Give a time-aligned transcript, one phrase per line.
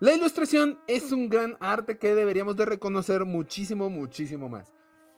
[0.00, 4.72] La ilustración es un gran arte que deberíamos de reconocer muchísimo, muchísimo más.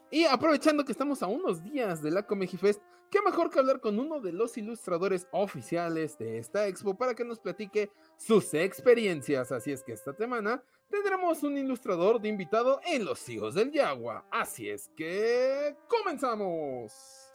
[0.09, 2.81] Y aprovechando que estamos a unos días de la Comegifest,
[3.11, 7.23] qué mejor que hablar con uno de los ilustradores oficiales de esta expo para que
[7.23, 9.51] nos platique sus experiencias.
[9.51, 14.25] Así es que esta semana tendremos un ilustrador de invitado en Los Hijos del Yagua.
[14.31, 17.30] Así es que comenzamos.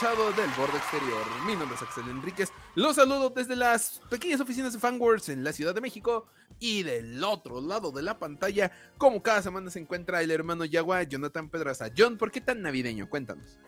[0.00, 1.22] Del borde exterior.
[1.44, 2.50] Mi nombre es Axel Enríquez.
[2.74, 6.26] Los saludo desde las pequeñas oficinas de Fanworks en la Ciudad de México.
[6.58, 11.02] Y del otro lado de la pantalla, como cada semana se encuentra el hermano Yagua,
[11.02, 11.90] Jonathan Pedraza.
[11.94, 13.10] John, ¿por qué tan navideño?
[13.10, 13.58] Cuéntanos.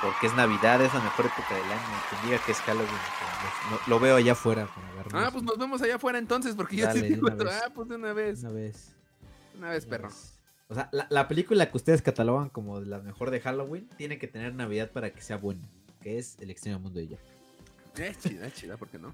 [0.00, 2.02] Porque es Navidad, es la mejor época del año.
[2.10, 2.88] Quien diga que es Halloween,
[3.70, 4.68] pues, lo, veo allá afuera.
[5.10, 5.26] para.
[5.26, 7.62] Ah, pues nos vemos allá afuera entonces, porque yo Dale, sí de digo, una vez.
[7.66, 8.40] ah, pues de una vez.
[8.44, 8.94] Una vez.
[9.58, 10.08] Una vez, una perro.
[10.10, 10.39] vez.
[10.70, 14.28] O sea, la, la película que ustedes catalogan como la mejor de Halloween tiene que
[14.28, 15.68] tener Navidad para que sea buena.
[16.00, 17.20] Que es El extraño mundo de Jack.
[17.98, 19.12] Es chida, es chida, ¿por qué no?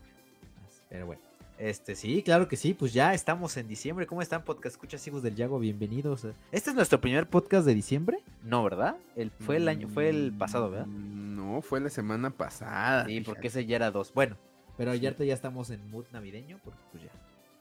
[0.91, 1.23] Pero bueno.
[1.59, 4.07] Este, sí, claro que sí, pues ya estamos en diciembre.
[4.07, 5.59] ¿Cómo están, podcast escuchas hijos del Yago?
[5.59, 6.27] Bienvenidos.
[6.53, 8.19] ¿Este es nuestro primer podcast de diciembre?
[8.43, 8.97] No, ¿verdad?
[9.17, 10.87] El, fue el año, fue el pasado, ¿verdad?
[10.87, 13.07] Mm, No, fue la semana pasada.
[13.07, 14.13] Sí, porque ese ya era dos.
[14.13, 14.37] Bueno,
[14.77, 17.11] pero ya ahorita ya estamos en mood navideño, porque pues ya,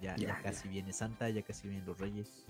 [0.02, 2.46] ya, ya Ya, casi viene Santa, ya casi vienen los Reyes,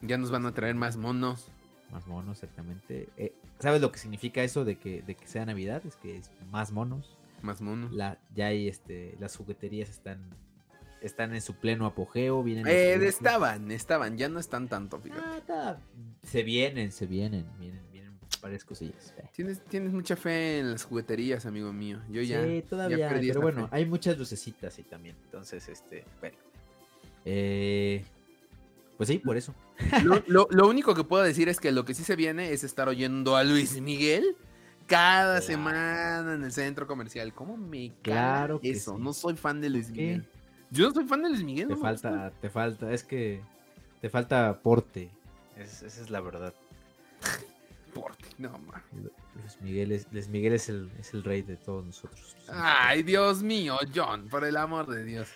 [0.00, 1.48] Ya nos van a traer más monos.
[1.90, 3.08] más monos, exactamente.
[3.16, 5.82] Eh, ¿Sabes lo que significa eso de que, de que sea Navidad?
[5.86, 7.16] Es que es más monos.
[7.42, 7.92] Más monos.
[7.92, 10.20] La, ya hay este, las jugueterías están,
[11.00, 12.66] están en su pleno apogeo, vienen.
[12.66, 15.22] Eh, estaban, estaban, ya no están tanto, fíjate.
[15.24, 15.80] Ah, está-
[16.22, 19.14] se vienen, se vienen, vienen, vienen varias cosillas.
[19.18, 19.24] Eh.
[19.32, 22.00] Tienes, tienes mucha fe en las jugueterías, amigo mío.
[22.10, 22.44] Yo ya.
[22.44, 23.76] sí, todavía, perdí pero bueno, fe.
[23.76, 25.16] hay muchas lucecitas ahí también.
[25.24, 26.36] Entonces, este, bueno.
[27.24, 28.04] Eh,
[28.98, 29.54] pues sí, por eso.
[30.04, 32.64] Lo, lo- lo único que puedo decir es que lo que sí se viene es
[32.64, 34.36] estar oyendo a Luis Miguel
[34.86, 35.46] cada Claro.
[35.46, 37.32] semana en el centro comercial.
[37.32, 38.96] ¿Cómo me Claro que eso?
[38.96, 39.02] sí.
[39.02, 39.92] No soy fan de Luis ¿Qué?
[39.92, 40.28] Miguel.
[40.70, 41.68] Yo no soy fan de Luis Miguel.
[41.68, 42.10] Te no me gusta.
[42.10, 43.40] falta, te falta, es que
[44.02, 45.10] te falta aporte.
[45.56, 46.52] Es- esa es la verdad.
[47.94, 48.82] Porte, No, ma.
[48.92, 52.36] Luis Miguel es, Luis Miguel es el, es el rey de todos nosotros.
[52.48, 55.28] Ay, Dios mío, John, por el amor de Dios.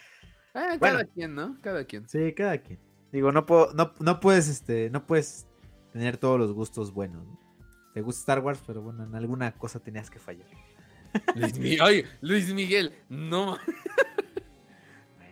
[0.55, 0.99] Ah, Bueno.
[0.99, 1.57] Cada quien, ¿no?
[1.63, 2.09] Cada quien.
[2.09, 2.79] Sí, cada quien.
[3.13, 5.47] Digo, no puedo, no, no puedes, este, no puedes
[5.93, 7.27] tener todos los gustos buenos.
[7.27, 7.39] ¿no?
[7.93, 10.49] Te gusta Star Wars, pero bueno, en alguna cosa tenías que fallar.
[11.35, 13.59] Luis Miguel, oye, Luis Miguel, no.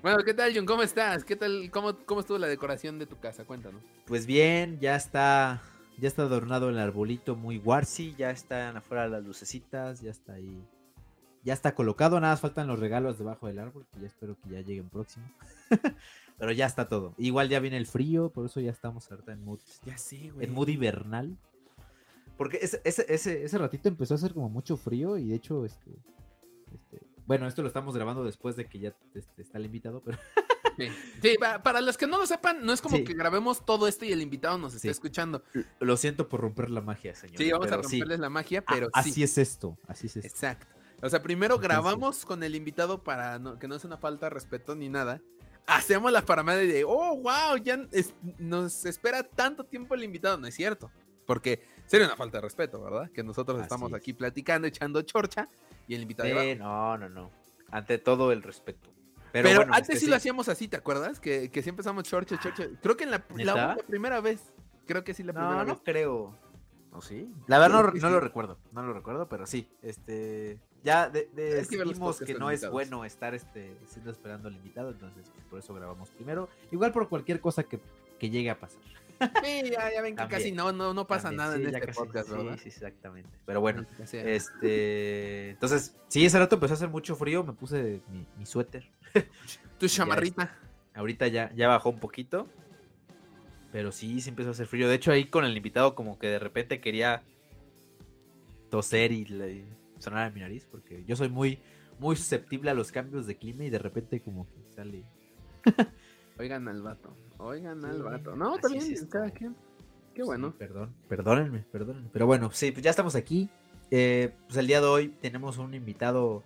[0.03, 0.65] Bueno, ¿qué tal, John?
[0.65, 1.25] ¿Cómo estás?
[1.25, 1.71] ¿Qué tal?
[1.71, 3.45] ¿Cómo, cómo estuvo la decoración de tu casa?
[3.45, 3.83] Cuéntanos.
[4.07, 5.63] Pues bien, ya está,
[5.99, 10.67] ya está adornado el arbolito muy warsy, ya están afuera las lucecitas, ya está ahí,
[11.43, 14.51] ya está colocado, nada más faltan los regalos debajo del árbol, que ya espero que
[14.51, 15.27] ya lleguen próximo.
[16.41, 17.15] Pero ya está todo.
[17.19, 20.47] Igual ya viene el frío, por eso ya estamos ahorita en mood, Ya sé, güey.
[20.47, 21.37] en mood invernal.
[22.37, 25.65] Porque ese, ese, ese, ese ratito empezó a hacer como mucho frío y de hecho,
[25.67, 25.91] este,
[26.73, 30.19] este, bueno, esto lo estamos grabando después de que ya este, está el invitado, pero
[30.79, 30.89] Sí,
[31.21, 33.05] Sí, pa- para los que no lo sepan, no es como Sí.
[33.05, 34.93] que grabemos todo esto y el invitado nos esté Sí.
[34.93, 35.43] escuchando.
[35.81, 37.37] lo siento por romper la magia, señor.
[37.37, 37.99] Sí, vamos a sí.
[37.99, 39.23] romperles la magia, Ah, pero así sí.
[39.23, 40.29] es esto, así es esto.
[40.29, 40.67] Exacto.
[41.03, 44.27] O sea, primero Entonces- grabamos con el invitado para no- que no sea una falta
[44.27, 45.21] de respeto ni nada.
[45.77, 50.37] Hacemos la paramedia de, oh, wow, ya es- nos espera tanto tiempo el invitado.
[50.39, 50.91] No es cierto.
[51.27, 53.11] Porque sería una falta de respeto, ¿verdad?
[53.13, 53.97] Que nosotros Así estamos es.
[53.97, 55.47] aquí platicando, echando chorcha
[55.87, 56.29] y el invitado.
[56.29, 57.31] Sí, no, no, no.
[57.71, 58.91] Ante todo el respeto.
[59.33, 61.21] Pero, Pero, bueno, antes es que sí, lo hacíamos así, ¿te acuerdas?
[61.21, 62.67] Que, que sí empezamos chorcha, chorcha.
[62.83, 64.41] Creo que en la, la, la primera vez.
[64.87, 65.69] Creo que sí, la primera No, vez.
[65.69, 66.37] no creo.
[66.93, 67.33] ¿O sí?
[67.47, 69.71] La verdad no, no lo recuerdo, no lo recuerdo, pero sí.
[69.83, 74.91] Este, ya de, que decidimos que no es bueno estar este, siendo esperando al invitado,
[74.91, 76.49] entonces pues, por eso grabamos primero.
[76.71, 77.81] Igual por cualquier cosa que,
[78.19, 78.81] que llegue a pasar.
[79.21, 81.75] Sí, ya, ya ven que También, casi no, no, no pasa También, nada sí, en
[81.75, 82.59] este casi- podcast, ¿verdad?
[82.63, 83.29] Sí, exactamente.
[83.45, 88.27] Pero bueno, este, entonces, sí, ese rato empezó a hacer mucho frío, me puse mi,
[88.39, 88.89] mi suéter.
[89.79, 90.57] Tu chamarrita.
[90.95, 92.47] Ahorita ya, ya bajó un poquito.
[93.73, 94.89] Pero sí, sí empezó a hacer frío.
[94.89, 97.23] De hecho, ahí con el invitado como que de repente quería
[98.71, 99.25] toser y,
[100.01, 100.67] sonar a mi nariz.
[100.71, 101.59] Porque yo soy muy,
[101.99, 105.05] muy susceptible a los cambios de clima y de repente como que sale...
[106.39, 107.15] Oigan al vato.
[107.39, 108.35] Oigan al vato.
[108.35, 109.09] No, también, sí está.
[109.09, 109.55] cada quien.
[110.15, 110.51] Qué bueno.
[110.51, 112.09] Sí, perdón, perdónenme, perdónenme.
[112.13, 113.49] Pero bueno, sí, pues ya estamos aquí.
[113.91, 116.43] Eh, pues el día de hoy tenemos un invitado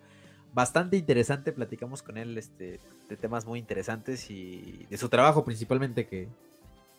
[0.52, 1.52] bastante interesante.
[1.52, 6.28] Platicamos con él este, de temas muy interesantes y de su trabajo principalmente, que,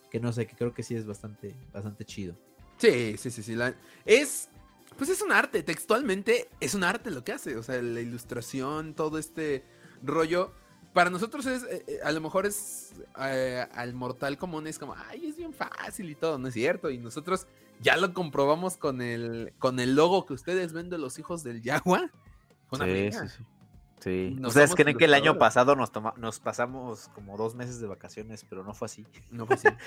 [0.10, 2.36] que no sé, que creo que sí es bastante, bastante chido.
[2.78, 3.56] Sí, sí, sí, sí.
[3.56, 3.75] la-
[4.06, 4.50] Es,
[4.97, 7.56] pues es un arte, textualmente es un arte lo que hace.
[7.57, 9.63] O sea, la ilustración, todo este
[10.03, 10.51] rollo.
[10.94, 14.95] Para nosotros es, eh, eh, a lo mejor es, eh, al mortal común es como,
[15.09, 16.89] ay, es bien fácil y todo, ¿no es cierto?
[16.89, 17.47] Y nosotros
[17.81, 21.62] ya lo comprobamos con el, con el logo que ustedes ven de los hijos del
[21.62, 22.09] Yagua.
[22.86, 23.44] Sí, sí, sí.
[24.00, 24.36] Sí.
[24.45, 28.45] ¿Ustedes creen que el año pasado nos, toma- nos pasamos como dos meses de vacaciones,
[28.47, 29.06] pero no fue así?
[29.31, 29.68] No fue así.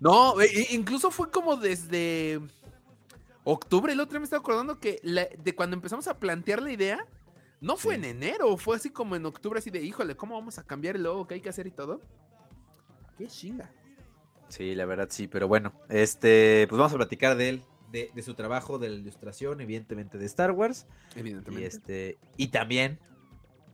[0.00, 2.40] No, e- incluso fue como desde
[3.44, 3.92] octubre.
[3.92, 7.06] El otro día me estaba acordando que la- de cuando empezamos a plantear la idea,
[7.60, 8.00] no fue Sí.
[8.00, 11.02] en enero, fue así como en octubre, así de, híjole, ¿cómo vamos a cambiar el
[11.04, 11.26] logo?
[11.26, 12.00] ¿Qué hay que hacer y todo?
[13.16, 13.70] Qué chinga.
[14.48, 17.62] Sí, la verdad sí, pero bueno, este, pues vamos a platicar de él.
[17.90, 20.84] De, de su trabajo, de la ilustración, evidentemente de Star Wars.
[21.14, 21.64] Y, Evidentemente.
[21.68, 22.98] este, y también,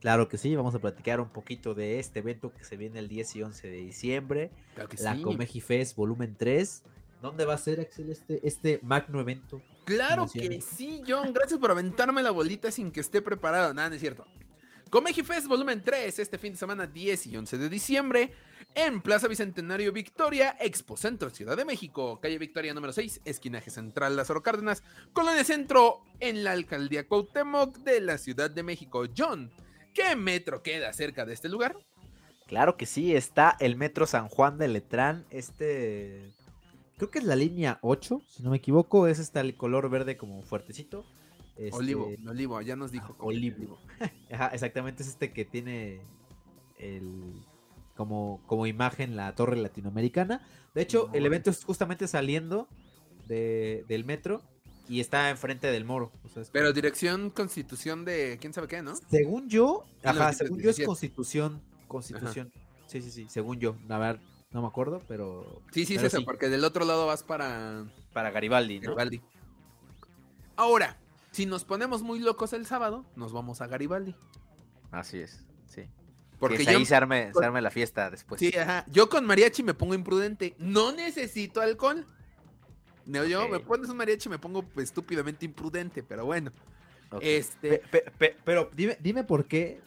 [0.03, 3.09] claro que sí, vamos a platicar un poquito de este evento que se viene el
[3.09, 4.51] 10 y 11 de diciembre.
[4.75, 5.23] Claro que la sí.
[5.23, 6.83] Comeji Fest volumen 3.
[7.21, 9.63] ¿Dónde va a ser, Axel, este, este magno evento?
[9.85, 11.33] Claro que sí, John.
[11.33, 13.75] Gracias por aventarme la bolita sin que esté preparado.
[13.75, 14.27] Nada, no es cierto.
[14.91, 18.33] Comeji Fest volumen 3, este fin de semana 10 y 11 de diciembre,
[18.75, 24.17] en Plaza Bicentenario Victoria, Expo Centro, Ciudad de México, calle Victoria número 6, esquinaje central
[24.17, 24.83] Lázaro Cárdenas,
[25.13, 29.05] Colonia Centro, en la alcaldía Cuauhtémoc de la Ciudad de México.
[29.17, 29.53] John,
[29.95, 31.77] ¿qué metro queda cerca de este lugar?
[32.49, 36.33] Claro que sí, está el Metro San Juan de Letrán, este...
[37.01, 39.07] Creo que es la línea 8, si no me equivoco.
[39.07, 41.07] Es este el color verde como fuertecito.
[41.57, 43.17] Este, Olivo, olivo, ya nos dijo.
[43.19, 43.79] ah, olivo.
[44.31, 46.03] Ajá, exactamente, es este que tiene
[46.79, 47.33] el
[47.97, 50.47] como, como imagen la torre latinoamericana.
[50.75, 52.69] De hecho, el evento es justamente saliendo
[53.29, 54.43] de- del metro
[54.87, 56.13] y está enfrente del moro.
[56.23, 58.95] O sea, es Pero dirección constitución de quién sabe qué, ¿no?
[59.09, 60.85] Según yo, ajá, según yo es 1917.
[60.87, 62.53] constitución, constitución.
[62.89, 63.77] Sí, sí, sí, según yo.
[63.89, 64.21] A ver,
[64.53, 66.25] no me acuerdo, pero Sí, sí, Pero es eso, sí.
[66.25, 68.95] porque del otro lado vas para Para Garibaldi, ¿no?
[68.95, 69.23] Garibaldi.
[70.57, 70.97] Ahora,
[71.31, 74.15] si nos ponemos muy locos el sábado, nos vamos a Garibaldi.
[74.91, 75.89] Así es, sí.
[76.39, 78.39] Porque yo, ahí se arme, se arme la fiesta después.
[78.41, 80.55] sí, ajá, yo con mariachi me pongo imprudente.
[80.59, 82.07] No necesito alcohol.
[83.07, 86.51] No, yo me pones un mariachi y me pongo estúpidamente imprudente, pero bueno.
[87.21, 89.81] Este, Pe- pe- pe- pero dime, dime por qué.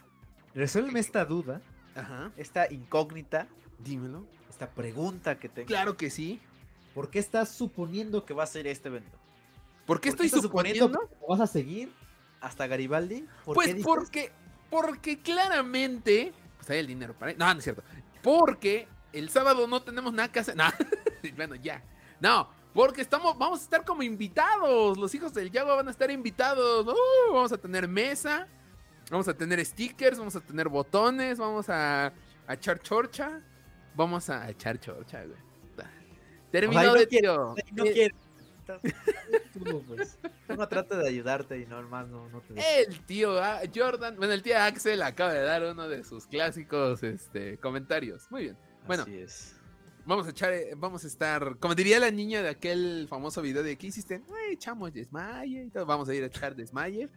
[0.53, 1.61] Resuélveme esta duda,
[1.95, 3.47] ajá, Esta incógnita,
[3.79, 4.25] dímelo.
[4.53, 5.67] Esta pregunta que tengo.
[5.67, 6.39] Claro que sí.
[6.93, 9.17] ¿por qué estás suponiendo que va a ser este evento.
[9.85, 11.19] ¿Por qué ¿Por qué estoy suponiendo suponiendo?
[11.19, 11.91] que vas a seguir
[12.39, 13.25] hasta Garibaldi?
[13.43, 14.31] ¿Por Pues qué porque,
[14.69, 17.33] porque claramente, pues hay el dinero para...
[17.33, 17.83] No, no es cierto.
[18.21, 20.55] Porque el sábado no tenemos nada que hacer.
[20.55, 20.71] No,
[21.35, 21.81] bueno, ya.
[22.19, 24.97] No, porque estamos, vamos a estar como invitados.
[24.97, 26.85] Los hijos del Yago van a estar invitados.
[26.85, 28.47] Uh, vamos a tener mesa,
[29.09, 32.13] vamos a tener stickers, vamos a tener botones, vamos a,
[32.47, 33.41] a echar chorcha.
[33.95, 35.37] Vamos a echar chorcha, güey.
[36.51, 37.83] Terminó Ay, no de quiero, tiro.
[37.83, 38.15] No quiero.
[39.53, 40.19] Tú, pues.
[40.47, 42.53] Uno trata de ayudarte y no, más no, no te.
[42.83, 47.01] El tío ah, Jordan, bueno, el tío Axel acaba de dar uno de sus clásicos
[47.01, 48.29] este, comentarios.
[48.29, 48.57] Muy bien.
[48.85, 49.55] Bueno, Así es.
[50.05, 53.63] vamos a echar, eh, vamos a estar, como diría la niña de aquel famoso video
[53.63, 54.21] de ¿qué hiciste?
[54.27, 55.87] "Ay, echamos desmaye y todo.
[55.87, 57.09] Vamos a ir a echar desmaye.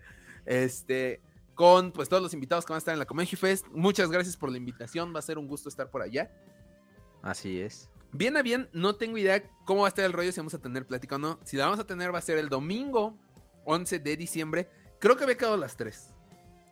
[0.46, 1.20] Este,
[1.54, 3.66] con pues todos los invitados que van a estar en la Comedy Fest.
[3.70, 6.30] Muchas gracias por la invitación, va a ser un gusto estar por allá.
[7.26, 7.90] Así es.
[8.12, 10.58] Bien a bien, no tengo idea cómo va a estar el rollo, si vamos a
[10.58, 11.38] tener plática o no.
[11.44, 13.18] Si la vamos a tener va a ser el domingo
[13.64, 14.68] 11 de diciembre.
[15.00, 16.14] Creo que había quedado a las 3.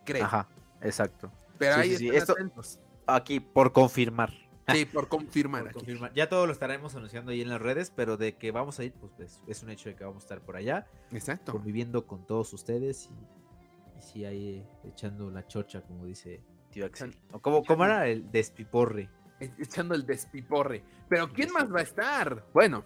[0.07, 0.25] Creo.
[0.25, 0.49] Ajá,
[0.81, 1.31] exacto.
[1.59, 2.79] Pero Sí, ahí sí, sí, esto- atentos.
[3.07, 4.33] Aquí, por confirmar.
[4.69, 5.63] Sí, por confirmar.
[5.63, 5.79] Por aquí.
[5.81, 6.15] confirmar.
[6.15, 8.93] Ya todo lo estaremos anunciando ahí en las redes, pero de que vamos a ir,
[8.95, 11.53] pues, pues, es un hecho de que vamos a estar por allá, Exacto.
[11.53, 17.15] conviviendo con todos ustedes y, y sí, ahí echando la chocha, como dice tío Axel.
[17.33, 19.11] ¿O cómo, cómo era el despiporre?
[19.59, 20.83] Echando el despiporre.
[21.09, 22.45] Pero ¿quién más va a estar?
[22.53, 22.85] Bueno,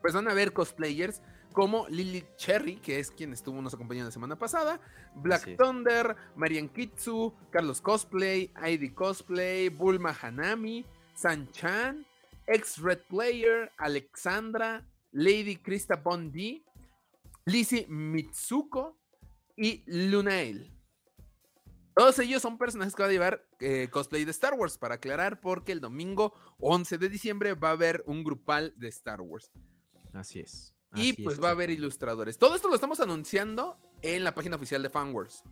[0.00, 1.22] pues van a ver cosplayers
[1.52, 4.80] como Lily Cherry, que es quien estuvo nos acompañando la semana pasada,
[5.16, 5.56] Black.
[5.56, 10.84] Thunder, Marian Kitsu, Carlos Cosplay, ID Cosplay, Bulma Hanami,
[11.14, 12.06] San-chan,
[12.46, 16.64] ex-Red Player, Alexandra, Lady Krista Bondi,
[17.46, 18.96] Lizzie Mitsuko
[19.56, 20.77] y Lunael.
[21.98, 25.40] Todos ellos son personajes que va a llevar eh, cosplay de Star Wars, para aclarar,
[25.40, 29.50] porque el domingo 11 de diciembre va a haber un grupal de Star Wars.
[30.12, 30.72] Así es.
[30.94, 32.38] Y pues es, va a haber ilustradores.
[32.38, 35.42] Todo esto lo estamos anunciando en la página oficial de Fanwars.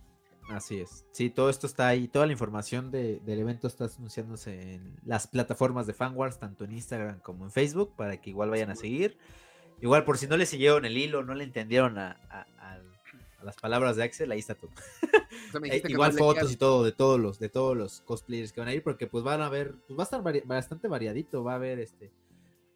[0.48, 1.04] Así es.
[1.10, 2.06] Sí, todo esto está ahí.
[2.06, 6.70] Toda la información de- del evento está anunciándose en las plataformas de Fanwars, tanto en
[6.72, 9.18] Instagram como en Facebook, para que igual vayan a seguir.
[9.82, 12.46] Igual, por si no le siguieron el hilo, no le entendieron a- a
[13.46, 14.70] las palabras de Axel, ahí está todo.
[15.64, 18.68] Eh, igual no fotos y todo de todos los de todos los cosplayers que van
[18.68, 21.52] a ir porque pues van a ver pues va a estar vari- bastante variadito va
[21.52, 22.12] a haber este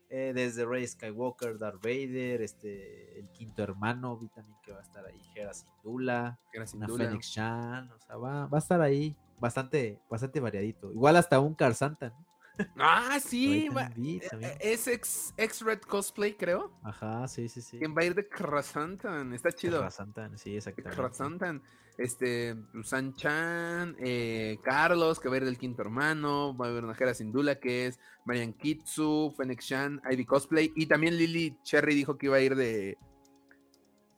[0.09, 4.83] eh, desde Rey Skywalker Darth Vader este el quinto hermano vi también que va a
[4.83, 6.39] estar ahí Hera Syndulla
[6.75, 6.89] una.
[7.07, 11.55] Fennec Shan o sea va, va a estar ahí bastante bastante variadito igual hasta un
[11.55, 12.27] Car Santa ¿no?
[12.77, 13.69] Ah, sí.
[13.69, 14.53] Va- eh, también.
[14.53, 16.73] eh, Es ex, ex Red Cosplay, creo.
[16.83, 19.33] ajá sí sí sí Quien va a ir de Krasantan.
[19.33, 19.81] Está chido.
[19.81, 21.63] Car Santa, sí exactamente Krasantan.
[21.99, 26.57] Este, San Chan, eh, Carlos, que va a ir del quinto hermano.
[26.57, 30.73] Va a haber una Jera Sindula, que es Marian Kitsu, Fennec Shan, Ivy Cosplay.
[30.77, 32.97] Y también Lily Cherry dijo que iba a ir de.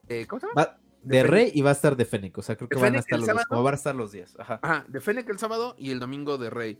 [0.04, 0.62] de- ¿Cómo se llama?
[0.62, 1.22] Va- de.
[1.24, 3.26] Rey y va a estar de Fennec o sea creo que van a estar los
[3.26, 6.38] dos van a estar los días ajá Ajá, de Fennec el sábado y el domingo
[6.38, 6.78] de Rey.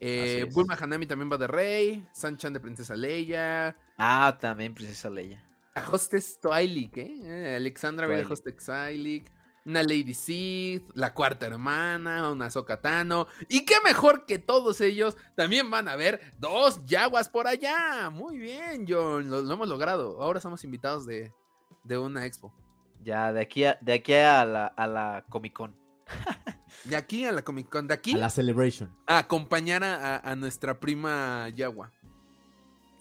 [0.00, 0.48] Eh.
[0.52, 2.06] Bulma Hanami también va de Rey.
[2.12, 3.76] San Chan de Princesa Leia.
[3.96, 5.44] Ah, también Princesa Leia.
[5.74, 7.20] A Hostess Twilight, ¿eh?
[7.22, 8.24] Eh, Alexandra va de.
[8.24, 9.28] Hostess Twilight.
[9.64, 13.26] Una Lady Sith, la cuarta hermana, una Sokatano.
[13.48, 18.08] Y qué mejor que todos ellos también van a ver dos Yaguas por allá.
[18.08, 19.28] Muy bien, John.
[19.28, 20.22] Lo, lo hemos logrado.
[20.22, 21.34] Ahora somos invitados de,
[21.84, 22.54] de una expo.
[23.04, 25.76] Ya, de aquí a, de aquí a la, a la Comic Con.
[26.84, 30.30] De aquí a la Comic Con, de aquí a la Celebration a acompañar a, a-
[30.32, 31.92] a nuestra prima Yagua.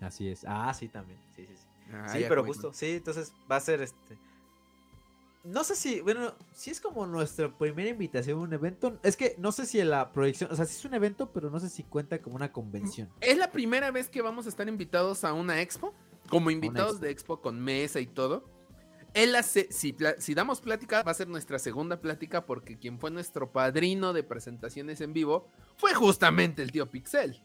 [0.01, 3.55] así es ah sí también sí sí sí Ah, Sí, pero justo, sí, entonces va
[3.55, 4.17] a ser este.
[5.45, 8.99] No sé si, bueno, si es como nuestra primera invitación a un evento.
[9.03, 11.61] Es que no sé si la proyección, o sea, sí es un evento, pero no
[11.61, 13.07] sé si cuenta como una convención.
[13.21, 15.93] Es la primera vez que vamos a estar invitados a una expo,
[16.29, 17.05] como invitados expo.
[17.05, 18.43] de expo con mesa y todo.
[19.17, 23.09] Él hace, si, si damos plática, va a ser nuestra segunda plática porque quien fue
[23.09, 27.41] nuestro padrino de presentaciones en vivo fue justamente el tío Pixel.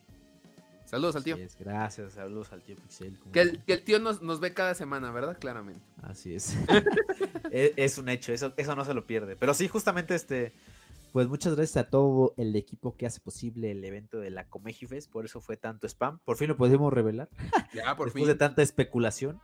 [0.85, 1.37] Saludos al tío.
[1.37, 3.19] Así es, gracias, saludos al tío Pixel.
[3.33, 3.65] Que el, siempre.
[3.67, 5.39] que el tío nos, nos ve cada semana, ¿verdad?
[5.41, 5.81] Claramente.
[6.03, 6.55] Así es.
[7.51, 9.35] Es, es un hecho, eso, eso no se lo pierde.
[9.37, 10.53] Pero sí, justamente este.
[11.15, 15.11] Pues muchas gracias a todo el equipo que hace posible el evento de la Comejifest,
[15.11, 16.19] por eso fue tanto spam.
[16.19, 17.31] Por fin lo pudimos revelar.
[17.73, 18.27] Ya, por Después fin.
[18.27, 19.41] de tanta especulación.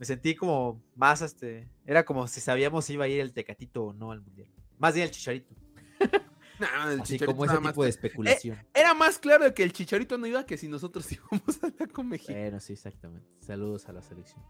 [0.00, 3.84] Me sentí como más, este, era como si sabíamos si iba a ir el Tecatito
[3.84, 4.48] o no al Mundial.
[4.78, 5.54] Más bien el Chicharito.
[6.60, 8.58] No, el Así Chicharito como ese más tipo de especulación.
[8.74, 12.34] Era más claro que el chicharito no iba que si nosotros íbamos a la Comeji.
[12.34, 13.26] Bueno, sí, exactamente.
[13.40, 14.44] Saludos a la selección.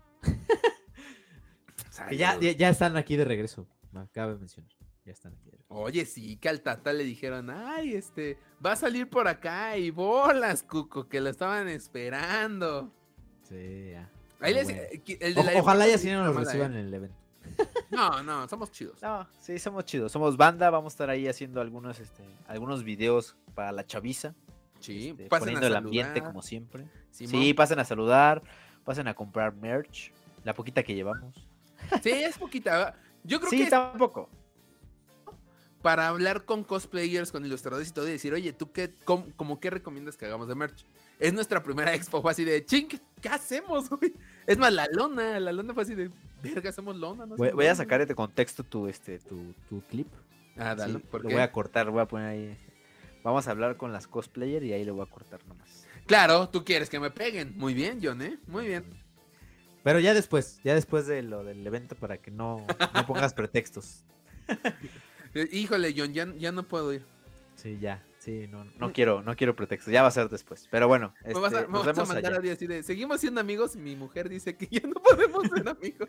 [2.10, 3.68] Ya, ya, ya están aquí de regreso.
[3.92, 4.72] Me acabo de mencionar.
[5.04, 5.72] Ya están aquí de regreso.
[5.72, 9.90] Oye, sí, que al Tata le dijeron, ay, este, va a salir por acá y
[9.90, 12.92] bolas, Cuco, que lo estaban esperando.
[13.44, 14.10] Sí, ya.
[14.40, 16.80] Ahí les, eh, que- el de O- ojalá ya sí nos reciban ¿eh?
[16.80, 17.16] en el evento.
[17.90, 19.02] No, no, somos chidos.
[19.02, 20.12] No, sí, somos chidos.
[20.12, 24.34] Somos banda, vamos a estar ahí haciendo algunos, este, algunos videos para la chaviza.
[24.78, 26.86] Sí, este, pasen poniendo a el ambiente como siempre.
[27.10, 27.30] Simón.
[27.42, 28.42] Sí, pasen a saludar,
[28.84, 30.12] pasen a comprar merch,
[30.44, 31.34] la poquita que llevamos.
[32.02, 32.94] Sí, es poquita.
[33.24, 34.30] Yo creo Sí, que es tampoco.
[35.82, 39.60] para hablar con cosplayers, con ilustradores y todo, y decir, oye, ¿tú qué, cómo, como
[39.60, 40.84] qué recomiendas que hagamos de merch?
[41.20, 42.88] Es nuestra primera expo, fue así de, ching,
[43.20, 44.14] ¿qué, hacemos, güey?
[44.46, 46.10] Es más, la lona, la lona fue así de,
[46.42, 47.36] verga, hacemos lona, ¿no?
[47.36, 47.74] Voy, a lona".
[47.74, 50.08] sacar de contexto tu, este, tu, tu clip.
[50.56, 51.34] Ah, dale, Sí, ¿por lo qué?
[51.34, 52.56] voy a cortar, voy a poner ahí.
[53.22, 55.86] Vamos a hablar con las cosplayer y ahí lo voy a cortar nomás.
[56.06, 57.52] Claro, tú quieres que me peguen.
[57.56, 58.38] Muy bien, John, ¿eh?
[58.46, 58.84] Muy bien.
[59.82, 64.04] Pero ya después, ya después de lo del evento para que no, no pongas pretextos.
[65.52, 67.04] Híjole, John, ya, ya no puedo ir.
[67.56, 68.02] Sí, ya.
[68.20, 69.90] Sí, no, no quiero, no quiero pretextos.
[69.90, 70.68] Ya va a ser después.
[70.70, 72.38] Pero bueno, me vas a, este, me nos vas a mandar allá.
[72.38, 73.76] a día así de, seguimos siendo amigos.
[73.76, 76.08] Mi mujer dice que ya no podemos ser amigos.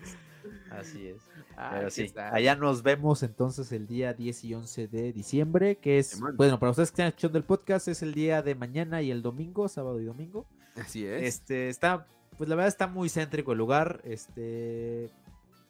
[0.70, 1.22] Así es.
[1.56, 2.13] Ay, Pero sí.
[2.18, 6.72] Allá nos vemos entonces el día 10 y 11 de diciembre, que es, bueno, para
[6.72, 10.01] ustedes que están escuchando el podcast, es el día de mañana y el domingo, sábado
[10.01, 10.46] y domingo.
[10.75, 11.24] Así es.
[11.24, 15.10] Este, está, pues la verdad está muy céntrico el lugar, este,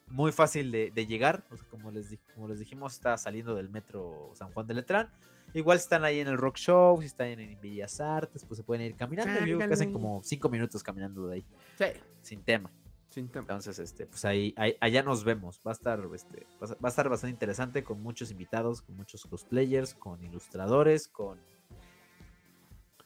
[0.07, 3.69] muy fácil de, de llegar, o sea, como, les, como les dijimos, está saliendo del
[3.69, 5.11] metro San Juan de Letrán.
[5.53, 8.85] Igual están ahí en el Rock Show, si están en Bellas Artes, pues se pueden
[8.85, 9.45] ir caminando.
[9.45, 11.45] Yo que hacen como 5 minutos caminando de ahí,
[11.77, 11.85] Sí,
[12.21, 12.71] sin tema.
[13.09, 13.41] sin tema.
[13.41, 15.59] Entonces, este, pues ahí, ahí- allá nos vemos.
[15.67, 18.95] Va a estar, este, va a- va a estar bastante interesante con muchos invitados, con
[18.95, 21.37] muchos cosplayers, con ilustradores, con.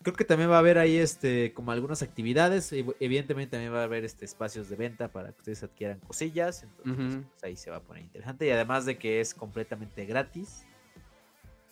[0.03, 2.71] Creo que también va a haber ahí, este, como algunas actividades.
[2.71, 6.61] ev- Evidentemente también va a haber, este, espacios de venta para que ustedes adquieran cosillas.
[6.61, 8.45] Entonces, pues, ahí se va a poner interesante.
[8.45, 10.63] Y además de que es completamente gratis.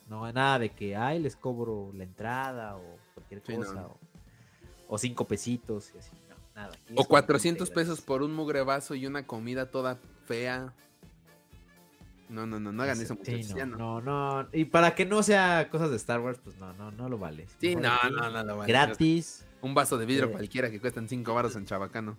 [0.07, 3.59] No, nada de que, ay, les cobro la entrada o cualquier Sí, no.
[3.65, 3.85] cosa.
[3.87, 3.97] O,
[4.87, 6.11] o cinco pesitos y así.
[6.29, 6.73] No, nada.
[6.73, 10.73] aquí O 400 completamente pesos por un mugre vaso y una comida toda fea.
[12.29, 13.49] No, no, no, no hagan Sí, eso, muchachos.
[13.51, 14.01] no, ya no.
[14.01, 14.49] no, no.
[14.53, 17.47] Y para que no sea cosas de Star Wars, pues no, no, no lo vale.
[17.59, 18.71] Sí, no, aquí, no, no, no, vale.
[18.71, 19.45] Gratis.
[19.61, 20.31] Un vaso de vidrio Eh.
[20.31, 22.17] cualquiera que cuestan 5 baros en Chabacano.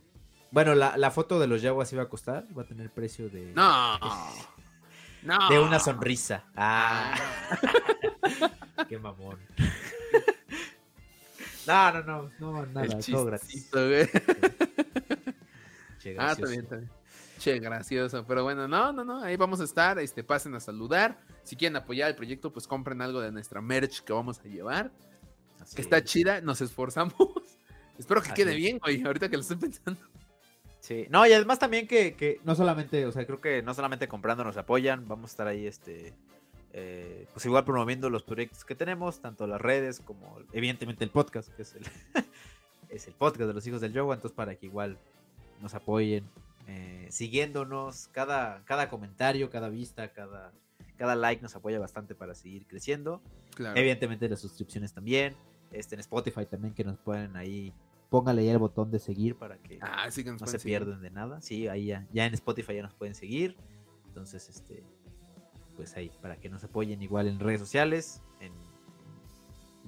[0.51, 3.53] Bueno, la, la foto de los Yaguas iba a costar, va a tener precio de,
[3.55, 3.99] No.
[5.25, 5.49] No.
[5.49, 6.45] de una sonrisa.
[6.55, 7.15] Ah,
[8.89, 9.39] qué mamón.
[11.67, 13.71] No, no, no, no, nada, El todo gratis.
[13.73, 14.07] güey.
[15.99, 16.41] Che, Ah, gracioso.
[16.43, 16.91] también, también.
[17.39, 18.25] Che, gracioso.
[18.27, 19.23] Pero bueno, no, no, no.
[19.23, 19.99] Ahí vamos a estar.
[19.99, 21.19] Este, pasen a saludar.
[21.43, 24.91] Si quieren apoyar el proyecto, pues compren algo de nuestra merch que vamos a llevar.
[25.61, 26.05] Así Que está es.
[26.05, 26.43] chida.
[26.43, 27.15] Nos esforzamos.
[27.99, 28.57] Espero que Así quede es.
[28.59, 29.03] bien, güey.
[29.03, 30.01] Ahorita que lo estoy pensando.
[30.85, 31.07] Sí.
[31.09, 34.45] No, y además también que, que No solamente, o sea, creo que no solamente comprando
[34.45, 36.13] nos apoyan, vamos a estar ahí, este,
[36.75, 41.49] eh, pues igual promoviendo los proyectos que tenemos, tanto las redes como evidentemente el podcast,
[41.57, 41.85] que es el,
[42.91, 44.99] es el podcast de los hijos del yoga, entonces para que igual
[45.63, 46.29] nos apoyen,
[46.69, 50.53] eh, siguiéndonos, cada, cada comentario, cada vista, cada...
[50.99, 53.23] cada like nos apoya bastante para seguir creciendo.
[53.55, 53.81] Claro.
[53.81, 55.35] Evidentemente las suscripciones también,
[55.73, 57.73] este, en Spotify también que nos pueden ahí,
[58.15, 61.01] póngale ahí el botón de seguir para que Ah, sí que nos no se pierden
[61.01, 61.41] de nada.
[61.41, 63.57] Sí, ahí ya, ya en Spotify ya nos pueden seguir.
[64.07, 64.85] Entonces, este,
[65.75, 68.53] pues ahí, para que nos apoyen igual en redes sociales, en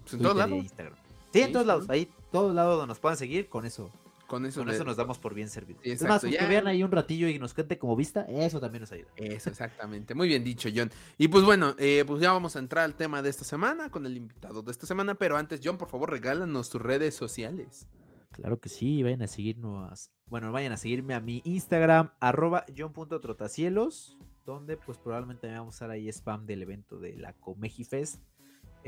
[0.02, 0.58] Pues en todos lados.
[0.58, 0.96] Instagram.
[1.32, 3.92] Sí, en todos lados, ahí, todos lados donde nos puedan seguir, con eso.
[4.26, 5.80] Con eso, Con de- eso nos damos por bien servidos.
[5.84, 6.48] Sí, Es más, exacto, con que ya.
[6.48, 9.08] vean ahí un ratillo y nos cuente como vista, eso también nos ayuda.
[9.14, 10.16] Eso, exactamente.
[10.16, 10.90] Muy bien dicho, John.
[11.16, 14.04] Y pues bueno, eh, pues ya vamos a entrar al tema de esta semana con
[14.04, 15.14] el invitado de esta semana.
[15.14, 17.86] Pero antes, John, por favor, regálanos tus redes sociales.
[18.32, 20.10] Claro que sí, vayan a seguirnos.
[20.26, 25.76] Bueno, vayan a seguirme a mi Instagram, arroba john.trotacielos, donde pues probablemente me vamos a
[25.76, 28.22] estar ahí spam del evento de la Comeji Fest.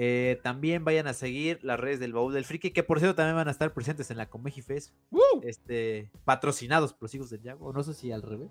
[0.00, 3.34] Eh, también vayan a seguir las redes del Baúl del Friki, que por cierto también
[3.34, 4.94] van a estar presentes en la Comeji Fest,
[5.42, 8.50] este, patrocinados por los hijos del Yago, no sé si al revés.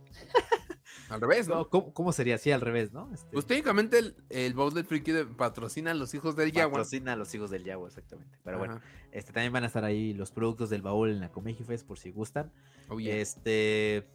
[1.10, 1.70] Al revés, ¿no?
[1.70, 3.10] ¿cómo, cómo sería así al revés, no?
[3.14, 6.72] Este, Pues técnicamente el, el Bowl del Friki de- patrocina a los hijos del Jaguar.
[6.82, 8.38] Patrocina a los hijos del Yago, exactamente.
[8.44, 11.64] Pero bueno, este, también van a estar ahí los productos del Baúl en la Comeji
[11.64, 12.52] Fest, por si gustan.
[12.90, 13.16] Oh, yeah.
[13.16, 14.06] Este.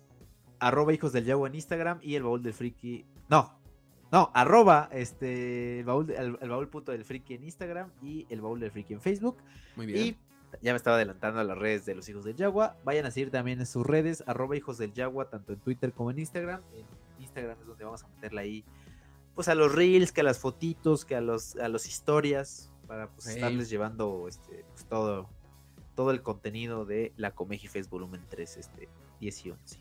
[0.58, 3.04] Arroba hijos del Yago en Instagram y el baúl del friki.
[3.28, 3.58] No.
[4.12, 8.60] No, arroba este el baúl, el baúl punto del friki en Instagram y el baúl
[8.60, 9.38] del friki en Facebook.
[9.74, 10.06] Muy bien.
[10.06, 10.16] Y
[10.60, 12.76] ya me estaba adelantando a las redes de los hijos del Yagua.
[12.84, 16.10] Vayan a seguir también en sus redes, arroba hijos del Yagua, tanto en Twitter como
[16.10, 16.60] en Instagram.
[16.74, 16.84] En
[17.22, 18.64] Instagram es donde vamos a meterla ahí.
[19.34, 22.70] Pues a los reels, que a las fotitos, que a los, a los historias.
[22.86, 25.30] Para pues, estarles llevando este, pues, todo,
[25.94, 28.88] todo el contenido de la Comeji Fest volumen 3, este
[29.20, 29.78] 10 y 11.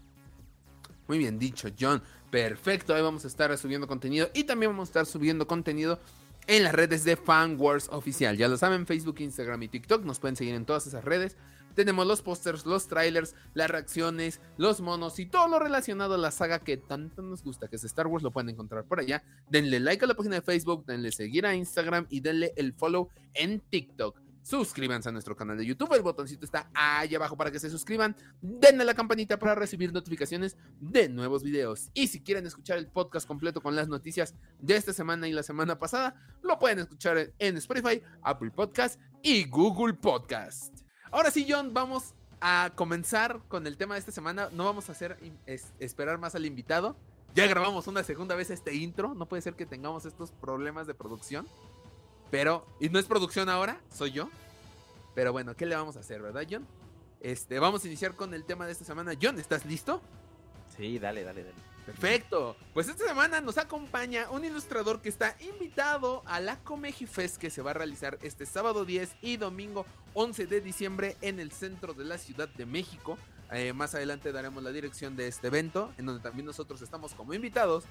[1.07, 2.01] Muy bien dicho, John.
[2.29, 5.99] Perfecto, ahí vamos a estar subiendo contenido y también vamos a estar subiendo contenido
[6.47, 8.37] en las redes de Fan Wars Oficial.
[8.37, 10.03] Ya lo saben, Facebook, Instagram y TikTok.
[10.03, 11.37] Nos pueden seguir en todas esas redes.
[11.75, 16.31] Tenemos los pósters, los trailers, las reacciones, los monos y todo lo relacionado a la
[16.31, 19.23] saga que tanto nos gusta, que es Star Wars, lo pueden encontrar por allá.
[19.49, 23.09] Denle like a la página de Facebook, denle seguir a Instagram y denle el follow
[23.33, 24.19] en TikTok.
[24.43, 28.15] Suscríbanse a nuestro canal de YouTube, el botoncito está ahí abajo para que se suscriban.
[28.41, 31.89] Denle a la campanita para recibir notificaciones de nuevos videos.
[31.93, 35.43] Y si quieren escuchar el podcast completo con las noticias de esta semana y la
[35.43, 40.75] semana pasada, lo pueden escuchar en Spotify, Apple Podcast y Google Podcast.
[41.11, 44.49] Ahora sí, John, vamos a comenzar con el tema de esta semana.
[44.53, 46.97] No vamos a hacer es- esperar más al invitado.
[47.35, 49.13] Ya grabamos una segunda vez este intro.
[49.13, 51.47] No puede ser que tengamos estos problemas de producción.
[52.31, 54.29] Pero, y no es producción ahora, soy yo.
[55.13, 56.65] Pero bueno, ¿qué le vamos a hacer, verdad, John?
[57.19, 59.11] Este, vamos a iniciar con el tema de esta semana.
[59.21, 60.01] John, ¿estás listo?
[60.75, 61.71] Sí, dale, dale, dale.
[61.85, 62.55] Perfecto.
[62.73, 67.49] Pues esta semana nos acompaña un ilustrador que está invitado a la Comeji Fest que
[67.49, 71.93] se va a realizar este sábado 10 y domingo 11 de diciembre en el centro
[71.93, 73.17] de la Ciudad de México.
[73.51, 77.33] Eh, más adelante daremos la dirección de este evento, en donde también nosotros estamos como
[77.33, 77.83] invitados.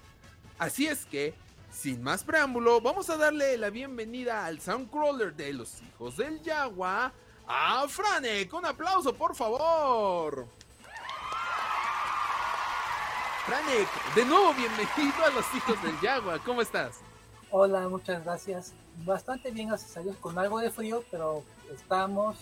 [0.59, 1.35] Así es que,
[1.73, 7.13] sin más preámbulo, vamos a darle la bienvenida al Soundcrawler de los hijos del Yagua,
[7.47, 8.53] a Franek.
[8.53, 10.47] Un aplauso, por favor.
[13.47, 16.39] Franek, de nuevo bienvenido a los hijos del Yagua.
[16.41, 16.99] ¿Cómo estás?
[17.51, 18.73] Hola, muchas gracias.
[19.05, 22.37] Bastante bien, gracias a Dios, con algo de frío, pero estamos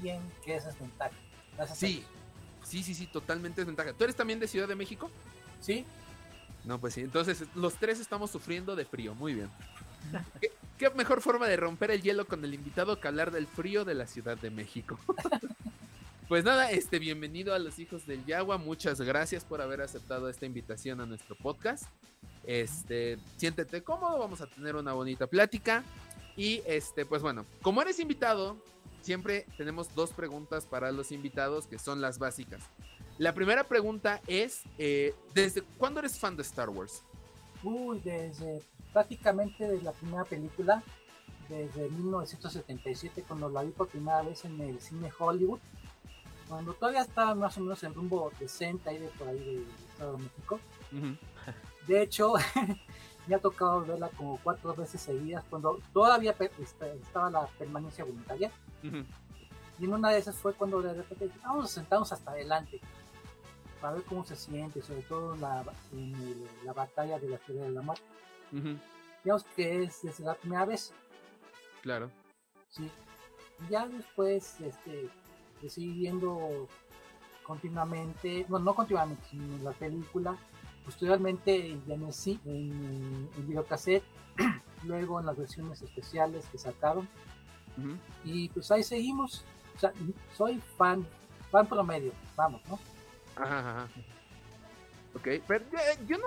[0.00, 1.14] bien, que esa es ventaja.
[1.56, 2.04] Gracias Sí,
[2.62, 3.92] sí, sí, sí, totalmente desventaja.
[3.92, 5.10] ¿Tú eres también de Ciudad de México?
[5.60, 5.84] Sí,
[6.66, 7.00] No, pues sí.
[7.00, 9.14] Entonces, los tres estamos sufriendo de frío.
[9.14, 9.48] Muy bien.
[10.78, 13.94] ¿Qué, mejor forma de romper el hielo con el invitado que hablar del frío de
[13.94, 14.98] la Ciudad de México?
[16.28, 18.58] Pues nada, este, bienvenido a los hijos del Yagua.
[18.58, 21.84] Muchas gracias por haber aceptado esta invitación a nuestro podcast.
[22.42, 25.84] Este, siéntete cómodo, vamos a tener una bonita plática.
[26.36, 28.56] Y este, pues bueno, como eres invitado,
[29.02, 32.60] siempre tenemos dos preguntas para los invitados que son las básicas.
[33.18, 37.02] La primera pregunta es, eh, ¿desde cuándo eres fan de Star Wars?
[37.62, 40.82] Uy, desde prácticamente desde la primera película,
[41.48, 45.60] desde 1977, cuando la vi por primera vez en el cine Hollywood,
[46.48, 50.12] cuando todavía estaba más o menos en rumbo decente ahí de por ahí de Estado
[50.16, 50.60] de México.
[51.86, 52.34] De hecho,
[53.26, 58.04] me ha tocado verla como cuatro veces seguidas, cuando todavía pe- est- estaba la permanencia
[58.04, 58.50] voluntaria.
[59.78, 62.80] Y en una de esas fue cuando de repente dije, vamos a sentarnos hasta adelante
[63.86, 67.62] para ver cómo se siente, sobre todo en la, en la batalla de la Feria
[67.62, 68.02] de la Muerte.
[68.52, 68.76] Ujú.
[69.22, 70.92] Digamos que es desde la primera vez,
[71.82, 72.10] Claro.
[72.68, 72.90] sí.
[73.70, 75.08] Ya después, este,
[75.62, 76.66] de seguir viendo
[77.44, 80.36] continuamente, bueno, no continuamente, sino en la película,
[80.84, 84.02] posteriormente ya en el en, en videocassette,
[84.82, 87.08] luego en las versiones especiales que sacaron,
[88.24, 89.44] y pues ahí seguimos.
[89.76, 89.92] O sea,
[90.34, 91.06] soy fan,
[91.52, 92.80] fan promedio, vamos, ¿no?
[93.36, 93.88] Ajá, ajá.
[95.14, 95.64] Ok, pero
[96.06, 96.24] yo no.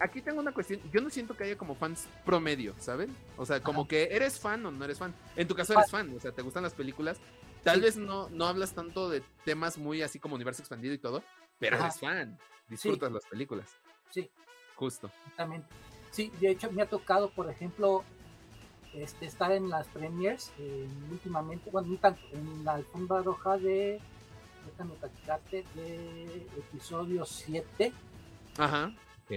[0.00, 0.80] Aquí tengo una cuestión.
[0.92, 3.14] Yo no siento que haya como fans promedio, ¿saben?
[3.36, 3.88] O sea, como Ajá.
[3.88, 5.14] que eres fan o no eres fan.
[5.36, 7.18] En tu caso eres fan, o sea, te gustan las películas.
[7.62, 7.82] Tal Sí.
[7.82, 11.22] vez no, no hablas tanto de temas muy así como universo expandido y todo,
[11.58, 11.86] pero Ajá.
[11.86, 12.38] eres fan.
[12.68, 13.70] Disfrutas las películas.
[14.10, 14.28] Sí,
[14.74, 15.10] Justo.
[15.24, 15.68] exactamente.
[16.10, 18.02] Sí, de hecho me ha tocado, por ejemplo,
[18.94, 21.96] este, estar en las premiers eh, últimamente, bueno,
[22.32, 24.00] en la alfombra roja de,
[24.66, 27.92] déjame platicarte, de episodio 7.
[28.58, 28.92] Ajá.
[29.24, 29.30] Ok.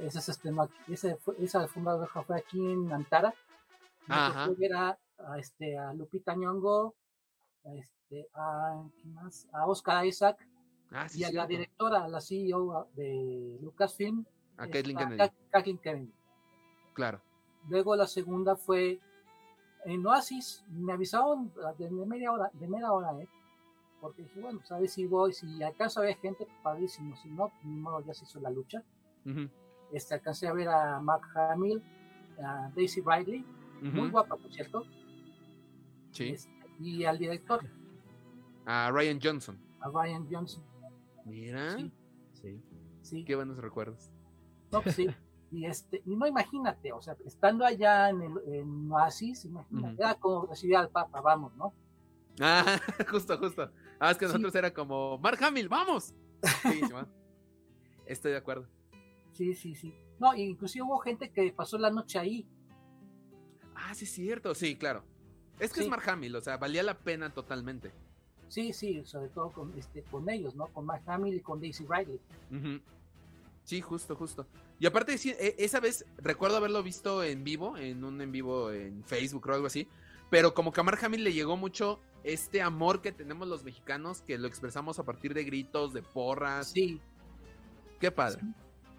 [0.00, 3.34] Ese se estrenó aquí, ese fue- esa alfombra roja fue aquí en Antara.
[4.08, 4.48] Ajá.
[4.58, 6.94] ver a, a, este, a Lupita Nyong'o,
[7.64, 9.46] a, este, a, ¿quién más?
[9.52, 10.44] a Oscar Isaac
[10.90, 14.24] Ah, sí, y a la directora, a la CEO de Lucasfilm,
[14.56, 15.16] A este, a Kennedy.
[15.18, 16.12] Ka- Kathleen Kennedy.
[16.94, 17.20] Claro.
[17.68, 18.98] Luego la segunda fue
[19.84, 23.28] en Oasis, me avisaron de media hora, de media hora, ¿eh?
[24.00, 28.00] Porque dije, bueno, sabes si voy, si acaso había gente, padrísimo, si no, ni modo,
[28.04, 28.82] ya se hizo la lucha.
[29.92, 31.82] Este, alcancé a ver a Mark Hamill,
[32.42, 33.44] a Daisy Ridley,
[33.82, 34.84] muy guapa, por cierto,
[36.12, 36.30] Sí.
[36.30, 37.60] este, y al director,
[38.66, 39.58] A Ryan Johnson.
[39.80, 40.62] a Ryan Johnson.
[41.24, 41.76] Mira.
[41.76, 41.92] Sí,
[42.32, 42.62] Sí.
[43.02, 44.10] sí, Qué buenos recuerdos.
[44.72, 45.06] no, pues sí.
[45.52, 50.02] Y, este, y no imagínate, o sea, estando allá en, el, en Oasis, imagínate, Ujú.
[50.04, 51.74] era como recibir al Papa, vamos, ¿no?
[52.40, 52.64] Ah,
[53.10, 53.68] justo, justo.
[54.00, 54.32] Ah, es que Sí.
[54.32, 56.14] nosotros era como, Mark Hamill, vamos.
[56.62, 56.80] Sí.
[58.06, 58.66] Estoy de acuerdo.
[59.32, 59.94] Sí, sí, sí.
[60.18, 62.48] No, inclusive hubo gente que pasó la noche ahí.
[63.74, 64.54] Ah, sí, es cierto.
[64.54, 65.04] Sí, claro.
[65.58, 65.84] Es que Sí.
[65.84, 67.92] es Mark Hamill, o sea, valía la pena totalmente.
[68.48, 70.66] Sí, sí, sobre todo con, este, con ellos, ¿no?
[70.68, 72.20] Con Mark Hamill y con Daisy Ridley.
[72.50, 72.80] Ujú.
[73.62, 74.46] Sí, justo, justo.
[74.80, 78.72] Y aparte, sí, e- esa vez recuerdo haberlo visto en vivo, en un en vivo
[78.72, 79.86] en Facebook o algo así.
[80.30, 84.22] Pero como que a Mark Hamill le llegó mucho este amor que tenemos los mexicanos,
[84.22, 86.68] que lo expresamos a partir de gritos, de porras.
[86.68, 87.00] Sí,
[87.98, 88.40] Qué padre.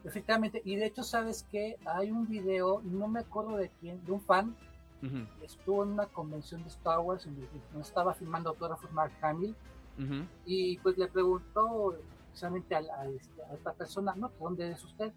[0.03, 0.62] efectivamente.
[0.65, 1.77] Y de hecho, ¿sabes qué?
[1.86, 4.55] Hay un video, no me acuerdo de quién, de un fan,
[5.01, 7.47] que estuvo en una convención de Star Wars, en donde
[7.81, 9.55] estaba filmando autógrafos Mark Hamill,
[9.97, 14.29] ujú, y pues le preguntó precisamente a, la- a este- a esta persona, ¿no?
[14.29, 15.12] ¿De dónde es usted?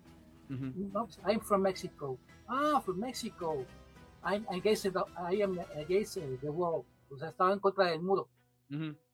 [0.49, 2.17] No, pues, I'm from Mexico.
[2.49, 3.65] Ah, from Mexico.
[4.25, 6.85] I'm against the, I am against the wall.
[7.15, 8.29] O sea, estaba en contra del muro.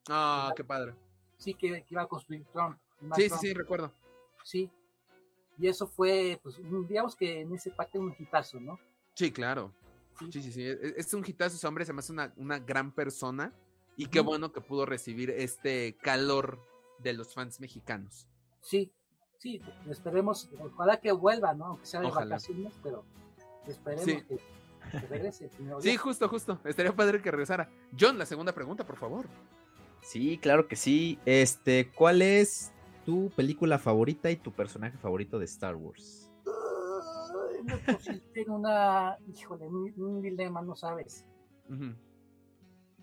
[0.09, 0.95] Ah, qué padre.
[1.37, 2.77] Sí, que, que iba a construir Trump.
[3.15, 3.41] Sí, sí, Trump.
[3.41, 3.93] sí, recuerdo.
[4.45, 4.71] Sí.
[5.59, 6.57] Y eso fue, pues,
[6.89, 8.79] digamos que en ese parte un hitazo, ¿no?
[9.15, 9.73] Sí, claro.
[10.19, 10.33] Sí.
[10.33, 10.65] Sí, sí, sí.
[10.65, 13.53] Es, es un hitazo ese hombre, se me hace una, una gran persona.
[13.97, 16.59] Y qué bueno que pudo recibir este calor
[17.01, 18.27] de los fans mexicanos.
[18.63, 18.91] Sí,
[19.39, 19.61] sí,
[19.91, 21.67] esperemos, ojalá que vuelva, ¿no?
[21.67, 22.27] Aunque sea de Ojalá.
[22.27, 23.05] vacaciones, pero
[23.67, 24.23] esperemos Sí.
[24.23, 24.39] que,
[24.91, 25.51] que regrese.
[25.81, 26.59] Sí, justo, justo.
[26.65, 27.71] Estaría padre que regresara.
[27.99, 29.27] John, la segunda pregunta, por favor.
[30.03, 31.19] Sí, claro que sí.
[31.25, 32.73] Este, ¿cuál es
[33.05, 36.31] tu película favorita y tu personaje favorito de Star Wars?
[37.63, 41.27] Me pusiste en una, híjole, un, un dilema, ¿no sabes?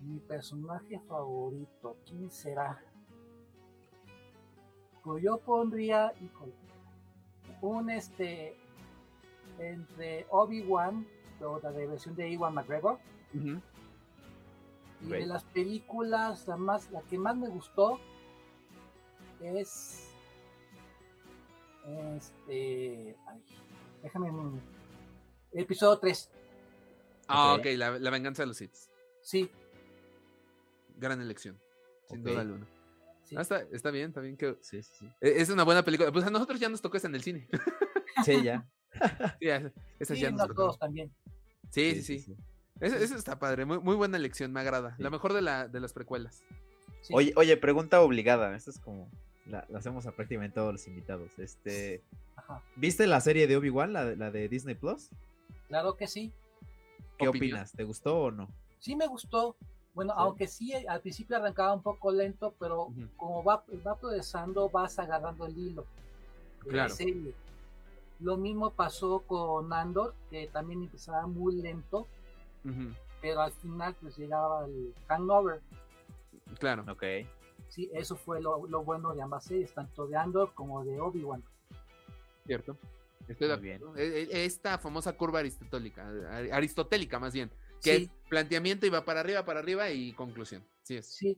[0.02, 2.84] Mi personaje favorito, ¿quién será?
[5.04, 6.54] Pues yo pondría, híjole,
[7.62, 8.58] un este,
[9.60, 11.08] entre Obi-Wan,
[11.42, 13.00] o la de versión de Iwan McGregor,
[13.34, 13.40] y
[15.02, 15.12] Right.
[15.22, 18.00] de las películas, la, más, la que más me gustó
[19.42, 20.10] es,
[22.16, 23.42] este, ay,
[24.04, 24.62] déjame, un-
[25.54, 26.30] episodio 3,
[27.30, 27.60] Ah, Ok.
[27.60, 28.90] ok, la, la venganza de los hits.
[29.22, 29.50] sí,
[31.00, 31.60] Gran elección.
[32.10, 32.66] Sin duda alguna.
[33.26, 33.36] sí.
[33.38, 34.58] Ah, está, está bien, está bien que.
[34.62, 35.06] Sí, sí, sí.
[35.22, 36.12] e- Es una buena película.
[36.12, 37.48] Pues a nosotros ya nos tocó esa en el cine.
[38.26, 38.68] Sí, ya.
[39.40, 40.76] Sí, esa- esas Sí, ya nos tocó.
[40.78, 41.14] también.
[41.70, 42.36] Sí, sí, sí.
[42.80, 43.66] Eso, eso está padre.
[43.66, 44.96] Muy, muy buena elección, me agrada.
[45.00, 45.12] La Sí.
[45.12, 46.44] mejor de, la, de las precuelas.
[47.02, 47.14] Sí.
[47.16, 48.56] Oye, oye, pregunta obligada.
[48.56, 49.10] Esta es como
[49.46, 51.32] La, la hacemos a prácticamente todos los invitados.
[51.40, 52.04] Este,
[52.36, 52.62] Ajá.
[52.76, 55.10] ¿Viste la serie de Obi-Wan, la, de- la de Disney Plus?
[55.70, 56.32] Claro que sí.
[57.18, 57.56] ¿Qué ¿Opinión?
[57.60, 57.72] opinas?
[57.72, 58.50] ¿Te gustó o no?
[58.80, 59.56] Sí me gustó.
[59.94, 60.20] Bueno, Sí.
[60.20, 63.08] aunque sí al principio arrancaba un poco lento, pero Ujú.
[63.16, 65.86] como va, va progresando, vas agarrando el hilo
[66.66, 66.90] de Claro.
[66.90, 67.34] la serie.
[68.20, 72.08] Lo mismo pasó con Andor, que también empezaba muy lento,
[73.22, 75.62] pero al final pues llegaba el hangover.
[76.60, 76.84] Claro.
[76.92, 77.04] Ok.
[77.70, 81.44] Sí, eso fue lo, lo bueno de ambas series, tanto de Andor como de Obi-Wan.
[82.46, 82.78] Cierto.
[83.28, 83.78] Estoy de Muy bien.
[83.78, 83.98] acuerdo.
[83.98, 87.52] E- e- Esta famosa curva aristotélica, ar- aristotélica más bien,
[87.84, 90.64] que Sí, es planteamiento y va para arriba, para arriba y conclusión.
[90.84, 91.06] Sí es.
[91.08, 91.38] sí,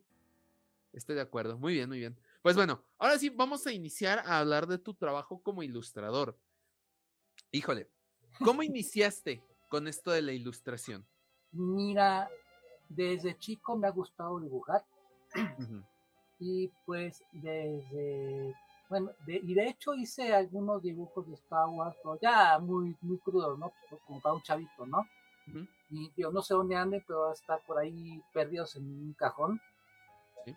[0.94, 1.58] Estoy de acuerdo.
[1.58, 2.16] Muy bien, muy bien.
[2.42, 6.38] Pues bueno, ahora sí vamos a iniciar a hablar de tu trabajo como ilustrador.
[7.52, 7.88] Híjole,
[8.44, 11.06] ¿cómo iniciaste con esto de la ilustración?
[11.52, 12.30] mira,
[12.90, 14.84] desde chico me ha gustado dibujar.
[16.40, 18.54] Y pues desde
[18.88, 23.18] bueno de- y de hecho hice algunos dibujos de Star Wars pero ya muy muy
[23.20, 25.06] crudos no Pues, como para un chavito no
[25.92, 29.14] y yo no sé dónde anden pero va a estar por ahí perdidos en un
[29.14, 29.60] cajón.
[30.46, 30.56] Sí.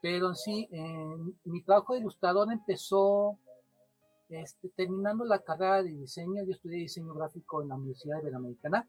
[0.00, 3.38] pero sí eh, mi trabajo de ilustrador empezó
[4.40, 8.88] este, terminando la carrera de diseño yo estudié diseño gráfico en la Universidad Iberoamericana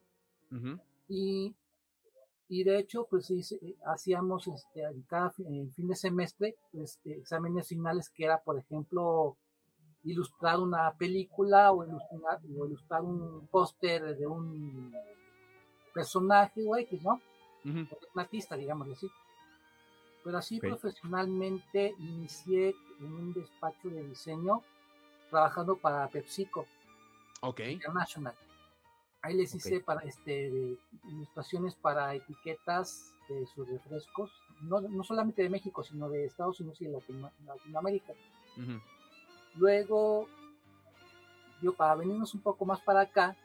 [0.52, 0.80] ujú,
[1.10, 1.54] y,
[2.50, 8.10] y de hecho pues hice- hacíamos este, en cada fin de semestre eh, exámenes finales
[8.10, 9.36] que era por ejemplo
[10.06, 14.94] ilustrar una película o ilustrar, o ilustrar un póster de un
[15.94, 17.22] personaje o X, ¿no?
[17.86, 19.08] de un artista, digamos así.
[20.24, 24.62] Pero así profesionalmente inicié en un despacho de diseño
[25.38, 26.68] trabajando para PepsiCo.
[27.42, 27.60] Ok.
[27.62, 28.36] International.
[29.24, 35.50] Ahí les hice para este ilustraciones para etiquetas de sus refrescos, no, no solamente de
[35.50, 38.14] México, sino de Estados Unidos y Latino- Latinoamérica.
[39.56, 40.28] Luego,
[41.64, 43.36] yo para venirnos un poco más para acá,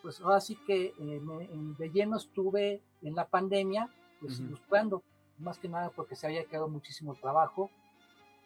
[0.00, 3.88] pues ahora sí que eh, me- en- de lleno estuve en la pandemia,
[4.20, 4.44] pues Ujú.
[4.44, 5.02] ilustrando,
[5.38, 7.70] más que nada porque se había quedado muchísimo trabajo.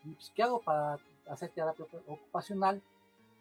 [0.04, 2.82] Y pues, ¿qué hago para hacer terapia ocupacional?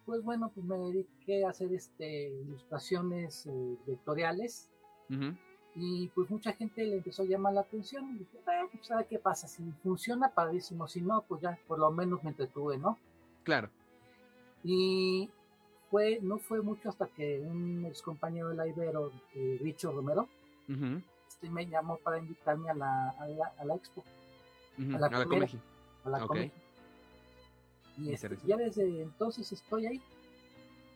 [0.04, 4.68] Pues bueno, pues me dediqué a hacer este, ilustraciones eh, vectoriales
[5.74, 8.38] y pues mucha gente le empezó a llamar la atención y dije,
[8.72, 12.22] pues a ver qué pasa, si funciona, padrísimo, si no, pues ya por lo menos
[12.24, 12.98] me entretuve, ¿no?
[13.44, 13.68] Claro.
[14.64, 15.28] Y
[15.90, 20.28] fue, no fue mucho hasta que un ex compañero de la Ibero, eh, Richo Romero,
[21.28, 24.02] este, me llamó para invitarme a la, a la, a la expo,
[24.78, 25.48] A la A la
[26.04, 26.36] a la Ok.
[27.98, 30.02] Y este, ya desde entonces estoy ahí.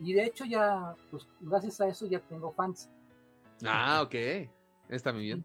[0.01, 2.89] Y de hecho ya, pues gracias a eso ya tengo fans.
[3.65, 4.15] Ah, ok.
[4.89, 5.45] Está muy bien.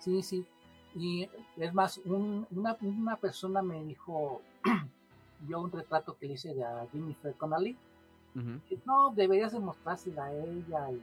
[0.00, 0.46] Sí, sí.
[0.94, 4.40] Y es más, un- una, una persona me dijo,
[5.48, 7.76] yo un retrato que le hice de a Jennifer Connelly,
[8.68, 10.90] que no, deberías de mostrársela a ella.
[10.90, 11.00] Y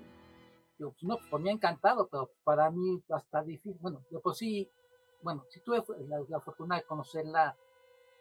[0.79, 3.77] yo, pues no, por mí encantado, pero para mí hasta difícil.
[3.81, 4.69] Bueno, de por sí,
[5.23, 7.55] bueno, si tuve la, la fortuna de conocerla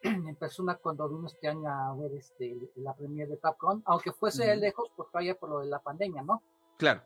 [0.03, 4.51] en persona cuando vino este año a ver este la premier de Gun, aunque fuese
[4.51, 4.61] Ujú.
[4.61, 6.43] lejos, porque vaya por lo de la pandemia, ¿no?
[6.77, 7.03] Claro.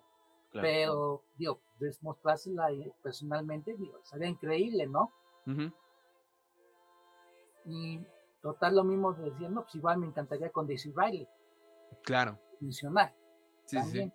[0.51, 0.69] Claro.
[0.69, 1.61] Pero, digo,
[2.01, 5.13] mostrársela eh, personalmente, digo, sería increíble, ¿no?
[5.47, 5.71] Ujú,
[7.67, 8.01] Y
[8.41, 11.29] total lo mismo de decir, no, pues igual me encantaría con Daisy Riley,
[12.03, 12.39] Claro.
[12.61, 13.15] mencionar
[13.67, 13.83] Sí, sí, sí.
[13.83, 14.15] también.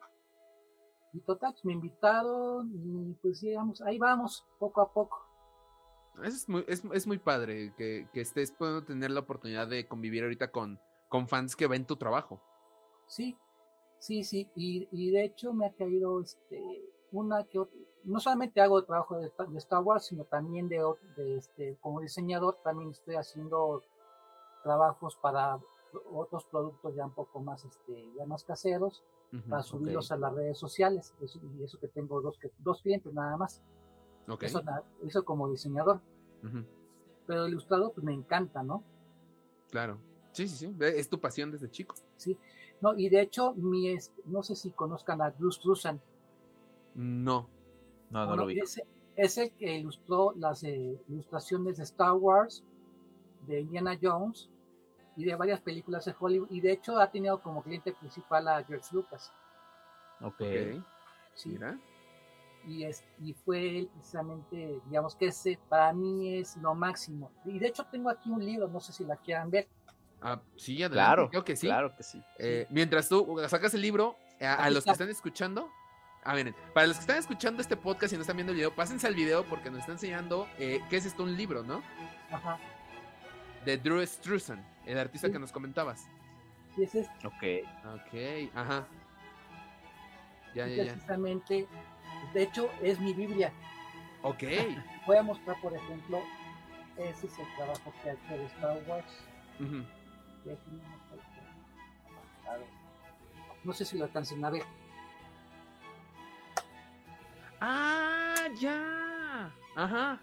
[1.13, 5.27] Y total, pues, me invitaron y pues digamos, ahí vamos, poco a poco.
[6.23, 10.23] Es muy, es, es muy padre que, que estés pudiendo tener la oportunidad de convivir
[10.23, 12.41] ahorita con, con fans que ven tu trabajo.
[13.07, 13.37] Sí,
[13.99, 14.49] sí, sí.
[14.55, 16.61] Y, y de hecho me ha caído este,
[17.11, 17.71] una que ot-
[18.03, 20.81] no solamente hago trabajo de, Star- de Star Wars, sino también de,
[21.15, 23.81] de este, como diseñador, también estoy haciendo
[24.63, 25.59] trabajos para
[26.13, 29.03] otros productos ya un poco más, este, ya más caseros,
[29.49, 31.13] para subirlos a las redes sociales.
[31.21, 33.61] Eso, y eso que tengo dos, que- dos clientes nada más.
[34.33, 34.43] Ok.
[35.03, 36.01] Eso, como diseñador.
[37.27, 38.83] Pero ilustrador, pues me encanta, ¿no?
[39.69, 39.97] Claro.
[40.31, 40.75] Sí, sí, sí.
[40.79, 41.95] Es tu pasión desde chico.
[42.17, 42.37] Sí.
[42.81, 46.01] No, y de hecho, mi, es- no sé si conozcan a Bruce Rusan.
[46.95, 47.47] No.
[48.09, 48.59] No, no Bueno, lo vi.
[48.59, 52.63] ese- es el que ilustró las eh, ilustraciones de Star Wars,
[53.47, 54.49] de Indiana Jones
[55.15, 56.49] y de varias películas de Hollywood.
[56.49, 59.31] Y de hecho ha tenido como cliente principal a George Lucas.
[60.21, 60.41] Ok.
[60.41, 60.83] Ok.
[61.35, 61.49] ¿sí?
[61.49, 61.79] Mira.
[62.67, 67.31] Y, es, y fue precisamente, digamos que ese para mí es lo máximo.
[67.45, 69.67] Y de hecho tengo aquí un libro, no sé si la quieran ver.
[70.21, 70.93] Ah, sí, adelante.
[70.95, 71.67] Claro, Creo que sí.
[71.67, 72.21] claro que sí.
[72.37, 75.03] Eh, mientras tú sacas el libro, a, a los que está.
[75.03, 75.69] están escuchando,
[76.23, 78.75] a ver, para los que están escuchando este podcast y no están viendo el video,
[78.75, 81.81] pásense al video porque nos está enseñando eh, qué es esto un libro, ¿no?
[82.31, 82.59] Ajá.
[83.65, 85.33] de Drew Struzan, el artista Sí.
[85.33, 86.07] que nos comentabas.
[86.75, 87.27] Sí, es este.
[87.27, 87.67] Ok.
[87.95, 88.87] Ok, ajá.
[90.53, 90.95] Ya, Y ya, ya.
[92.33, 93.51] De hecho, es mi Biblia.
[94.23, 94.43] Ok.
[95.07, 96.21] Voy a mostrar, por ejemplo,
[96.97, 99.05] ese es el trabajo que ha hecho de Star Wars.
[99.59, 99.77] Ujú.
[100.45, 102.67] Y aquí no está- a ver.
[103.63, 104.63] No sé si lo alcancen a ver.
[107.59, 109.51] Ah, ya.
[109.75, 110.19] Ajá.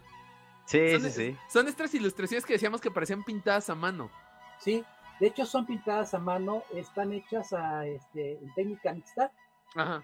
[0.65, 1.37] Sí, Son, sí, sí.
[1.47, 4.11] son estas ilustraciones que decíamos que parecían pintadas a mano.
[4.59, 4.83] Sí,
[5.19, 9.31] de hecho son pintadas a mano, están hechas a, este, en técnica mixta.
[9.75, 10.03] Ajá.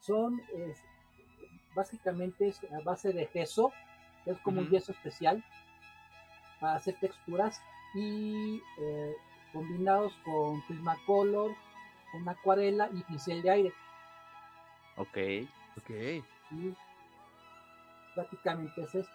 [0.00, 0.82] Son es-
[1.76, 3.72] básicamente es a base de gesso,
[4.24, 5.44] es como un yeso especial
[6.58, 7.60] para hacer texturas
[7.94, 9.14] y eh,
[9.52, 11.54] combinados con Prismacolor,
[12.10, 13.72] con acuarela y pincel de aire.
[14.96, 15.18] Ok.
[15.76, 15.90] Ok.
[15.90, 16.74] Y
[18.14, 19.12] prácticamente es esto.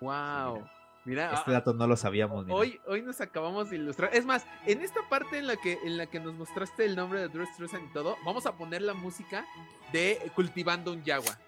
[0.00, 0.68] Wow.
[1.04, 2.44] Mira, Este ah, dato no lo sabíamos.
[2.44, 2.56] mira.
[2.56, 4.10] hoy, hoy nos acabamos de ilustrar.
[4.12, 7.20] Es más, en esta parte en la que, en la que nos mostraste el nombre
[7.20, 9.46] de Drew Struzan y todo, vamos a poner la música
[9.92, 11.38] de Cultivando un Yagua.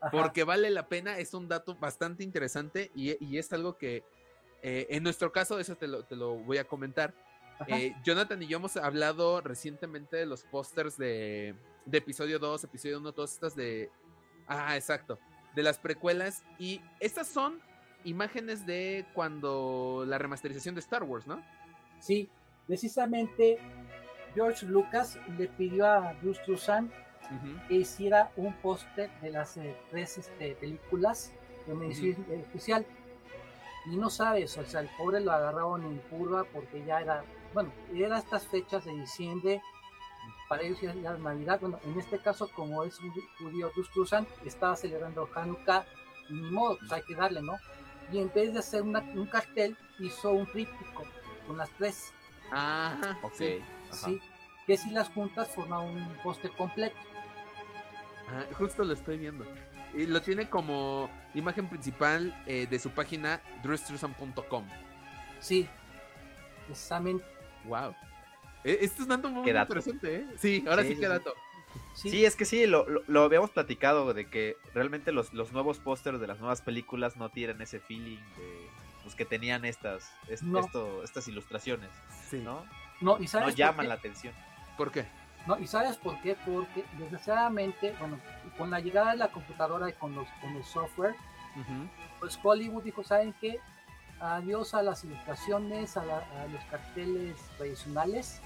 [0.00, 4.04] Ajá, Porque vale la pena, es un dato bastante interesante y, y es algo que
[4.66, 7.12] eh, en nuestro caso, eso te lo, te lo voy a comentar.
[7.66, 11.54] Eh, Jonathan y yo hemos hablado recientemente de los pósters de,
[11.84, 13.90] de episodio 2, episodio 1, todas estas de...
[14.48, 15.18] Ah, exacto.
[15.54, 16.44] De las precuelas.
[16.58, 17.60] Y estas son
[18.04, 21.44] imágenes de cuando la remasterización de Star Wars, ¿no?
[22.00, 22.30] Sí,
[22.66, 23.58] precisamente
[24.34, 26.40] George Lucas le pidió a Bruce
[27.68, 31.32] Que hiciera un póster de las eh, tres este, películas
[31.66, 32.86] de Medicina Especial.
[33.86, 37.70] Y no sabes, o sea, el pobre lo agarraron en curva porque ya era, bueno,
[37.94, 39.60] era estas fechas de diciembre,
[40.48, 41.58] para ellos ya era Navidad.
[41.60, 45.84] Bueno, en este caso, como es un judío Bruce Truzan, estaba celebrando Hanukkah,
[46.30, 47.56] y ni modo, pues hay que darle, ¿no?
[48.10, 51.04] Y en vez de hacer una- un cartel, hizo un tríptico
[51.46, 52.12] con las tres.
[52.50, 53.18] Ajá.
[53.22, 53.32] Ok.
[53.34, 53.60] sí.
[53.90, 53.96] Ajá.
[54.06, 54.20] Sí,
[54.66, 56.96] que si las juntas forma un póster completo.
[58.54, 59.44] Justo lo estoy viendo.
[59.94, 64.64] Y lo tiene como imagen principal eh, de su página drewstruzan.com.
[65.40, 65.68] Sí,
[66.66, 67.24] precisamente.
[67.64, 67.94] Wow.
[68.64, 70.26] Esto es dato muy Qué interesante, ¿eh?
[70.38, 71.08] Sí, ahora sí, Sí, que sí, sí.
[71.08, 71.34] dato.
[71.94, 75.52] Sí, Sí, es que sí, lo, lo, lo habíamos platicado de que realmente los, los
[75.52, 78.68] nuevos pósters de las nuevas películas no tienen ese feeling de
[79.02, 80.10] pues, que tenían estas,
[80.42, 80.60] No.
[80.60, 81.90] esto- estas ilustraciones,
[82.30, 82.38] Sí.
[82.38, 82.64] ¿no?
[83.00, 83.88] no, y No sabes llaman qué?
[83.88, 84.34] la atención.
[84.78, 85.04] ¿Por qué?
[85.46, 86.36] No, y sabes por qué?
[86.46, 88.18] Porque desgraciadamente, bueno,
[88.56, 91.14] con la llegada de la computadora y con los con el software,
[92.20, 93.60] pues Hollywood dijo, ¿saben qué?
[94.20, 98.40] Adiós a las ilustraciones, a, la- a los carteles tradicionales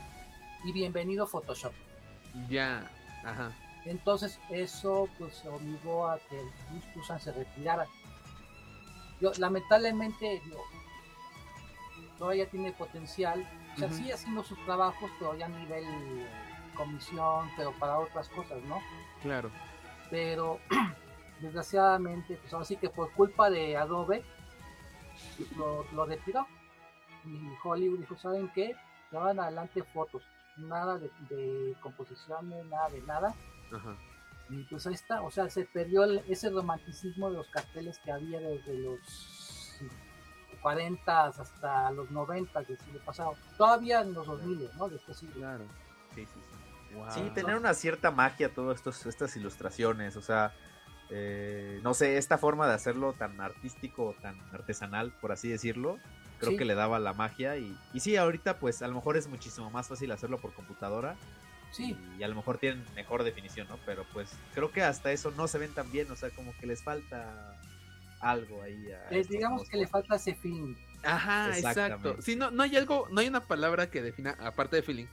[0.65, 1.73] y bienvenido Photoshop.
[2.49, 2.91] Ya.
[3.25, 3.53] Ajá.
[3.85, 6.41] Entonces eso pues obligó a que
[6.95, 7.87] Susan se retirara.
[9.21, 10.63] Yo, lamentablemente, digo,
[12.19, 13.49] todavía tiene potencial.
[13.75, 13.97] O sea, Ujú.
[13.97, 15.85] sigue haciendo sus trabajos, pero ya a nivel
[16.79, 18.79] comisión, pero para otras cosas, ¿no?
[19.23, 19.51] Claro.
[20.11, 20.59] Pero
[21.41, 24.25] desgraciadamente, pues ahora sí que por culpa de Adobe,
[25.57, 26.47] lo, lo retiró.
[27.25, 28.75] Y Hollywood dijo, ¿saben qué?
[29.11, 30.23] Llevan adelante fotos,
[30.57, 33.35] nada de, de composiciones, nada de nada.
[33.75, 33.97] Ajá.
[34.51, 38.11] Y pues ahí está, o sea, se perdió el- ese romanticismo de los carteles que
[38.13, 38.99] había desde los
[40.63, 43.35] 40 hasta los 90 del siglo pasado.
[43.57, 44.89] Todavía en los 2000, ¿no?
[44.89, 45.35] De este siglo.
[45.37, 45.65] Claro.
[46.15, 46.57] Sí, sí, sí.
[46.95, 47.11] Wow.
[47.11, 50.53] Sí, tener una cierta magia todas estos, estas ilustraciones, o sea,
[51.11, 55.99] eh, no sé, esta forma de hacerlo tan artístico, tan artesanal, por así decirlo,
[56.39, 56.57] creo Sí.
[56.59, 59.71] que le daba la magia y, y sí, ahorita pues a lo mejor es muchísimo
[59.71, 61.17] más fácil hacerlo por computadora
[61.71, 63.79] Sí, y a lo mejor tienen mejor definición, ¿no?
[63.85, 66.67] Pero pues creo que hasta eso no se ven tan bien, o sea, como que
[66.67, 67.55] les falta
[68.21, 68.91] algo ahí.
[68.91, 70.77] a estos digamos que le falta ese fin.
[71.05, 71.69] Ajá, exacto.
[71.83, 72.23] Exactamente.
[72.23, 75.07] Sí, no, no hay algo, no hay una palabra que defina, aparte de feeling,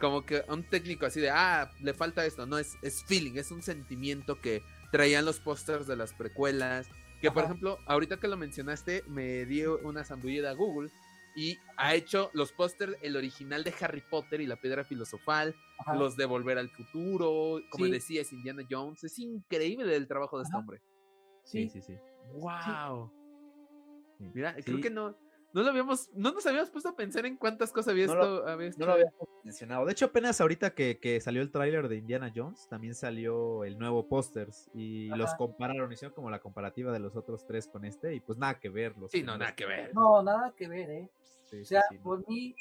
[0.00, 2.46] como que un técnico así de, ah, le falta esto.
[2.46, 6.88] No, es, es feeling, es un sentimiento que traían los pósters de las precuelas.
[7.20, 10.90] Que por ejemplo, ahorita que lo mencionaste, me dio una zambullida a Google
[11.34, 15.94] y ha hecho los pósters, el original de Harry Potter y la piedra filosofal, Ajá.
[15.96, 17.90] los de Volver al Futuro, como Sí.
[17.90, 19.02] decías, Indiana Jones.
[19.04, 20.80] Es increíble el trabajo de este hombre.
[21.44, 21.98] Sí, Sí, sí, sí.
[22.34, 23.12] ¡Wow!
[24.18, 24.30] Sí.
[24.34, 25.16] Mira, creo que no,
[25.56, 28.24] no lo habíamos, no nos habíamos puesto a pensar en cuántas cosas había No esto,
[28.44, 29.86] lo- había No lo había mencionado.
[29.86, 33.78] De hecho, apenas ahorita que, que salió el tráiler de Indiana Jones, también salió el
[33.78, 38.14] nuevo pósters y los compararon, hicieron como la comparativa de los otros tres con este
[38.14, 38.96] y pues nada que ver.
[38.98, 39.94] Los Sí, no, nada que ver.
[39.94, 41.10] No, nada que ver, ¿eh?
[41.44, 42.54] Sí, O sea, sí, por mí,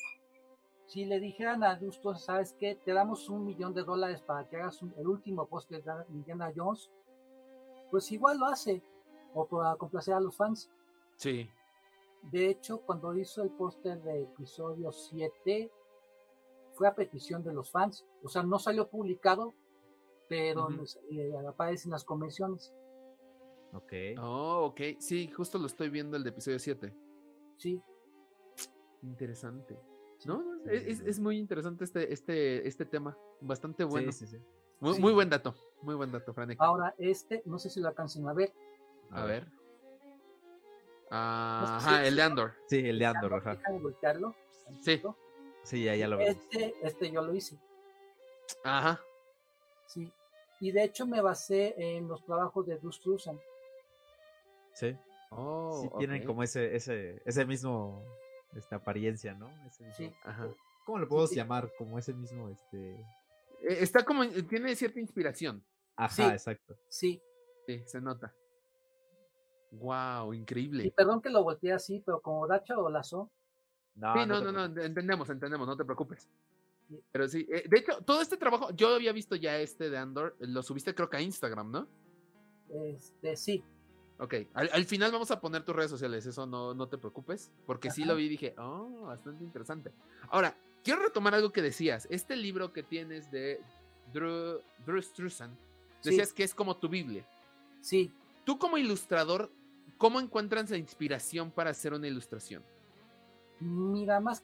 [0.87, 2.75] si le dijeran a Justo, ¿sabes qué?
[2.75, 6.51] Te damos un millón de dólares para que hagas un- el último póster de Indiana
[6.55, 6.89] Jones,
[7.91, 8.81] pues igual lo hace,
[9.33, 10.71] o para complacer a los fans.
[11.17, 11.49] Sí.
[12.31, 15.71] De hecho, cuando hizo el póster de episodio 7,
[16.73, 18.05] fue a petición de los fans.
[18.23, 19.53] O sea, no salió publicado,
[20.27, 20.83] pero Ujú.
[21.11, 22.73] eh, aparece en las convenciones.
[23.73, 23.93] Ok.
[24.21, 24.81] Oh, ok.
[24.99, 26.93] Sí, justo lo estoy viendo el de episodio 7.
[27.57, 27.81] Sí,
[29.03, 29.77] Interesante.
[30.17, 30.27] sí.
[30.27, 30.41] ¿No?
[30.63, 31.03] Sí, Es, sí, es- sí.
[31.07, 33.15] es muy interesante este, este, este tema.
[33.41, 34.11] Bastante bueno.
[34.11, 34.43] Sí, sí, sí.
[34.79, 35.01] Muy, Sí.
[35.01, 35.53] muy buen dato.
[35.83, 36.57] Muy buen dato, Franek.
[36.59, 38.51] Ahora, este, no sé si lo alcancen a ver.
[39.11, 39.47] A ver.
[41.11, 42.53] Ah, Ajá, el de Andor.
[42.67, 43.57] Sí, el de Andor, ajá.
[43.79, 44.35] Voltearlo.
[44.65, 45.17] tantito.
[45.63, 46.27] Sí, ya, ya lo veo.
[46.27, 47.57] Este, este yo lo hice.
[48.63, 48.99] Ajá.
[49.87, 50.11] Sí.
[50.59, 53.39] Y de hecho me basé en los trabajos de Bruce Struzan.
[54.73, 54.95] Sí.
[55.31, 58.03] Oh, sí tienen como ese, ese, ese mismo
[58.55, 59.49] esta apariencia, ¿no?
[59.67, 60.13] Ese mismo- Sí.
[60.23, 60.47] Ajá.
[60.85, 61.35] ¿Cómo lo podemos sí.
[61.35, 61.71] llamar?
[61.77, 62.91] Como ese mismo, este.
[62.93, 65.63] Eh, Está como, tiene cierta inspiración.
[65.95, 66.21] Ajá, Sí.
[66.23, 66.75] exacto.
[66.89, 67.21] Sí.
[67.65, 68.33] Sí, se nota.
[69.71, 70.93] Wow, Y increíble.
[70.95, 73.29] perdón que lo volteé así, pero como Dacha o Lazo,
[73.95, 76.29] No, Sí, no, no, entendemos, entendemos, no te preocupes.
[76.89, 76.99] Sí.
[77.11, 80.35] Pero sí, eh, de hecho, todo este trabajo, yo había visto ya este de Andor,
[80.39, 81.87] lo subiste creo que a Instagram, ¿no?
[82.69, 83.63] este, sí.
[84.17, 87.51] Ok, al, al final vamos a poner tus redes sociales, eso no, no te preocupes,
[87.65, 89.91] porque sí lo vi y dije, oh, bastante interesante.
[90.29, 93.61] Ahora, quiero retomar algo que decías, este libro que tienes de
[94.13, 95.57] Drew, Drew Struzan,
[96.01, 96.11] Sí.
[96.11, 97.27] decías que es como tu Biblia.
[97.81, 98.13] Sí.
[98.45, 99.51] Tú como ilustrador,
[99.97, 102.63] ¿cómo encuentras la inspiración para hacer una ilustración?
[103.59, 104.43] Mira, más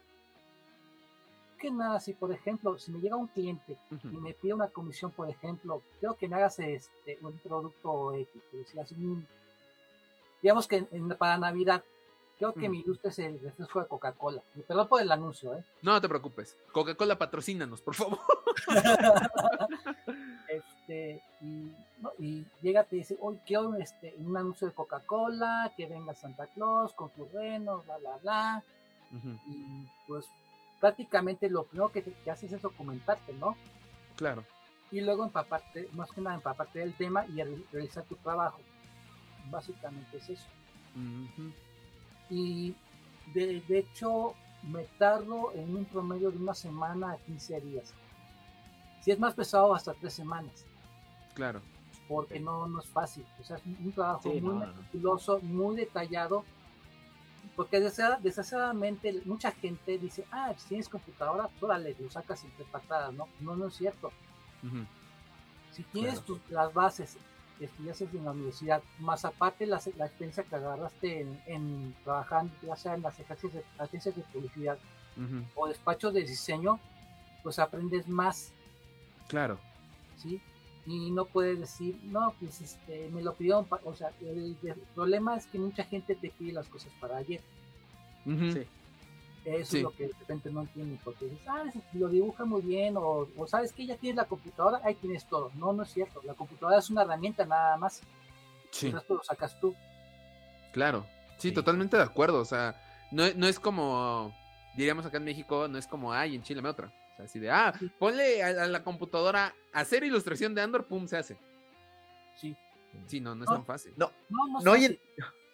[1.60, 3.78] que nada, si por ejemplo, si me llega un cliente
[4.12, 8.42] y me pide una comisión, por ejemplo, creo que me hagas este, un producto X,
[10.42, 11.84] digamos que en- para Navidad,
[12.42, 12.70] creo que Ujú.
[12.72, 14.42] me ilustres el refresco de Coca-Cola.
[14.56, 15.64] Y Perdón por el anuncio, ¿eh?
[15.84, 18.18] No te preocupes, Coca-Cola patrocínanos, por favor.
[20.50, 25.86] este, y, no, y llega te dice, hoy quiero este, un anuncio de Coca-Cola, que
[25.86, 28.64] venga Santa Claus con sus renos, bla, bla, bla.
[29.48, 30.26] Y pues
[30.80, 33.56] prácticamente lo primero que, te- que haces es documentarte, ¿no?
[34.16, 34.44] Claro.
[34.90, 38.60] Y luego empaparte, más que nada empaparte del tema y re- realizar tu trabajo.
[39.50, 40.46] Básicamente es eso.
[40.96, 41.52] Ujú,
[42.32, 42.74] Y
[43.34, 47.94] de, de hecho me tardo en un promedio de una semana a 15 días.
[49.02, 50.66] Si es más pesado, hasta tres semanas.
[51.36, 51.62] Claro.
[52.08, 53.26] porque no, no es fácil.
[53.40, 56.44] O sea, es un trabajo Sí, muy no, meticuloso, muy detallado.
[57.56, 62.66] Porque desgra- desgraciadamente mucha gente dice, ah, si tienes computadora, pues órale, lo sacas entre
[62.66, 63.28] patadas, ¿no?
[63.40, 64.12] No, no es cierto.
[65.72, 66.26] Si tienes Claro.
[66.26, 67.18] tus- las bases
[67.62, 72.52] que estudiaste en la universidad, más aparte la, la experiencia que agarraste en, en trabajando,
[72.64, 74.80] ya sea en las agencias de, agencias de publicidad
[75.54, 76.80] o despachos de diseño,
[77.44, 78.52] pues aprendes más
[79.28, 79.60] Claro.
[80.18, 80.42] ¿sí?
[80.88, 83.80] Y no puedes decir, no, pues este, me lo pidieron, pa-".
[83.86, 87.42] o sea, el, el problema es que mucha gente te pide las cosas para ayer.
[88.26, 88.66] Sí.
[89.44, 89.78] Eso Sí.
[89.78, 91.64] es lo que de repente no entienden, porque dices, ah,
[91.94, 95.52] lo dibuja muy bien, o, o sabes que ya tienes la computadora, ahí tienes todo.
[95.56, 98.02] No, no es cierto, la computadora es una herramienta nada más,
[98.72, 99.76] Sí, el resto lo sacas tú.
[100.74, 101.06] claro.
[101.38, 101.54] Sí, Sí.
[101.56, 102.40] totalmente de acuerdo.
[102.40, 102.80] O sea,
[103.12, 104.32] no, no es como,
[104.78, 106.94] diríamos acá en México, no es como, ay, en Chile me otra.
[107.14, 107.90] O sea, así de, ah, Sí.
[107.98, 111.38] ponle a, a la computadora hacer ilustración de Andor, pum, se hace.
[112.36, 112.56] Sí.
[113.08, 113.56] Sí, no, no es No.
[113.56, 113.94] tan fácil.
[113.98, 114.76] No, No, no, No,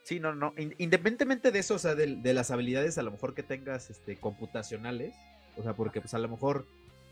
[0.07, 0.53] sí, no, no.
[0.57, 3.89] in- Independientemente de eso, o sea, de, de las habilidades a lo mejor que tengas
[3.89, 5.13] este, computacionales,
[5.57, 6.65] o sea, porque pues a lo mejor,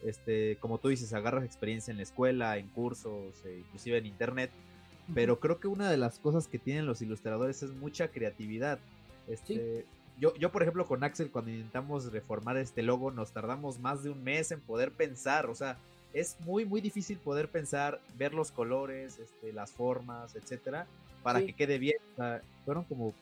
[0.03, 4.49] este, como tú dices, agarras experiencia en la escuela, en cursos, e inclusive en internet,
[5.13, 8.79] pero creo que una de las cosas que tienen los ilustradores es mucha creatividad.
[9.27, 9.85] Este,
[10.19, 14.09] yo, yo, por ejemplo, con Axel, cuando intentamos reformar este logo, nos tardamos más de
[14.09, 15.47] un mes en poder pensar.
[15.47, 15.77] O sea,
[16.13, 20.87] es muy, muy difícil poder pensar, ver los colores, este, las formas, etcétera,
[21.25, 21.47] para Sí.
[21.47, 21.97] que quede bien.
[22.13, 23.13] O sea, fueron como,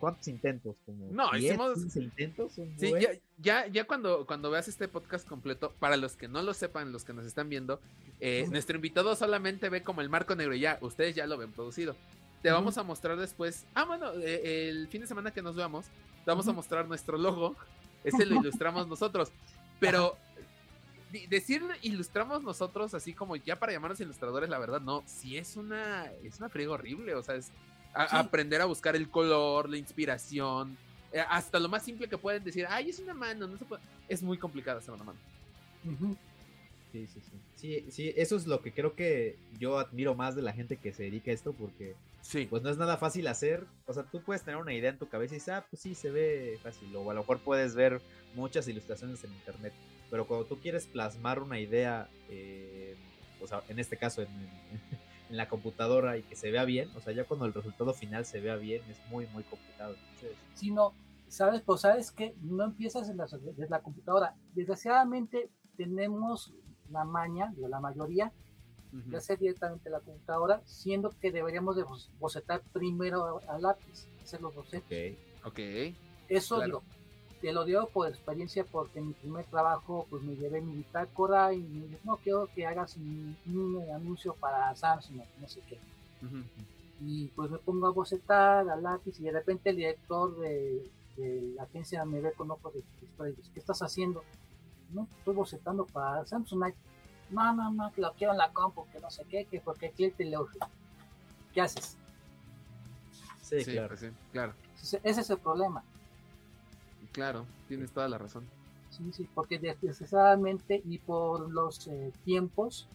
[0.00, 0.74] ¿cuántos intentos?
[0.84, 2.52] Como No, 10, hicimos- 15 intentos.
[2.76, 6.54] Sí, ya, ya, ya cuando, cuando veas este podcast completo, para los que no lo
[6.54, 7.80] sepan, los que nos están viendo,
[8.20, 8.50] eh, Ujú.
[8.52, 11.94] nuestro invitado solamente ve como el marco negro ya, ustedes ya lo ven producido.
[12.42, 12.56] Te Ujú.
[12.56, 16.30] vamos a mostrar después, ah, bueno, eh, el fin de semana que nos veamos, te
[16.32, 16.56] vamos a Ujú.
[16.56, 17.54] mostrar nuestro logo,
[18.04, 19.30] ese lo ilustramos nosotros,
[19.78, 20.16] pero
[21.28, 26.06] decir ilustramos nosotros así como ya para llamarnos ilustradores, la verdad, no, sí es una,
[26.22, 27.50] es una friega horrible, o sea, es
[27.94, 28.16] a- Sí.
[28.16, 30.76] aprender a buscar el color, la inspiración,
[31.12, 33.82] eh, hasta lo más simple que pueden decir, ay, es una mano, no se puede.
[34.08, 35.18] Es muy complicado hacer una mano.
[36.92, 37.20] Sí, sí.
[37.56, 40.92] Sí, sí, eso es lo que creo que yo admiro más de la gente que
[40.92, 42.46] se dedica a esto, porque Sí.
[42.46, 43.66] pues no es nada fácil hacer.
[43.86, 45.94] O sea, tú puedes tener una idea en tu cabeza y dices, ah, pues sí,
[45.94, 46.94] se ve fácil.
[46.96, 48.00] O a lo mejor puedes ver
[48.34, 49.72] muchas ilustraciones en internet.
[50.12, 52.96] Pero cuando tú quieres plasmar una idea, eh,
[53.40, 54.28] o sea, en este caso en,
[55.30, 58.26] en la computadora y que se vea bien, o sea, ya cuando el resultado final
[58.26, 59.96] se vea bien, es muy, muy complicado.
[59.96, 60.92] Entonces, Sí, no,
[61.32, 61.62] ¿Sabes?
[61.62, 64.36] Pues sabes que no empiezas en la, desde la computadora.
[64.52, 65.48] Desgraciadamente
[65.78, 66.52] tenemos
[66.90, 68.34] la maña, la mayoría,
[68.92, 71.84] de hacer directamente la computadora, siendo que deberíamos de
[72.20, 74.84] bocetar primero a lápiz, hacer los bocetos.
[74.84, 75.46] Ok.
[75.46, 75.58] Ok.
[76.28, 76.82] Eso digo,
[77.42, 81.52] te lo digo por experiencia porque en mi primer trabajo pues me llevé mi bitácora
[81.52, 83.36] y me dije, no quiero que hagas un,
[83.92, 85.78] anuncio para Samsung, no sé qué.
[87.00, 90.88] Y pues me pongo a bocetar a lápiz y de repente el director de,
[91.56, 94.22] la agencia me ve con ojos de dice, ¿qué estás haciendo?
[94.92, 96.72] No, estoy bocetando para Samsung.
[97.30, 99.86] No, no, no, que lo quiero en la compu, que no sé qué, que porque
[99.86, 100.36] el cliente le.
[101.52, 101.96] ¿Qué haces?
[103.40, 103.88] Sí, claro.
[103.88, 104.54] Pues sí, claro.
[104.80, 105.82] Ese es el problema.
[107.12, 108.48] Claro, tienes toda la razón.
[108.90, 112.88] Sí, sí, porque desgraciadamente y por los eh, tiempos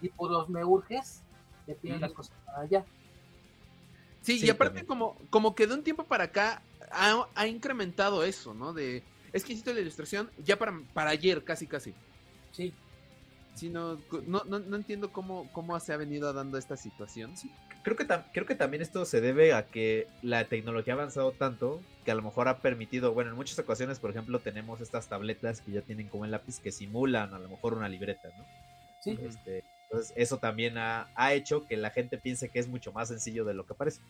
[0.00, 1.22] y por los me urges,
[1.66, 2.84] te piden las cosas para allá.
[4.22, 8.72] Sí, y aparte como, como que de un tiempo para acá ha, incrementado eso, ¿no?
[8.72, 9.02] De,
[9.32, 11.94] es que hiciste la ilustración ya para, para ayer, casi, casi.
[12.52, 12.72] Sí.
[13.54, 17.36] Sí, no, no, no, entiendo cómo, cómo se ha venido dando esta situación.
[17.36, 17.50] Sí,
[17.94, 21.80] creo que, creo que también esto se debe a que la tecnología ha avanzado tanto
[22.04, 25.60] que a lo mejor ha permitido, bueno, en muchas ocasiones, por ejemplo, tenemos estas tabletas
[25.60, 28.44] que ya tienen como el lápiz que simulan a lo mejor una libreta, ¿no?
[29.00, 29.18] Sí.
[29.22, 33.44] Este, entonces, eso también ha, hecho que la gente piense que es mucho más sencillo
[33.44, 34.00] de lo que parece.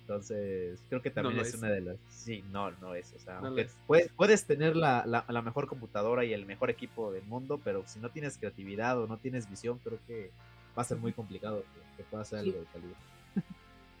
[0.00, 1.96] Entonces, creo que también es, una de las...
[2.10, 3.12] Sí, no, no es.
[3.12, 3.40] O sea,
[3.86, 8.00] puedes, puedes, tener la, la, mejor computadora y el mejor equipo del mundo, pero si
[8.00, 10.32] no tienes creatividad o no tienes visión, creo que
[10.76, 11.64] va a ser muy complicado
[11.96, 12.96] que, pueda hacer algo de calidad.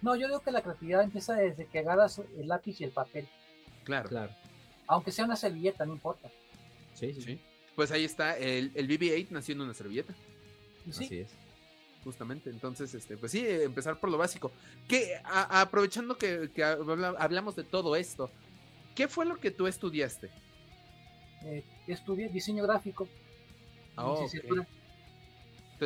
[0.00, 3.28] No, yo digo que la creatividad empieza desde que agarras el lápiz y el papel.
[3.84, 4.08] Claro.
[4.08, 4.32] claro.
[4.88, 6.28] Aunque sea una servilleta, no importa.
[6.94, 7.22] Sí, sí.
[7.22, 7.40] sí.
[7.76, 10.14] Pues ahí está, el, el BB-8 nació en una servilleta.
[10.88, 11.30] Así es.
[12.04, 14.50] Justamente, entonces, este, pues sí, empezar por lo básico.
[14.88, 16.50] Que aprovechando que,
[17.18, 18.28] hablamos de todo esto,
[18.96, 20.30] ¿qué fue lo que tú estudiaste?
[21.44, 23.08] Eh, estudié diseño gráfico.
[23.96, 24.28] Oh,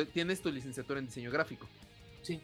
[0.05, 1.67] Tienes tu licenciatura en diseño gráfico.
[2.21, 2.39] Sí.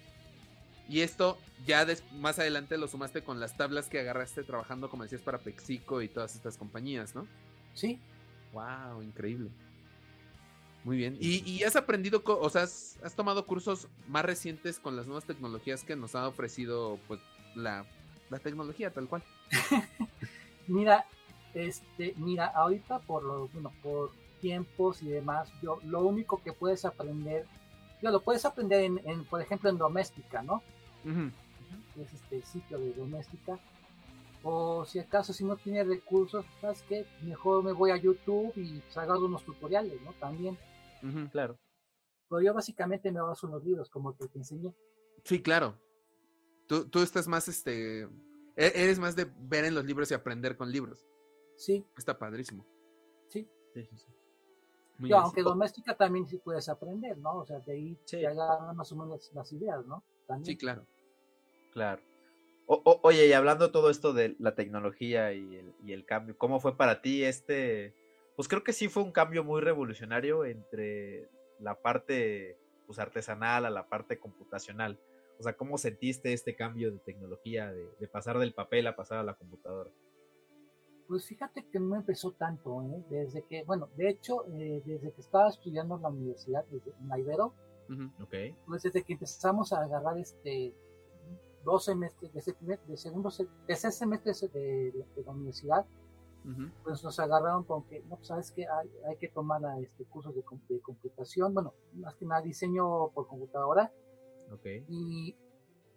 [0.89, 1.87] Y esto ya
[2.19, 6.09] más adelante lo sumaste con las tablas que agarraste trabajando, como decías, para Pexico y
[6.09, 7.25] todas estas compañías, ¿no?
[7.73, 7.99] Sí.
[8.51, 9.49] Wow, increíble.
[10.83, 11.17] Muy bien.
[11.19, 15.95] ¿Y, has aprendido, o sea, has, tomado cursos más recientes con las nuevas tecnologías que
[15.95, 17.21] nos ha ofrecido pues
[17.55, 17.85] la,
[18.43, 19.23] tecnología tal cual?
[20.67, 21.05] mira,
[21.53, 24.11] este, mira, ahorita por los, bueno, por
[24.43, 27.47] tiempos y demás, yo lo único que puedes aprender,
[28.01, 30.61] yo lo puedes aprender en, por ejemplo, en doméstica, ¿no?
[31.95, 33.57] Es este sitio de doméstica.
[34.43, 37.05] O si acaso si no tienes recursos, ¿sabes qué?
[37.21, 40.11] Mejor me voy a YouTube y pues, unos tutoriales, ¿no?
[40.19, 40.57] También
[41.31, 41.57] claro.
[42.29, 44.73] Pero yo básicamente me baso en los libros, como que te enseñé.
[45.23, 45.77] Sí, claro.
[46.67, 48.09] Tú, tú estás más, este, e-,
[48.55, 51.07] eres más de ver en los libros y aprender con libros.
[51.55, 51.85] Sí.
[51.97, 52.65] Está padrísimo.
[53.29, 53.47] Sí.
[54.99, 57.39] Yo, aunque doméstica también sí puedes aprender, ¿no?
[57.39, 60.03] O sea, de ahí te agarran más o menos las ideas, ¿no?
[60.43, 60.85] Sí, claro.
[61.71, 62.01] Claro.
[62.67, 66.77] oye, y hablando todo esto de la tecnología y el, y el cambio, ¿cómo fue
[66.77, 67.95] para ti este,
[68.35, 71.29] pues creo que sí fue un cambio muy revolucionario entre
[71.59, 74.99] la parte pues, artesanal a la parte computacional.
[75.39, 79.23] O sea, ¿cómo sentiste este cambio de tecnología, de, pasar del papel a pasar a
[79.23, 79.89] la computadora?
[81.13, 83.03] Pues fíjate que no empezó tanto, ¿eh?
[83.07, 87.19] desde que, bueno, de hecho, eh, desde que estaba estudiando en la universidad, en la
[87.19, 87.53] Ibero,
[88.65, 90.73] pues desde que empezamos a agarrar este
[91.63, 93.29] dos semestres, de, de segundo,
[93.67, 95.85] de seis semestres de la universidad,
[96.83, 100.33] pues nos agarraron con que, no, pues, sabes que hay, hay, que tomar este, cursos
[100.33, 100.41] de,
[100.81, 103.93] computación, bueno, más que nada diseño por computadora.
[104.89, 105.35] Y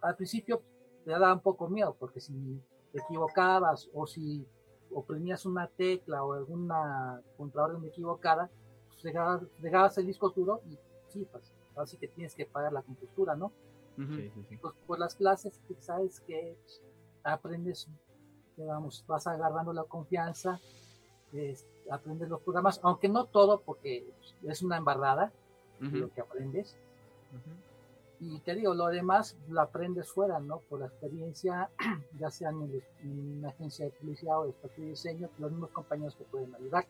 [0.03, 0.63] al principio
[1.07, 2.63] te daba un poco miedo, porque si
[2.93, 4.47] te equivocabas o si
[4.93, 8.51] oprimías una tecla o alguna contraorden equivocada,
[8.91, 9.15] pues
[9.61, 10.79] dejabas, el disco duro y
[11.09, 13.53] sí, pues así que tienes que pagar la compostura, ¿no?
[14.61, 16.57] Pues por las clases, sabes que
[17.25, 17.89] aprendes
[18.65, 20.61] vamos, vas agarrando la confianza,
[21.91, 24.09] aprendes los programas, aunque no todo, porque
[24.43, 25.33] es una embarrada
[25.81, 26.77] lo que aprendes.
[28.19, 30.61] Y te digo, lo demás lo aprendes fuera, ¿no?
[30.71, 31.71] Por la experiencia,
[32.19, 32.83] ya sea en,
[33.39, 36.87] una agencia de publicidad o de diseño, los mismos compañeros te pueden ayudar.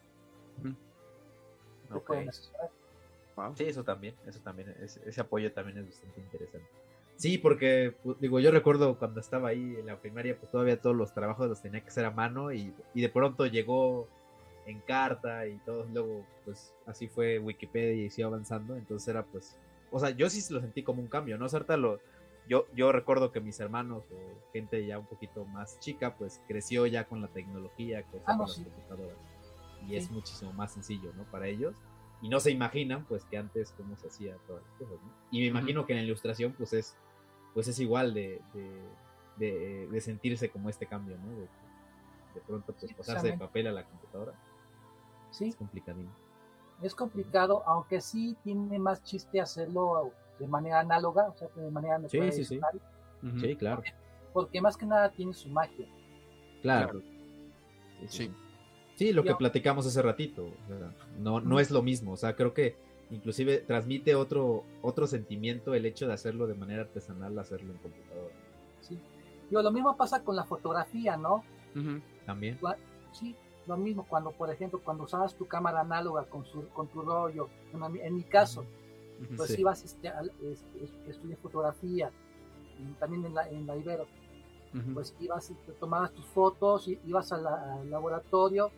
[3.55, 6.69] Sí, eso también, eso también, ese apoyo también es bastante interesante.
[7.17, 10.95] Sí, porque, pues, digo, yo recuerdo cuando estaba ahí en la primaria, pues todavía todos
[10.95, 14.07] los trabajos los tenía que hacer a mano y, de pronto llegó
[14.67, 19.57] en carta y todo, luego, pues así fue Wikipedia y siguió avanzando, entonces era pues,
[19.97, 21.47] o sea, yo sí lo sentí como un cambio, ¿no?
[21.79, 22.01] Lo,
[22.49, 26.87] yo, yo recuerdo que mis hermanos o gente ya un poquito más chica, pues creció
[26.87, 29.17] ya con la tecnología, creció Ah, no, con las computadoras.
[29.89, 31.25] Y es muchísimo más sencillo, ¿no?
[31.25, 31.75] Para ellos.
[32.21, 35.13] Y no se imaginan, pues, que antes cómo se hacía todas las cosas, ¿no?
[35.31, 36.95] Y me imagino que en la ilustración, pues, es,
[37.55, 38.83] pues es igual de, de,
[39.39, 41.31] de- de sentirse como este cambio, ¿no?
[41.31, 41.49] De,
[42.35, 44.33] de pronto, pues, pasarse de papel a la computadora
[45.31, 46.15] Sí, es complicadísimo.
[46.83, 51.99] Es complicado, aunque sí tiene más chiste hacerlo de manera análoga, o sea, de manera
[52.09, 52.61] Sí, sí, sí.
[53.41, 53.83] Sí, claro,
[54.33, 55.87] porque más que nada tiene su magia.
[56.63, 57.03] claro.
[58.09, 58.31] Sí.
[58.95, 60.45] Sí, lo que Yo- platicamos hace ratito.
[60.47, 62.13] o sea, no, no es lo mismo.
[62.13, 62.77] O sea, creo que
[63.11, 68.35] inclusive transmite otro, otro sentimiento el hecho de hacerlo de manera artesanal, hacerlo en computadora.
[68.81, 68.99] ¿sí?
[69.51, 71.45] Digo, lo mismo pasa con la fotografía, ¿no?
[71.75, 72.01] Ujú.
[72.25, 72.59] También.
[73.13, 73.35] Sí,
[73.67, 77.49] lo mismo cuando, por ejemplo, cuando usabas tu cámara análoga con, su, con tu rollo,
[77.73, 78.65] en, mi- en mi caso,
[79.37, 79.61] pues Sí.
[79.61, 82.11] ibas este, al- este, est- estudié fotografía,
[82.79, 84.07] y también en la, en la Ibero,
[84.95, 88.71] pues ibas y te tomabas tus fotos, y ibas al, al laboratorio,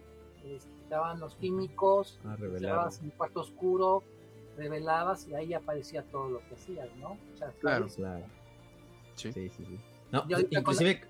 [0.44, 2.60] este, te daban los químicos, A revelar.
[2.70, 4.02] cerrabas en un cuarto oscuro,
[4.56, 7.10] revelabas y ahí aparecía todo lo que hacías, ¿no?
[7.32, 7.86] O sea, Claro.
[7.94, 8.24] Claro.
[9.16, 9.32] Sí.
[9.32, 9.78] Sí, sí, sí.
[10.12, 11.00] No, inclusive.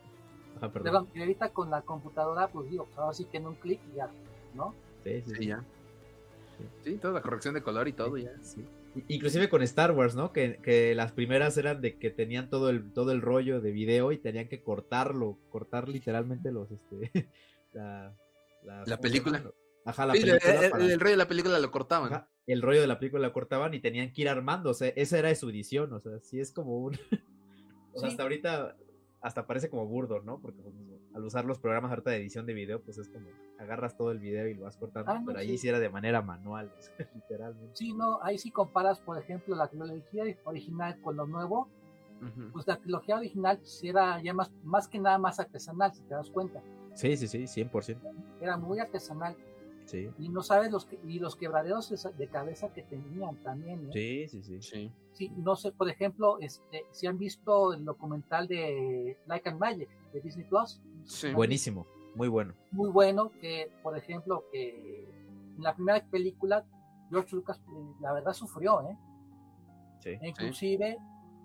[0.61, 0.83] Perdón.
[0.83, 3.81] Perdón, y ahorita con la computadora, pues digo, pues ahora sí que en un clic
[3.93, 4.11] y ya,
[4.55, 4.75] ¿no?
[5.05, 5.47] Sí, sí, Sí, sí.
[5.47, 5.65] ya.
[6.85, 8.33] Sí, toda la corrección de color y todo ya.
[8.43, 8.65] Sí.
[9.07, 10.33] Inclusive con Star Wars, ¿no?
[10.33, 14.11] Que, que las primeras eran de que tenían todo el, todo el rollo de video
[14.11, 17.29] y tenían que cortarlo, cortar literalmente los, este,
[17.73, 18.15] la,
[18.65, 19.43] La ¿cómo se película.
[19.85, 20.53] Ajá, la Sí, película.
[20.65, 22.13] el- para- el rollo de la película lo cortaban.
[22.13, 24.89] Ajá, el rollo de la película la cortaban y tenían que ir armando, o sea,
[24.97, 26.95] esa era su edición, o sea, sí es como un...
[27.93, 28.13] o sea, Sí.
[28.13, 28.77] hasta ahorita,
[29.21, 30.39] hasta parece como burdo, ¿no?
[30.41, 30.75] Porque pues,
[31.14, 33.27] al usar los programas ahorita de edición de video, pues es como,
[33.59, 35.59] agarras todo el video y lo vas cortando, Ah, no, pero ahí sí.
[35.59, 36.73] sí era de manera manual,
[37.14, 37.75] literalmente.
[37.77, 41.69] Sí, no, ahí sí comparas, por ejemplo, la trilogía original con lo nuevo,
[42.53, 46.14] pues la trilogía original pues, era ya más, más que nada más artesanal, si te
[46.14, 46.61] das cuenta.
[46.95, 47.97] Sí, sí, sí, 100%.
[48.41, 49.37] Era muy artesanal
[49.89, 50.11] Sí.
[50.18, 53.89] y no sabes los que, y los quebraderos de, cabeza que tenían también.
[53.89, 54.28] ¿eh?
[54.28, 54.61] Sí, sí, sí.
[54.62, 54.93] Sí.
[55.14, 59.89] Sí, no sé, por ejemplo, este, si han visto el documental de Like and Magic
[60.12, 61.32] de Disney Plus, Sí.
[61.32, 62.53] Buenísimo, muy bueno.
[62.70, 65.09] muy bueno que, por ejemplo, que
[65.57, 66.64] en la primera película
[67.11, 68.97] George Lucas, eh, la verdad, sufrió, ¿eh?
[70.01, 70.11] Sí.
[70.20, 70.99] E inclusive,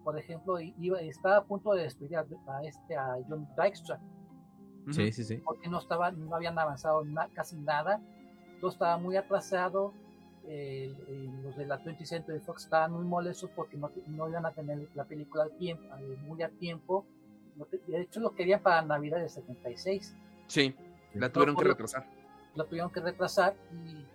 [0.04, 4.02] por ejemplo, i- iba, estaba a punto de despedir a, a este a John Dykstra.
[4.92, 5.38] Sí, sí, sí.
[5.38, 8.02] porque no estaba, no habían avanzado na- casi nada,
[8.64, 9.92] todo estaba muy atrasado.
[10.46, 14.46] el- el- los de la 20th Century Fox estaban muy molestos porque no, no iban
[14.46, 17.06] a tener la película al tiempo, eh, muy a tiempo.
[17.88, 20.14] De hecho, lo querían para Navidad del 76.
[20.48, 20.76] Sí,
[21.14, 22.06] la tuvieron que retrasar.
[22.56, 24.06] lo tuvieron que retrasar y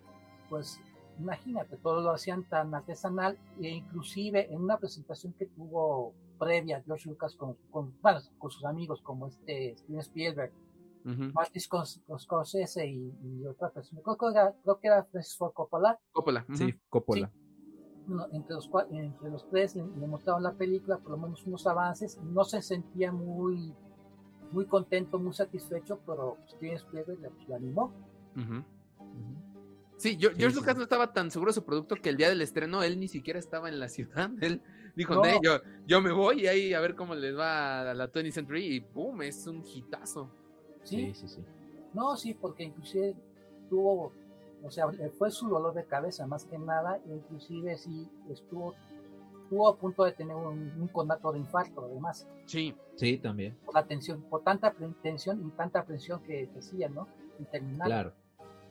[0.51, 0.79] pues
[1.19, 7.09] imagínate, todo lo hacían tan artesanal e inclusive en una presentación que tuvo previa George
[7.09, 10.53] Lucas con, con, bueno, con sus amigos como este Steven Spielberg,
[11.05, 11.33] Ujú.
[11.33, 15.53] Martin Scors- Scorsese y, y otra persona, creo que era, creo que era Francis Ford
[15.53, 16.45] Coppola, Coppola.
[16.49, 16.57] ujú.
[16.57, 17.31] Sí, Coppola.
[18.07, 21.67] bueno, entre, los, entre los tres le, le mostraron la película, por lo menos unos
[21.67, 23.75] avances, no se sentía muy
[24.51, 27.93] muy contento, muy satisfecho, pero Steven Spielberg le, le animó.
[28.35, 28.55] Ujú.
[28.55, 29.37] Ujú.
[29.99, 30.79] Sí, Yo- Sí, George sí, Lucas sí.
[30.79, 33.39] no estaba tan seguro de su producto que el día del estreno él ni siquiera
[33.39, 34.31] estaba en la ciudad.
[34.41, 34.63] Él
[34.97, 35.23] dijo, No.
[35.23, 38.33] "Nee, yo, yo me voy y ahí a ver cómo les va a la 20th
[38.33, 39.21] Century y ¡pum!
[39.21, 40.31] Es un hitazo.
[40.89, 41.45] Sí, Sí, sí, sí.
[41.95, 43.15] No, sí, porque inclusive
[43.69, 44.13] tuvo,
[44.63, 44.87] o sea,
[45.19, 48.75] fue su dolor de cabeza más que nada, e inclusive sí estuvo,
[49.45, 53.57] estuvo a punto de tener un, un conato de infarto, además, Sí, Sí, también.
[53.65, 57.07] por la tensión, por tanta tensión y tanta presión que hacía, ¿no?
[57.39, 57.93] Interminable.
[57.95, 58.13] Claro.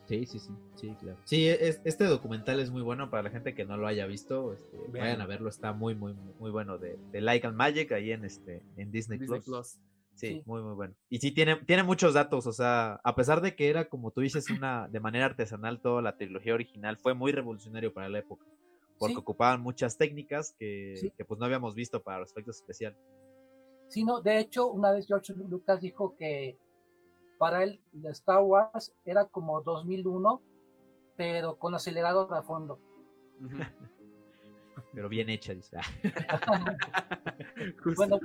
[0.07, 1.17] Sí, sí, sí, sí, claro.
[1.25, 4.53] Sí, es- este documental es muy bueno para la gente que no lo haya visto.
[4.53, 8.11] este, vayan a verlo, está muy, muy, muy bueno de, de Like and Magic ahí
[8.11, 9.45] en este en Disney, Disney Plus.
[9.45, 9.79] Plus.
[10.17, 10.43] Sí, Sí.
[10.45, 10.95] muy, muy bueno.
[11.09, 14.21] Y sí, tiene, tiene muchos datos, o sea, a pesar de que era, como tú
[14.21, 18.43] dices, una de manera artesanal toda la trilogía original, fue muy revolucionario para la época,
[18.97, 19.19] porque Sí.
[19.19, 21.11] ocupaban muchas técnicas que, Sí.
[21.11, 22.97] que, pues no habíamos visto para los efectos especiales.
[23.89, 26.57] Sí, no, de hecho, una vez George Lucas dijo que
[27.37, 30.41] para él la Star Wars era como 2001,
[31.15, 32.79] pero con acelerador a fondo.
[34.93, 35.77] Pero bien hecha, dice.
[37.95, 38.19] Bueno,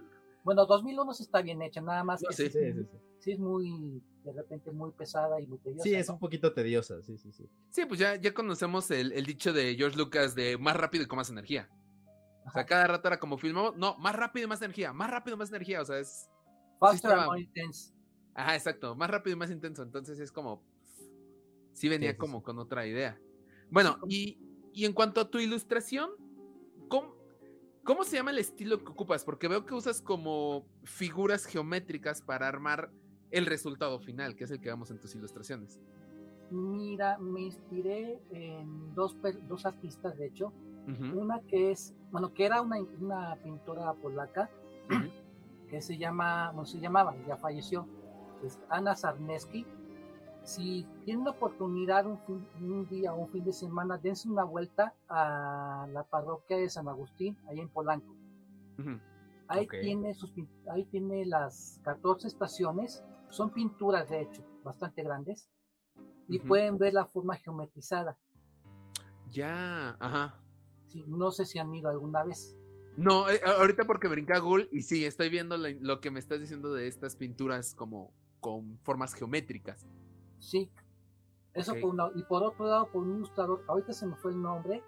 [0.44, 2.98] bueno, 2001 sí está bien hecha, nada más No, que sí, sí, sí, sí, sí.
[3.20, 5.82] sí es muy, de repente muy pesada y muy tediosa.
[5.84, 6.14] Sí, es ¿no?
[6.14, 7.48] un poquito tediosa, sí, sí, sí.
[7.70, 11.06] Sí, pues ya, ya conocemos el, el dicho de George Lucas de más rápido y
[11.06, 11.68] con más energía.
[12.44, 12.66] O sea, Ajá.
[12.66, 15.50] cada rato era como filmamos, no, más rápido y más energía, más rápido y más
[15.50, 16.28] energía, o sea, es...
[16.80, 17.92] Faster estaba- and more intense.
[18.34, 20.64] Ajá, exacto, más rápido y más intenso, entonces es como...
[21.74, 22.44] Sí venía Sí, sí, como sí.
[22.44, 23.18] con otra idea.
[23.70, 24.38] Bueno, y,
[24.74, 26.10] y en cuanto a tu ilustración,
[27.84, 29.24] ¿cómo- ¿Cómo se llama el estilo que ocupas?
[29.24, 32.90] Porque veo que usas como figuras geométricas para armar
[33.30, 35.80] el resultado final, que es el que vemos en tus ilustraciones.
[36.50, 39.16] Mira, me inspiré en dos,
[39.48, 40.52] dos artistas, de hecho.
[41.14, 44.50] Una que es, bueno, que era una, una pintora polaca,
[45.68, 47.86] que se llama, bueno, se llamaba, ya falleció,
[48.44, 49.64] es Ana Sarneski.
[50.44, 52.18] Si tienen la oportunidad un,
[52.60, 56.88] un día o un fin de semana, dense una vuelta a la parroquia de San
[56.88, 58.14] Agustín, ahí en Polanco.
[59.48, 60.32] Ahí, tiene sus,
[60.70, 65.48] ahí tiene las 14 estaciones, son pinturas de hecho, bastante grandes,
[66.28, 68.16] y pueden ver la forma geometrizada.
[69.30, 70.40] Ya, ajá.
[70.88, 72.56] Sí, no sé si han ido alguna vez.
[72.96, 76.72] No, eh, ahorita porque brinca Google y sí, estoy viendo lo, que me estás diciendo
[76.72, 79.86] de estas pinturas como con formas geométricas.
[80.42, 80.68] Sí,
[81.54, 84.42] eso por una, y por otro lado, por un ilustrador, ahorita se me fue el
[84.42, 84.82] nombre,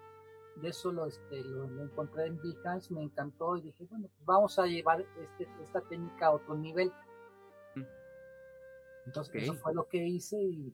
[0.57, 4.59] de eso lo, este, lo, encontré en Behance, me encantó y dije, bueno, pues vamos
[4.59, 6.91] a llevar este, esta técnica a otro nivel.
[7.75, 7.83] Mm.
[9.05, 10.73] Entonces, eso fue lo que hice y,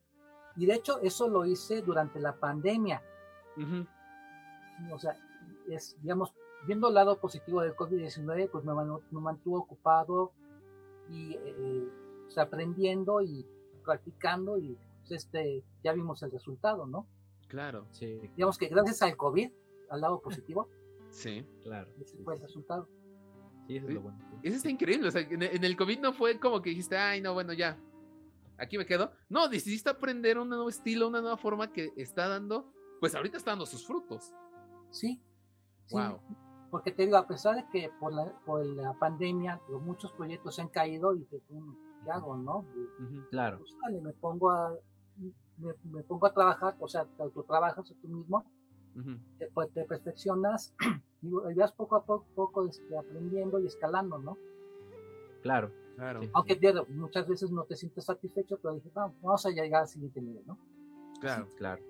[0.56, 3.04] y, de hecho, eso lo hice durante la pandemia.
[4.92, 5.16] O sea,
[5.70, 6.34] es, digamos,
[6.66, 10.32] viendo el lado positivo del COVID-19, pues me, me, mantuvo ocupado
[11.10, 11.88] y eh,
[12.38, 13.46] aprendiendo y
[13.82, 17.08] practicando y pues, este, ya vimos el resultado, ¿no?
[17.48, 18.20] Claro, sí.
[18.36, 19.52] Digamos que gracias al COVID,
[19.90, 20.70] al lado positivo,
[21.10, 21.92] sí, claro.
[22.00, 22.88] Ese fue el resultado.
[23.68, 24.20] Sí, eso es lo bueno.
[24.42, 27.34] Eso está increíble, o sea, en, el COVID no fue como que dijiste, ay, no,
[27.34, 27.78] bueno, ya,
[28.58, 29.12] aquí me quedo.
[29.30, 33.52] No, decidiste aprender un nuevo estilo, una nueva forma que está dando, pues ahorita está
[33.52, 34.34] dando sus frutos.
[34.92, 35.22] Sí.
[35.92, 36.20] Wow.
[36.70, 40.56] Porque te digo, a pesar de que por la, por la pandemia pues, muchos proyectos
[40.56, 41.42] se han caído y te,
[42.04, 42.66] ¿qué hago, no?
[43.30, 43.60] claro.
[43.60, 44.76] Pues, me pongo a
[45.58, 48.46] me, pongo a trabajar, o sea, tú trabajas tú mismo,
[49.38, 50.74] te, pues, te, perfeccionas
[51.22, 54.38] y vas poco a poco, poco este, aprendiendo y escalando, ¿no?
[55.44, 56.22] Claro, claro.
[56.34, 60.44] Aunque muchas veces no te sientes satisfecho, pero dije, vamos a llegar al siguiente nivel,
[60.46, 60.58] ¿no?
[61.20, 61.84] Claro, claro.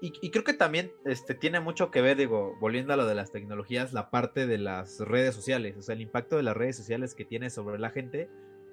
[0.00, 3.14] Y, y, creo que también este, tiene mucho que ver, digo, volviendo a lo de
[3.14, 6.76] las tecnologías, la parte de las redes sociales, o sea, el impacto de las redes
[6.76, 8.30] sociales que tiene sobre la gente,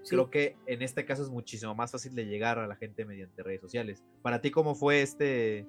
[0.09, 3.43] Creo que en este caso es muchísimo más fácil de llegar a la gente mediante
[3.43, 4.03] redes sociales.
[4.21, 5.67] Para ti, ¿cómo fue este,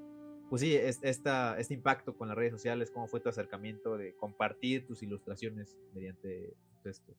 [0.50, 2.90] pues sí, esta, este impacto con las redes sociales?
[2.90, 7.12] ¿Cómo fue tu acercamiento de compartir tus ilustraciones mediante esto?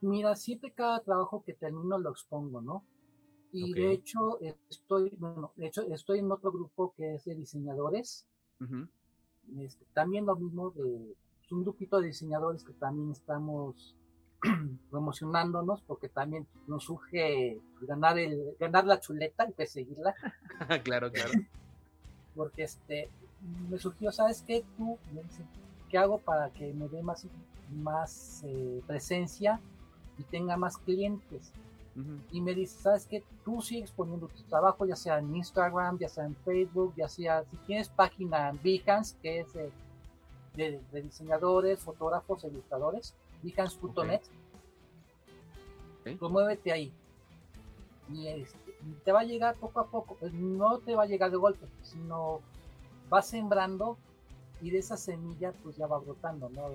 [0.00, 2.84] Mira, siempre cada trabajo que termino lo expongo, ¿no?
[3.52, 8.26] Y de hecho estoy, bueno, de hecho estoy en otro grupo que es de diseñadores.
[9.58, 13.94] Este, también lo mismo de es un grupito de diseñadores que también estamos
[14.90, 20.14] promocionándonos porque también nos surge ganar el ganar la chuleta y perseguirla.
[20.84, 21.32] Claro claro.
[22.34, 23.10] Porque este
[23.68, 24.98] me surgió sabes qué tú
[25.88, 27.26] qué hago para que me dé más
[27.70, 29.60] más eh, presencia
[30.18, 31.52] y tenga más clientes
[32.32, 36.08] y me dice sabes qué tú sigues poniendo tu trabajo ya sea en Instagram ya
[36.08, 41.80] sea en Facebook ya sea si tienes página en Behance que es de, de diseñadores
[41.80, 43.14] fotógrafos ilustradores
[43.44, 44.22] behance.net.
[46.18, 46.92] Promuévete ahí.
[48.12, 50.16] Este, y, te va a llegar poco a poco.
[50.16, 52.40] Pues no te va a llegar de golpe, sino
[53.12, 53.96] va sembrando
[54.60, 56.70] y de esa semilla pues ya va brotando, ¿no?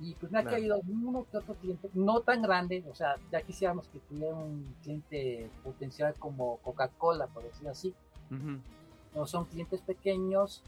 [0.00, 3.42] Y pues me ha caído uno que otro cliente, no tan grande, o sea, ya
[3.42, 7.94] quisiéramos que tuviera un cliente potencial como Coca-Cola, por decirlo así.
[9.14, 10.62] No son clientes pequeños,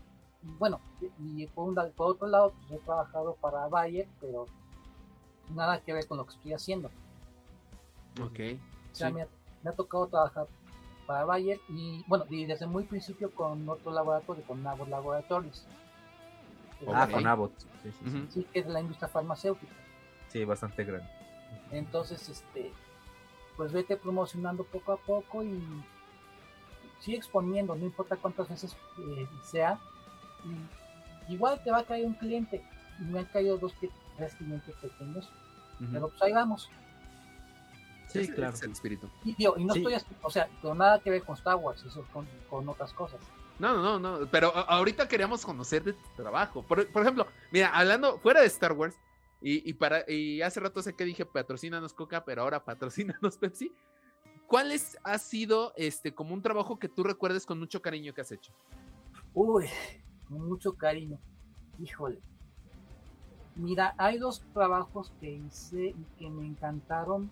[0.58, 0.80] bueno,
[1.18, 4.46] y por, otro lado, pues he trabajado para Bayer, pero
[5.54, 6.90] nada que ver con lo que estoy haciendo.
[8.20, 8.40] Ok.
[8.92, 10.46] O sea, me, ha, tocado trabajar
[11.06, 15.66] para Bayer y, bueno, y desde muy principio con otro laboratorio, con Abbott Laboratories.
[16.92, 17.52] Ah, con Abbott.
[18.30, 19.72] Sí, que es de la industria farmacéutica.
[20.28, 21.08] Sí, bastante grande.
[21.70, 22.72] Entonces, este,
[23.56, 25.62] pues vete promocionando poco a poco y
[27.00, 29.78] sigue exponiendo, no importa cuántas veces eh, sea,
[31.28, 32.62] igual te va a caer un cliente.
[33.00, 33.74] Y me han caído dos,
[34.16, 35.28] tres clientes pequeños.
[35.90, 36.70] Pero pues ahí vamos.
[38.08, 38.54] Sí, claro.
[38.62, 39.08] el espíritu.
[39.24, 42.68] Y, no estoy, o sea, con nada que ver con Star Wars, eso con, con
[42.68, 43.20] otras cosas.
[43.58, 46.62] No, no, no, no, pero ahorita queríamos conocer de tu trabajo.
[46.62, 48.96] Por, ejemplo, mira, hablando fuera de Star Wars,
[49.40, 53.72] y, y, para, y hace rato sé que dije patrocínanos Coca, pero ahora patrocínanos Pepsi.
[54.46, 58.20] ¿Cuál es, ha sido este como un trabajo que tú recuerdes con mucho cariño que
[58.20, 58.52] has hecho?
[59.32, 59.66] Uy,
[60.38, 61.18] mucho cariño.
[61.78, 62.20] Híjole.
[63.56, 67.30] Mira, hay dos trabajos que hice y que me encantaron.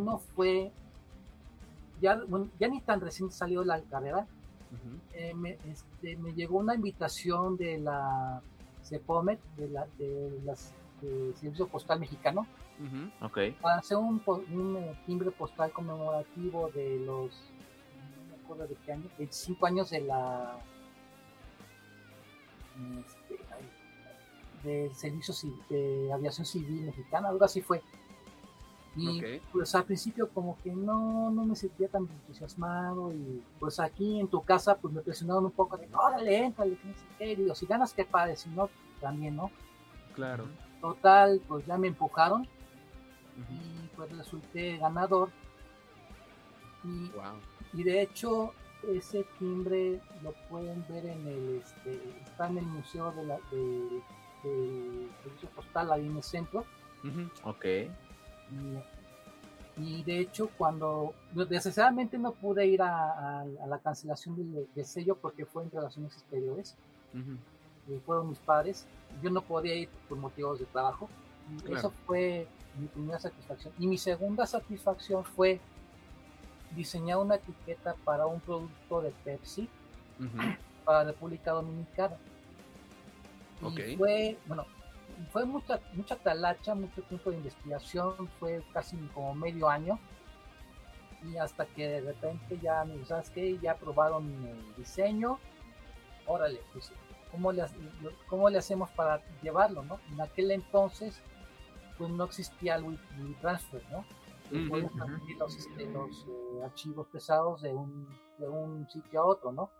[0.00, 0.70] Uno fue,
[2.00, 2.20] ya,
[2.58, 4.26] ya ni tan recién salió la carrera.
[5.14, 8.40] Eh, me, este, me, llegó una invitación de la
[8.84, 12.46] CEPOMET, de la, de las del Servicio Postal Mexicano,
[13.60, 17.32] para hacer un, po- un eh, timbre postal conmemorativo de los,
[18.20, 20.58] no me acuerdo de qué año, 25 años de la,
[23.06, 23.68] este, ay,
[24.64, 27.82] del Servicio Ci- de Aviación Civil Mexicana, algo así fue.
[28.96, 29.22] Y
[29.52, 34.26] pues al principio como que no, no me sentía tan entusiasmado y pues aquí en
[34.26, 37.54] tu casa pues me presionaron un poco de, órale, éntrale, que no sé qué", digo,
[37.54, 38.68] si ganas qué padre, si no,
[39.00, 39.50] también, ¿no?
[40.16, 40.46] Claro.
[40.80, 43.52] Total, pues ya me empujaron Ujú.
[43.52, 45.30] y pues resulté ganador.
[46.82, 47.34] Y, Wow.
[47.74, 48.52] y de hecho,
[48.88, 54.02] ese timbre lo pueden ver en el, este, está en el Museo de la, de,
[54.44, 56.64] del Servicio Postal ahí en el centro.
[57.44, 57.64] Ok.
[59.76, 64.68] Y, y de hecho, cuando desgraciadamente no pude ir a, a- a la cancelación del,
[64.74, 66.76] del sello porque fue en relaciones exteriores,
[67.14, 67.94] Ujú.
[67.94, 68.86] y fueron mis padres,
[69.22, 71.08] yo no podía ir por motivos de trabajo.
[71.56, 71.78] Y Claro.
[71.78, 72.46] Eso fue
[72.78, 73.72] mi primera satisfacción.
[73.78, 75.60] Y mi segunda satisfacción fue
[76.70, 79.68] diseñar una etiqueta para un producto de Pepsi
[80.84, 82.16] para República Dominicana.
[83.76, 84.64] Y fue, bueno,
[85.32, 89.98] fue mucha, mucha talacha, mucho tiempo de investigación, fue casi como medio año.
[91.22, 93.58] Y hasta que de repente ya, ¿sabes qué?
[93.58, 95.38] Ya aprobaron el diseño.
[96.26, 96.92] Órale, pues,
[97.30, 97.64] ¿cómo le,
[98.26, 100.00] ¿cómo le hacemos para llevarlo, no?
[100.10, 101.20] En aquel entonces,
[101.98, 102.98] pues no existía el
[103.42, 104.04] Transfer, ¿no?
[104.50, 109.70] Los, este, los, eh, archivos pesados de un, de un sitio a otro, ¿no?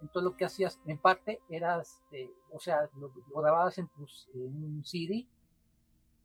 [0.00, 4.28] Entonces lo que hacías en parte era, este, o sea, lo, lo grababas en, tus,
[4.34, 5.26] en un CD,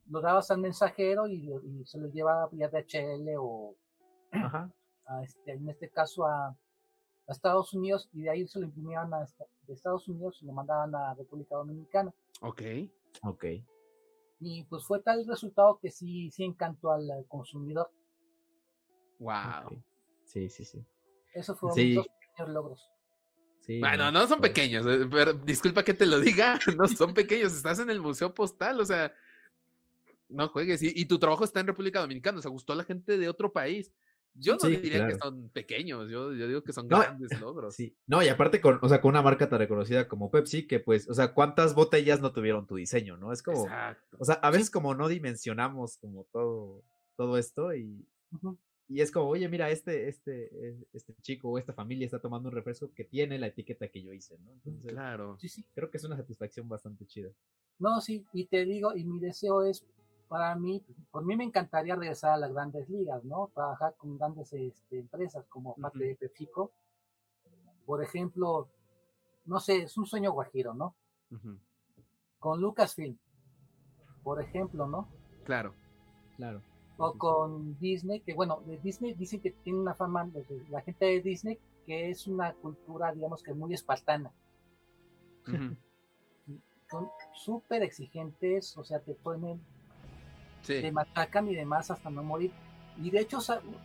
[0.08, 3.74] lo dabas al mensajero y, y se lo llevaba vía DHL o
[4.32, 4.70] Ajá.
[5.06, 6.56] a este, en este caso a, a
[7.28, 9.26] Estados Unidos y de ahí se lo imprimían a,
[9.66, 12.12] de Estados Unidos y lo mandaban a República Dominicana.
[12.40, 12.62] Ok.
[13.22, 13.44] Ok.
[14.44, 17.90] Y pues fue tal el resultado que sí, sí encantó al consumidor.
[19.20, 19.80] Wow.
[20.24, 20.84] Sí, sí, sí.
[21.32, 21.84] Eso fueron Sí.
[21.86, 22.90] mis dos pequeños logros.
[23.60, 27.14] Sí, Bueno, no son pues, pequeños, eh, pero disculpa que te lo diga, no son
[27.14, 29.14] pequeños, estás en el Museo Postal, o sea,
[30.28, 30.82] no juegues.
[30.82, 33.28] Y, y tu trabajo está en República Dominicana, o sea, gustó a la gente de
[33.28, 33.92] otro país.
[34.34, 37.74] Yo no Sí, diría que son pequeños, yo, yo digo que son No, grandes logros.
[37.74, 37.94] Sí.
[38.06, 41.08] No, y aparte con, o sea, con una marca tan reconocida como Pepsi, que pues,
[41.08, 43.32] o sea, ¿cuántas botellas no tuvieron tu diseño, no?
[43.32, 44.16] Es como, Exacto.
[44.18, 46.82] o sea, a veces como no dimensionamos como todo,
[47.16, 48.06] todo esto y,
[48.88, 52.48] y es como, oye, mira, este, este, eh, este chico o esta familia está tomando
[52.48, 54.50] un refresco que tiene la etiqueta que yo hice, ¿no?
[54.52, 55.36] Entonces, Claro.
[55.38, 55.64] Sí, sí.
[55.74, 57.30] creo que es una satisfacción bastante chida.
[57.78, 59.84] No, sí, y te digo, y mi deseo es,
[60.32, 63.50] para mí, por mí me encantaría regresar a las grandes ligas, ¿no?
[63.52, 66.06] Trabajar con grandes este, empresas como parte Ujú.
[66.06, 66.70] de PepsiCo.
[67.84, 68.66] Por ejemplo,
[69.44, 70.94] no sé, es un sueño guajiro, ¿no?
[72.38, 73.18] Con Lucasfilm,
[74.22, 75.06] por ejemplo, ¿no?
[75.44, 75.74] Claro.
[76.38, 76.62] Claro.
[76.96, 80.30] O con Disney, que bueno, de Disney dicen que tiene una fama,
[80.70, 84.32] la gente de Disney, que es una cultura, digamos que muy espartana.
[86.90, 89.60] Son súper exigentes, o sea, te ponen
[90.62, 90.80] Sí.
[90.80, 92.52] te matacan y demás hasta no morir.
[93.02, 93.38] Y de hecho,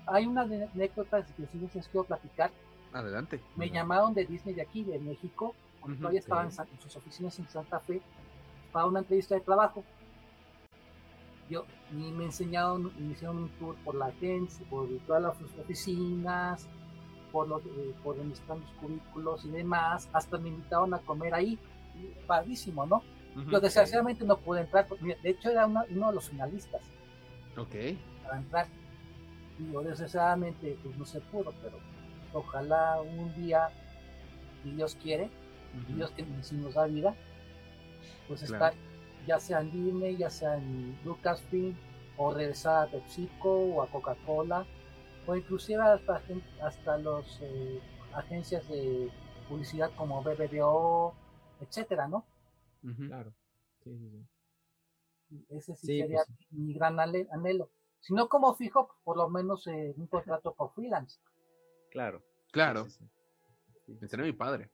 [0.05, 2.51] hay una anécdota que sí les quiero platicar.
[2.93, 3.41] Adelante.
[3.55, 3.75] Me Ajá.
[3.75, 6.61] llamaron de Disney de aquí, de México, cuando Ujú, todavía estaban en, sí.
[6.71, 8.01] En sus oficinas en Santa Fe,
[8.71, 9.83] para una entrevista de trabajo.
[11.49, 16.67] Yo, y me enseñaron, me hicieron un tour por la agencia, por todas las oficinas,
[17.31, 20.09] por, los, eh, por donde están los cubículos y demás.
[20.11, 21.57] Hasta me invitaron a comer ahí.
[22.27, 23.01] Padrísimo, ¿no?
[23.45, 24.87] Pero desgraciadamente no pude entrar.
[24.87, 26.81] porque, De hecho, era una- uno de los finalistas
[27.57, 27.75] Ok.
[28.23, 28.67] para entrar.
[29.59, 31.77] Digo, desgraciadamente pues no se pudo, pero
[32.33, 33.69] ojalá un día,
[34.63, 35.29] si Dios quiere,
[35.89, 37.15] y Dios que si nos da vida,
[38.27, 38.53] pues Claro.
[38.65, 38.73] estar
[39.25, 41.75] ya sea en Disney, ya sea en Lucasfilm,
[42.17, 44.65] o regresar a PepsiCo o a Coca-Cola,
[45.27, 46.21] o inclusive hasta,
[46.63, 47.79] hasta los eh,
[48.13, 49.09] agencias de
[49.49, 51.13] publicidad como BBDO,
[51.61, 52.23] etcétera, ¿no?
[52.91, 53.07] Ujú.
[53.07, 53.33] Claro.
[53.83, 54.09] Sí, sí,
[55.29, 55.45] sí.
[55.49, 57.69] Ese sí, Sí, sería pues mi gran anhelo.
[57.99, 61.19] Si no como fijo, por lo menos eh, un contrato por freelance.
[61.91, 62.23] Claro.
[62.51, 62.85] Claro.
[62.85, 63.05] sí, sí.
[63.85, 64.69] Sí, Estaría mi padre.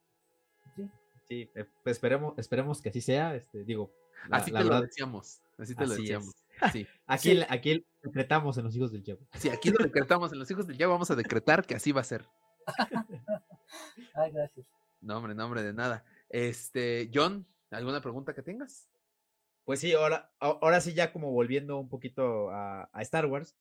[0.76, 0.90] ¿sí?
[1.28, 3.36] Sí, eh, pues esperemos, esperemos que así sea.
[3.36, 3.92] Este, digo,
[4.30, 5.42] la, Así la te lo verdad, decíamos.
[5.58, 6.36] Así te lo así decíamos.
[6.62, 6.72] es.
[6.72, 6.88] Sí.
[7.08, 7.42] Aquí, Sí.
[7.50, 9.20] aquí decretamos en los hijos del Chavo.
[9.34, 12.02] Sí, aquí lo decretamos en los hijos del ya vamos a decretar que así va
[12.02, 12.26] a ser.
[14.16, 14.66] Ay, gracias.
[15.02, 16.06] No, hombre, no, hombre, de nada.
[16.30, 18.90] Este, John, ¿alguna pregunta que tengas?
[19.66, 23.56] Pues sí, ahora, ahora sí, ya como volviendo un poquito a, a Star Wars,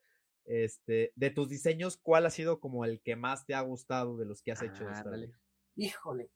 [0.44, 4.24] este, de tus diseños, ¿cuál ha sido como el que más te ha gustado de
[4.26, 5.12] los que has hecho de Star.
[5.12, 5.30] Wars?
[5.76, 6.30] Híjole.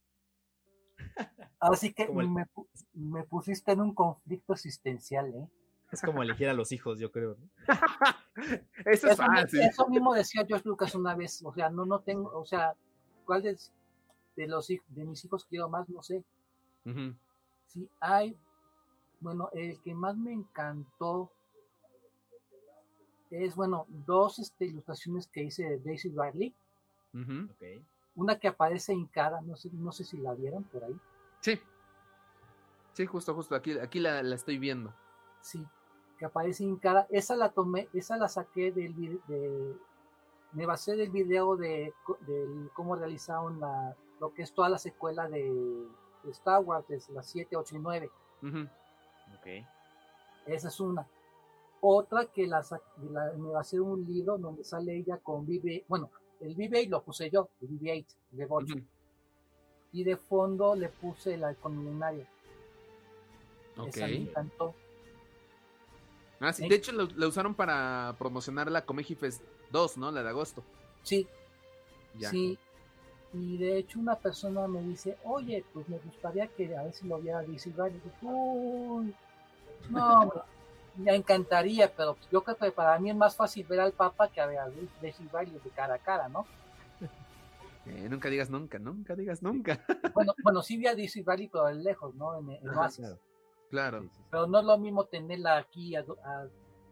[1.60, 5.48] Así que el- me, pu- me pusiste en un conflicto existencial, ¿eh?
[5.92, 7.36] Es como elegir a los hijos, yo creo.
[7.38, 7.48] ¿no?
[8.84, 9.60] Eso es Eso, fácil.
[9.60, 12.74] eso mismo decía George Lucas una vez, o sea, no, no tengo, o sea,
[13.24, 13.56] ¿cuál de,
[14.36, 15.88] de los de mis hijos quiero más?
[15.88, 16.24] No sé.
[16.84, 17.14] Ujú.
[17.66, 18.36] Sí, hay,
[19.20, 21.30] bueno, el que más me encantó
[23.30, 26.54] es, bueno, dos este, ilustraciones que hice de Daisy Riley,
[28.14, 30.98] una que aparece hincada, no sé, no sé si la vieron por ahí,
[31.40, 31.60] Sí.
[32.94, 33.54] Sí, justo, justo.
[33.54, 34.92] Aquí, aquí la, la estoy viendo.
[35.40, 35.66] sí,
[36.18, 38.94] que aparece hincada, esa la tomé, esa la saqué del
[39.26, 39.76] de,
[40.52, 45.28] me basé del video de, del cómo realizaron la, lo que es toda la secuela
[45.28, 45.86] de, de
[46.32, 48.10] Star Wars, desde las 7, 8 y 9.
[48.42, 48.58] Ujú.
[49.38, 49.46] Ok.
[50.46, 51.06] Esa es una.
[51.80, 52.64] Otra que la,
[53.12, 56.10] la- me va a hacer un libro donde sale ella con BB, bueno,
[56.40, 58.82] el BB-8 lo puse yo, el BB-8 de Bosch, Ujú.
[59.92, 62.26] y de fondo le puse el halcón milenario.
[63.76, 63.88] Ok.
[63.88, 64.74] Esa me encantó.
[66.40, 66.68] Ah, sí.
[66.68, 70.10] De hecho, la usaron para promocionar la Comeji Fest 2, ¿no?
[70.10, 70.62] La de agosto.
[71.02, 71.26] Sí,
[72.18, 72.30] Ya.
[72.30, 72.58] sí.
[73.38, 77.06] Y de hecho una persona me dice, oye, pues me gustaría que a ver si
[77.06, 78.00] lo viera DC Riley.
[78.22, 79.14] Y "Uy,
[79.90, 80.32] no,
[80.96, 84.40] me- encantaría, pero yo creo que para mí es más fácil ver al Papa que
[84.40, 86.46] a ver a DC de cara a cara, ¿no?
[87.84, 89.78] Eh, nunca digas nunca, nunca digas nunca.
[90.14, 92.38] Bueno, bueno, sí vi a DC Riley, pero de lejos, ¿no?
[92.38, 93.18] En, en Ajá, claro.
[93.68, 94.00] Claro.
[94.02, 94.22] Sí, sí, sí.
[94.30, 96.46] Pero no es lo mismo tenerla aquí a, a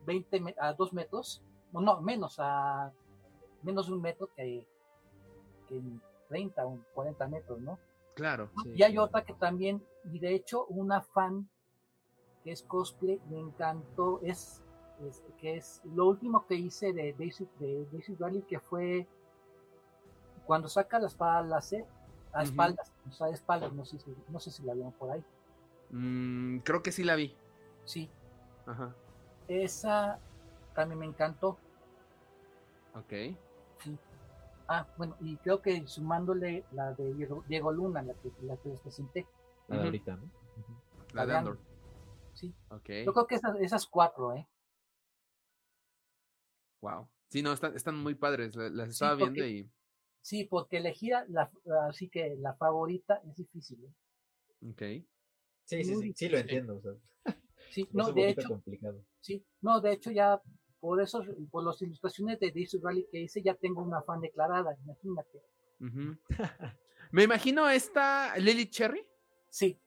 [0.05, 1.41] 20, me- a 2 metros,
[1.73, 2.93] o no, menos, a
[3.63, 4.67] menos de un metro que,
[5.69, 7.79] que en 30 o 40 metros, ¿no?
[8.15, 8.51] Claro.
[8.63, 9.07] Sí, y hay claro.
[9.09, 11.49] otra que también, y de hecho, una fan
[12.43, 14.63] que es cosplay, me encantó, es,
[15.07, 19.07] es- que es lo último que hice de Daisy, de Daisy que fue
[20.47, 21.85] cuando saca la espada láser
[22.33, 25.11] a espaldas, o sea, de espaldas, no sé si, no sé si la vieron por
[25.11, 25.25] ahí.
[25.91, 27.35] Mm, creo que sí la vi.
[27.85, 28.11] Sí,
[28.67, 28.95] Ajá.
[29.49, 30.19] esa
[30.75, 31.59] también me encantó.
[32.95, 33.13] Ok.
[33.79, 33.99] Sí.
[34.69, 38.71] Ah, bueno, y creo que sumándole la de Diego, Diego Luna, la que, la que
[38.71, 39.27] les presenté.
[39.69, 40.31] La de ahorita, ¿no?
[41.13, 41.59] La de Andor.
[42.33, 42.55] Sí.
[42.71, 42.89] Ok.
[43.05, 44.49] Yo creo que esas, esas cuatro, ¿eh?
[46.81, 47.09] Wow.
[47.29, 48.55] Sí, no, están, están muy padres.
[48.57, 49.71] la- Las Sí, estaba viendo porque- y.
[50.23, 51.51] Sí, porque elegir la,
[51.89, 53.85] así que la favorita es difícil.
[53.85, 54.71] ¿eh?
[54.71, 55.07] Ok.
[55.67, 56.77] Sí, sí, sí, sí lo entiendo.
[56.77, 56.93] O sea,
[57.71, 59.05] Sí, es no, un de hecho, complicado.
[59.21, 60.41] sí, no, de hecho ya
[60.85, 64.77] por eso, por las ilustraciones de Daisy Rally que hice, ya tengo una fan declarada,
[64.85, 65.41] imagínate.
[67.11, 69.03] Me imagino esta Lily Cherry.
[69.49, 69.79] Sí,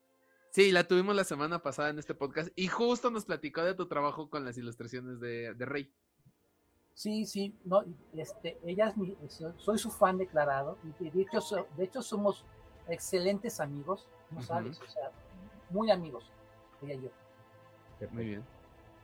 [0.49, 3.85] Sí, la tuvimos la semana pasada en este podcast y justo nos platicó de tu
[3.87, 5.93] trabajo con las ilustraciones de, de Rey.
[6.95, 7.83] sí, sí, no,
[8.13, 12.01] este, ella es mi, so- soy su fan declarado y de hecho, so- de hecho
[12.01, 12.43] somos
[12.87, 15.11] excelentes amigos, no sabes, o sea,
[15.69, 16.31] muy amigos,
[16.81, 17.09] ella y yo.
[18.11, 18.43] Muy bien.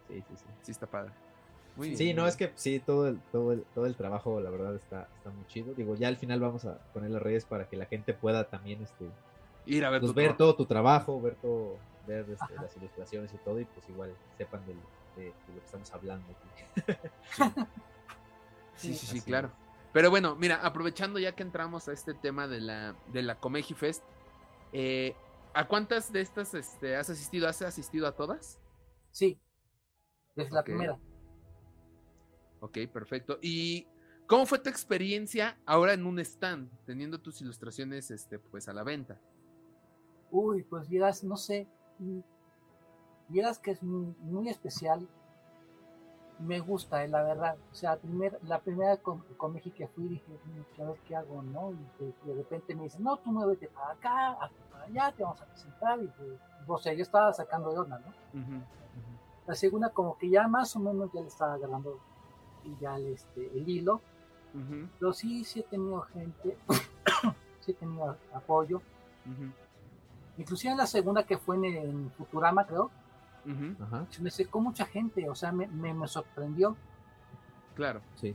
[0.08, 0.46] Sí, sí, sí.
[0.64, 1.12] Sí, está padre.
[1.76, 1.96] Muy.
[1.98, 5.08] Sí, no, es que sí, todo el, todo el, todo el trabajo, la verdad, está,
[5.18, 5.74] está muy chido.
[5.74, 8.82] Digo, ya al final vamos a poner las redes para que la gente pueda también
[8.84, 9.10] este,
[9.66, 13.34] Ir a ver pues, tu ver todo tu trabajo, ver todo, ver este, las ilustraciones
[13.34, 14.78] y todo, y pues igual sepan del-
[15.16, 16.94] de, de lo que estamos hablando aquí.
[18.76, 19.52] Sí, sí, sí, claro.
[19.94, 23.74] Pero bueno, mira, aprovechando ya que entramos a este tema de la, de la Comeji
[23.76, 24.04] Fest,
[24.72, 25.16] eh,
[25.54, 27.48] ¿a cuántas de estas este, has asistido?
[27.48, 28.60] ¿Has asistido a todas?
[29.12, 29.40] Sí,
[30.36, 30.98] desde la primera.
[32.64, 33.40] Ok, perfecto.
[33.42, 33.86] ¿Y
[34.26, 38.84] cómo fue tu experiencia ahora en un stand, teniendo tus ilustraciones este, pues a la
[38.84, 39.20] venta?
[40.32, 41.68] Uy, pues vieras, no sé,
[42.00, 42.20] mm,
[43.28, 45.06] vieras que es muy, muy especial.
[46.40, 47.58] Me gusta, eh, la verdad.
[47.70, 51.18] O sea, primer, la primera con, con México que fui, dije, "Mm, a ver qué
[51.18, 51.72] hago, ¿no?
[51.74, 54.38] Y de, de repente me dicen, no, tú muévete para acá,
[54.72, 56.02] para allá, te vamos a presentar.
[56.02, 56.30] Y pues,
[56.66, 58.14] o sea, yo estaba sacando de onda, ¿no?
[59.48, 62.00] La segunda, como que ya más o menos ya le estaba agarrando
[62.66, 64.02] y ya el, este, el hilo.
[65.00, 66.56] Pero sí, sí he tenido gente,
[67.62, 68.78] sí he tenido apoyo.
[69.26, 69.52] ujú,
[70.38, 72.92] Inclusive en la segunda que fue en, en Futurama, creo,
[73.82, 76.78] Ajá, se me secó mucha gente, o sea, me, me, me sorprendió.
[77.76, 78.02] Claro.
[78.16, 78.34] sí.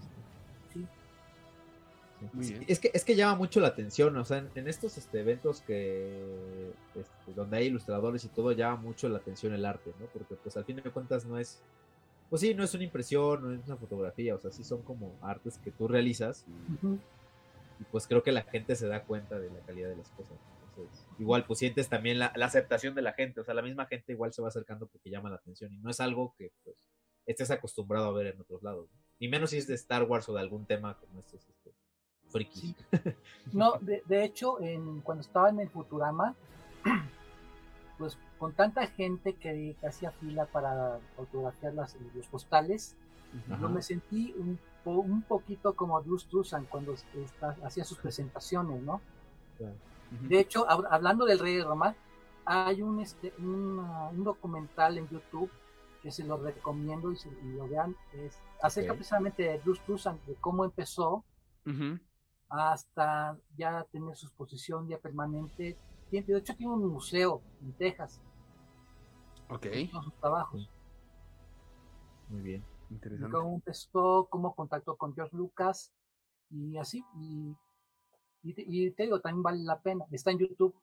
[2.67, 5.61] Es que, es que llama mucho la atención, o sea, en, en estos este, eventos
[5.63, 10.07] que este, donde hay ilustradores y todo, llama mucho la atención el arte, ¿no?
[10.07, 11.61] Porque pues al fin de cuentas no es,
[12.31, 15.19] pues sí, no es una impresión, no es una fotografía, o sea, sí son como
[15.23, 19.61] artes que tú realizas y, pues creo que la gente se da cuenta de la
[19.61, 20.37] calidad de las cosas.
[20.71, 23.87] Entonces, igual pues sientes también la, la aceptación de la gente, o sea, la misma
[23.87, 26.77] gente igual se va acercando porque llama la atención y no es algo que pues
[27.27, 28.99] estés acostumbrado a ver en otros lados, ¿no?
[29.21, 31.39] ni menos si es de Star Wars o de algún tema como este,
[32.29, 32.61] frikis.
[32.61, 32.77] Sí.
[33.53, 36.37] No, de, de hecho, en, cuando estaba en el Futurama,
[37.99, 42.97] pues con tanta gente que, que hacía fila para autografiar las, los postales,
[43.47, 43.59] Ajá.
[43.61, 49.01] yo me sentí un, un poquito como Bruce Dusan cuando está- hacía sus presentaciones, ¿no?
[50.29, 51.95] De hecho, hab- hablando del Rey de Roma,
[52.47, 55.51] hay un, este, un, un documental en YouTube
[56.03, 57.95] que se lo recomiendo y, se- y lo vean.
[58.15, 61.25] Es acerca precisamente de Bruce Dusan, de cómo empezó
[62.49, 65.77] hasta ya tener su exposición ya permanente.
[66.11, 68.21] De hecho, tiene un museo en Texas
[69.51, 70.71] Ok, con sus trabajos.
[72.29, 72.65] Muy bien.
[72.91, 73.33] Y interesante.
[73.33, 75.93] cómo empezó, cómo contactó con George Lucas
[76.51, 77.03] y así.
[77.19, 77.55] Y,
[78.43, 80.05] y, te- y te digo, también vale la pena.
[80.11, 80.75] Está en YouTube.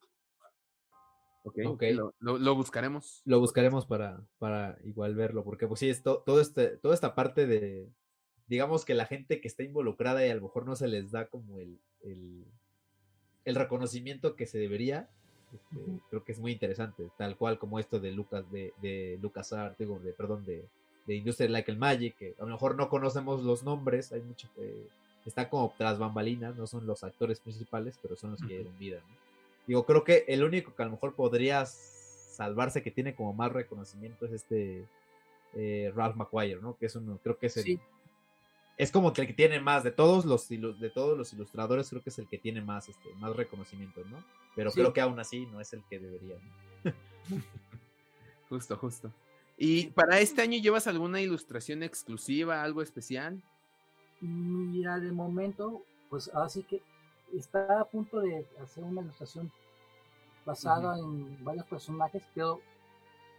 [1.44, 1.84] Ok, Ok.
[1.94, 3.22] Lo, lo- lo buscaremos.
[3.26, 7.14] Lo buscaremos para, para igual verlo, porque pues sí, es to- todo este, toda esta
[7.14, 7.92] parte de,
[8.48, 11.28] digamos que la gente que está involucrada y a lo mejor no se les da
[11.28, 12.46] como el, el,
[13.46, 15.08] el reconocimiento que se debería,
[15.54, 19.78] este, creo que es muy interesante, tal cual como esto de Lucas, de, de LucasArts,
[19.78, 20.66] digo, de, perdón, de,
[21.06, 24.50] de Industrial Like el Magic, que a lo mejor no conocemos los nombres, hay mucho
[24.56, 24.88] que
[25.26, 28.56] está como tras bambalinas, no son los actores principales, pero son los que Ujú.
[28.56, 29.16] dieron vida, ¿no?
[29.68, 33.52] Digo, creo que el único que a lo mejor podría salvarse, que tiene como más
[33.52, 34.86] reconocimiento, es este
[35.56, 36.78] eh, Ralph McQuire, ¿no?
[36.78, 37.80] Que es uno, creo que es el, Sí.
[38.78, 42.02] Es como que el que tiene más de todos los de todos los ilustradores, creo
[42.02, 44.24] que es el que tiene más, este, más reconocimiento, ¿no?
[44.56, 44.80] Pero Sí.
[44.80, 46.36] creo que aún así no es el que debería.
[46.84, 46.92] ¿no?
[48.50, 49.12] Justo, justo.
[49.58, 53.42] ¿Y para este año llevas alguna ilustración exclusiva, algo especial?
[54.22, 56.82] Mira, de momento, pues así que
[57.34, 59.52] está a punto de hacer una ilustración
[60.46, 62.62] basada en varios personajes, pero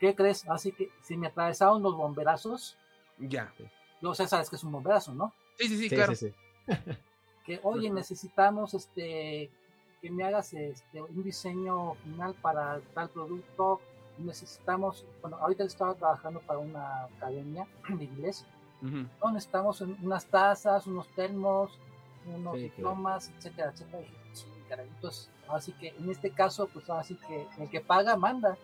[0.00, 0.48] ¿qué crees?
[0.48, 2.76] Así que si me atravesaron los bomberazos,
[3.18, 3.52] Ya.
[4.00, 5.32] Yo sé, sabes que es un bomberazo, ¿no?
[5.58, 6.14] Sí, sí, sí, Sí, claro.
[6.14, 6.74] sí, sí.
[7.44, 9.50] Que, oye, necesitamos este
[10.02, 13.80] que me hagas este un diseño final para tal producto.
[14.18, 18.44] Necesitamos, bueno, ahorita estaba trabajando para una academia de inglés
[18.82, 19.06] Ujú.
[19.22, 21.78] no, necesitamos un- unas tazas, unos termos,
[22.26, 22.74] unos Sí, claro.
[22.76, 24.02] diplomas, etcétera, etcétera.
[24.02, 25.30] Y dije, sí, carajitos.
[25.48, 28.56] Así que en este caso, pues así que el que paga manda.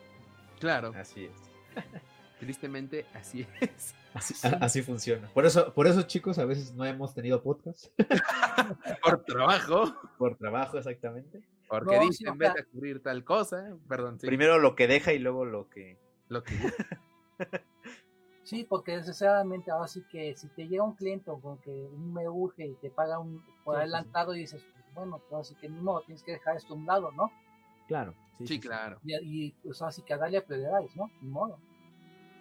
[0.58, 1.36] Claro, Así es.
[2.46, 3.94] tristemente así es.
[4.14, 5.28] Así, a- así funciona.
[5.32, 7.86] Por eso, por eso, chicos, a veces no hemos tenido podcast.
[9.02, 11.40] Por trabajo, Por trabajo, exactamente.
[11.68, 13.74] porque No, dicen vete a cubrir tal cosa.
[13.88, 15.98] Perdón, sí, Primero lo que deja y luego lo que.
[16.28, 16.54] lo que
[18.42, 22.66] Sí, porque desgraciadamente ahora sí que si te llega un cliente con que me urge
[22.66, 23.94] y te paga un por Sí, sí, sí.
[23.94, 24.62] adelantado y dices,
[24.94, 27.30] bueno, pues así que ni modo, tienes que dejar esto a un lado, ¿no?
[27.86, 28.14] Claro.
[28.44, 28.98] Sí, claro.
[29.04, 29.14] Y,
[29.46, 31.08] y pues así que a darle prioridades, ¿no?
[31.20, 31.58] Ni modo.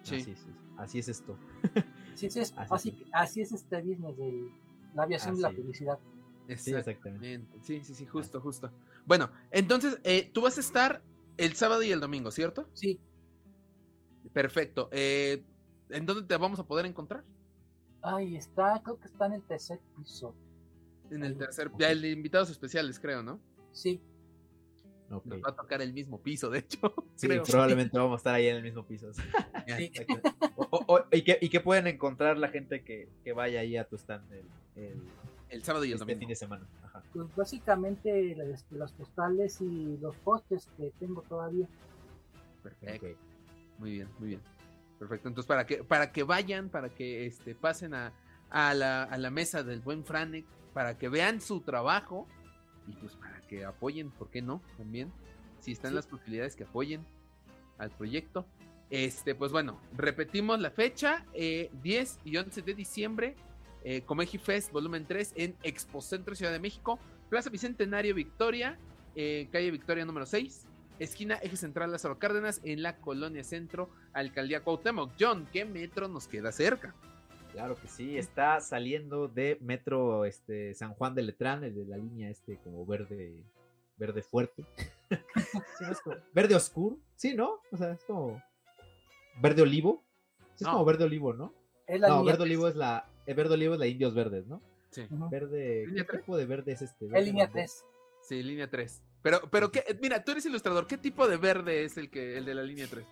[0.02, 0.16] Sí.
[0.16, 0.46] Así es,
[0.78, 1.38] así es esto.
[2.12, 4.52] Así es, Así así, así es este business de
[4.94, 5.98] la aviación y la publicidad.
[6.56, 7.58] Sí, exactamente.
[7.62, 8.70] Sí, sí, sí, justo, justo.
[9.06, 11.02] Bueno, entonces, eh, tú vas a estar
[11.38, 12.68] el sábado y el domingo, ¿cierto?
[12.74, 13.00] Sí,
[14.32, 14.88] Perfecto.
[14.92, 15.44] Eh,
[15.90, 17.24] ¿En dónde te vamos a poder encontrar?
[18.00, 20.34] Ay, está, creo que está en el tercer piso.
[21.10, 23.38] En el tercer, ya el de invitados especiales, creo, ¿no?
[23.72, 24.00] Sí,
[25.24, 26.78] Nos va a tocar el mismo piso, de hecho.
[27.16, 27.42] Sí, creo.
[27.42, 29.10] probablemente vamos a estar ahí en el mismo piso.
[29.66, 29.76] Ya.
[29.76, 29.92] sí.
[30.56, 33.76] O- o- o- ¿y, qué, ¿Y qué pueden encontrar la gente que, que vaya ahí
[33.76, 34.46] a tu stand el,
[34.76, 35.02] el-
[35.50, 36.18] El sábado y el este domingo.
[36.20, 36.66] fin de semana?
[36.82, 37.02] Ajá.
[37.12, 41.68] Pues básicamente este, las postales y los postes que tengo todavía.
[42.62, 43.06] Perfecto.
[43.78, 44.40] Muy bien, muy bien.
[44.98, 45.28] Perfecto.
[45.28, 48.12] Entonces, para que, para que vayan, para que este, pasen a,
[48.50, 52.26] a la, a la mesa del buen Franek, para que vean su trabajo
[52.86, 54.62] y pues para que apoyen, ¿por qué no?
[54.76, 55.12] También,
[55.60, 55.94] si están Sí.
[55.96, 57.04] las posibilidades que apoyen
[57.78, 58.46] al proyecto.
[58.90, 63.36] Este, pues bueno, repetimos la fecha, eh, 10 y 11 de diciembre,
[63.84, 66.98] eh, Comeji Fest volumen 3 en Expo Centro Ciudad de México,
[67.30, 68.78] Plaza Bicentenario Victoria,
[69.14, 70.66] eh, calle Victoria número 6,
[70.98, 75.12] esquina Eje Central Lázaro Cárdenas, en la Colonia Centro, Alcaldía Cuauhtémoc.
[75.18, 76.94] John, ¿qué metro nos queda cerca?
[77.52, 81.98] Claro que sí, está saliendo de Metro este, San Juan de Letrán, el de la
[81.98, 83.34] línea este como verde,
[83.96, 84.64] verde fuerte.
[85.78, 85.92] Sí, ¿no?
[85.92, 87.60] Es como verde oscuro, sí, ¿no?
[87.70, 88.42] O sea, es como
[89.42, 90.02] verde olivo.
[90.54, 90.72] Sí, es No.
[90.72, 91.52] como verde olivo, ¿no?
[91.86, 94.46] Es la No, línea verde olivo es la, el verde olivo es la indios verdes,
[94.46, 94.62] ¿no?
[94.90, 95.28] Sí, Ujú.
[95.28, 96.20] Verde, ¿Línea ¿qué tres?
[96.22, 97.04] tipo de verde es este?
[97.06, 97.58] Es Verde línea bambú.
[97.58, 97.84] 3.
[98.22, 99.02] sí, línea 3.
[99.22, 99.84] Pero, pero ¿qué?
[100.00, 102.86] mira, tú eres ilustrador, ¿qué tipo de verde es el que el de la línea
[102.88, 103.06] 3?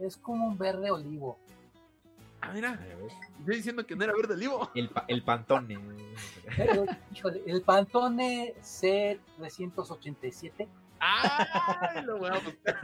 [0.00, 1.38] es como un verde olivo.
[2.40, 2.78] Ah, mira,
[3.40, 4.70] estoy diciendo que no era verde olivo.
[4.74, 5.76] El, pa- el pantone.
[7.12, 10.68] Híjole, el Pantone C387.
[11.00, 12.04] ¡Ay!
[12.04, 12.78] Lo voy a buscar.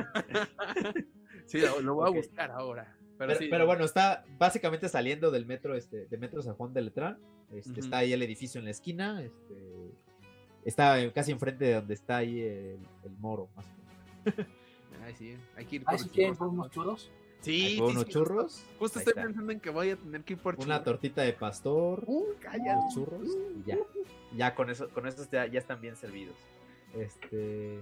[1.46, 2.96] Sí, lo, lo voy a buscar ahora.
[3.16, 6.72] Pero, Pero, sí, pero bueno, está básicamente saliendo del metro, este, de metro San Juan
[6.72, 7.18] de Letrán.
[7.52, 7.78] Este.
[7.80, 9.22] Está ahí el edificio en la esquina.
[9.22, 9.92] Este,
[10.64, 13.84] está casi enfrente de donde está ahí el, el moro, más o menos.
[15.04, 17.10] Ay, sí, hay que ir Ahí por si los quieren por unos churros.
[17.44, 18.64] Sí, sí, unos justo- churros.
[18.78, 19.22] Justo ahí estoy está.
[19.22, 20.84] pensando en que voy a tener que ir por Una churros.
[20.84, 23.78] tortita de pastor, Uh, unos churros y ya.
[24.36, 26.36] Ya con eso, con eso ya, ya están bien servidos.
[26.94, 27.80] Este.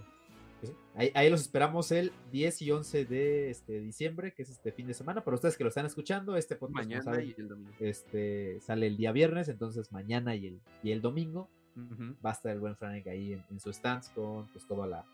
[0.61, 4.71] pues ahí, ahí los esperamos el 10 y 11 de este, diciembre, que es este
[4.73, 5.25] fin de semana.
[5.25, 7.73] Para ustedes que lo están escuchando, este podcast Mañana saben, y el domingo.
[7.81, 12.15] este, sale el día viernes, entonces mañana y el, y el domingo Ujú.
[12.25, 15.05] va a estar el buen Frank ahí en, en su stands con pues toda la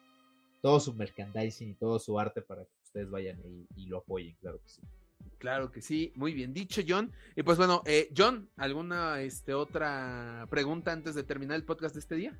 [0.60, 4.34] todo su merchandising y todo su arte para que ustedes vayan y, y lo apoyen,
[4.40, 4.82] claro que sí.
[5.38, 7.12] Claro que sí, muy bien dicho, John.
[7.36, 12.00] Y pues bueno, eh, John, ¿alguna este, otra pregunta antes de terminar el podcast de
[12.00, 12.38] este día?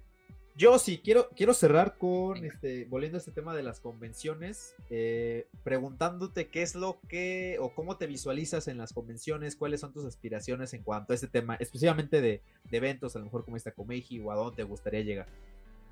[0.57, 2.49] Yo sí, quiero, quiero cerrar con, Venga.
[2.49, 7.73] este, volviendo a este tema de las convenciones, eh, preguntándote qué es lo que, o
[7.73, 11.55] cómo te visualizas en las convenciones, cuáles son tus aspiraciones en cuanto a este tema,
[11.55, 15.03] específicamente de, de eventos, a lo mejor como esta Comeji, o a dónde te gustaría
[15.03, 15.29] llegar.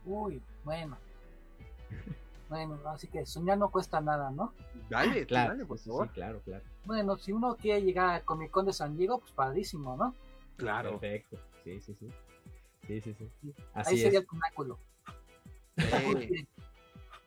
[0.04, 0.98] Uy, bueno.
[2.48, 4.52] Bueno, así que soñar no cuesta nada, ¿no?
[4.88, 6.10] Dale, tú Claro, dale, por sí, sí, favor.
[6.12, 6.64] claro, claro.
[6.84, 10.14] Bueno, si uno quiere llegar al Comic Con de San Diego, pues padrísimo, ¿no?
[10.56, 10.98] Claro.
[11.00, 12.08] Perfecto, sí, sí, sí.
[12.86, 13.28] Sí, sí, sí.
[13.42, 13.54] Sí.
[13.74, 14.78] Así Ahí sería el pináculo.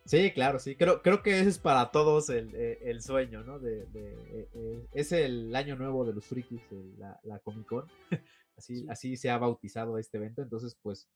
[0.06, 0.76] Sí, claro, sí.
[0.76, 3.60] Creo, creo que ese es para todos el, eh, el sueño, ¿no?
[3.60, 7.68] De, de, eh, eh, es el año nuevo de los frikis, el- la, la Comic
[7.68, 7.86] Con.
[8.58, 8.86] Así, Sí.
[8.90, 10.42] así se ha bautizado este evento.
[10.42, 11.08] Entonces, pues,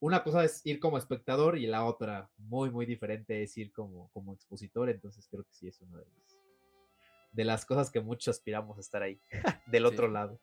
[0.00, 4.08] una cosa es ir como espectador y la otra, muy, muy diferente, es ir como,
[4.12, 4.88] como expositor.
[4.90, 6.38] Entonces, creo que sí es una de las,
[7.32, 9.20] de las cosas que muchos aspiramos a estar ahí,
[9.66, 10.12] del otro Sí.
[10.12, 10.38] lado.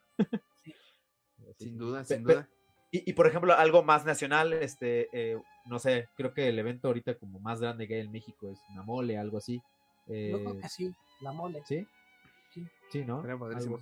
[0.64, 0.74] Sí.
[1.60, 2.48] Sin duda, sin duda.
[2.92, 6.88] y, y, por ejemplo, algo más nacional, este, eh, no sé, creo que el evento
[6.88, 9.58] ahorita como más grande que hay en México es una mole, algo así.
[10.08, 11.62] yo creo Eh, que sí, la mole.
[11.66, 11.86] ¿Sí?
[12.54, 12.66] Sí.
[12.92, 13.22] Sí, ¿no?
[13.40, 13.80] Padrísimo.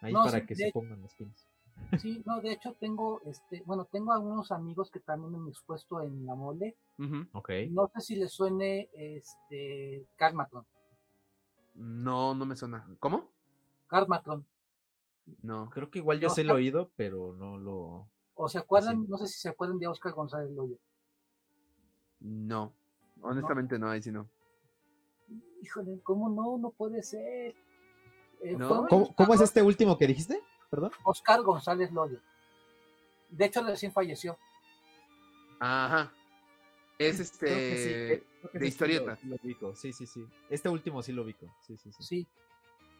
[0.00, 1.47] Ahí No, para sí, que de- se pongan las pilas.
[1.98, 6.26] Sí, no, de hecho tengo, este, bueno, tengo algunos amigos que también han expuesto en
[6.26, 6.76] la mole.
[6.98, 7.26] Ujú.
[7.32, 7.50] Ok.
[7.70, 10.66] No sé si les suene, este, Karmatron.
[11.74, 12.86] No, no me suena.
[13.00, 13.30] ¿Cómo?
[13.86, 14.44] Karmatron.
[15.42, 15.70] No.
[15.70, 18.08] Creo que igual yo No, he está- oído, pero no lo.
[18.34, 19.02] ¿O se acuerdan?
[19.02, 19.06] Sí.
[19.08, 20.76] No sé si se acuerdan de Oscar González Loyo.
[22.20, 22.72] No.
[23.22, 24.28] Honestamente no, ahí sí no.
[25.62, 26.56] Híjole, ¿cómo no?
[26.58, 27.54] No puede ser.
[28.42, 28.86] Eh, ¿No?
[28.86, 30.40] ¿Cómo, cómo es este último que dijiste?
[30.70, 30.92] Perdón.
[31.04, 32.20] Oscar González Loyo.
[33.30, 34.38] De hecho, recién falleció.
[35.60, 36.12] Ajá.
[36.98, 37.46] Es Creo este.
[37.46, 39.16] que sí, creo que de sí historieta.
[39.16, 40.26] sí lo ubico, Sí, sí, sí.
[40.50, 41.46] Este último sí lo ubico.
[41.66, 42.02] Sí, sí, sí.
[42.02, 42.26] Sí.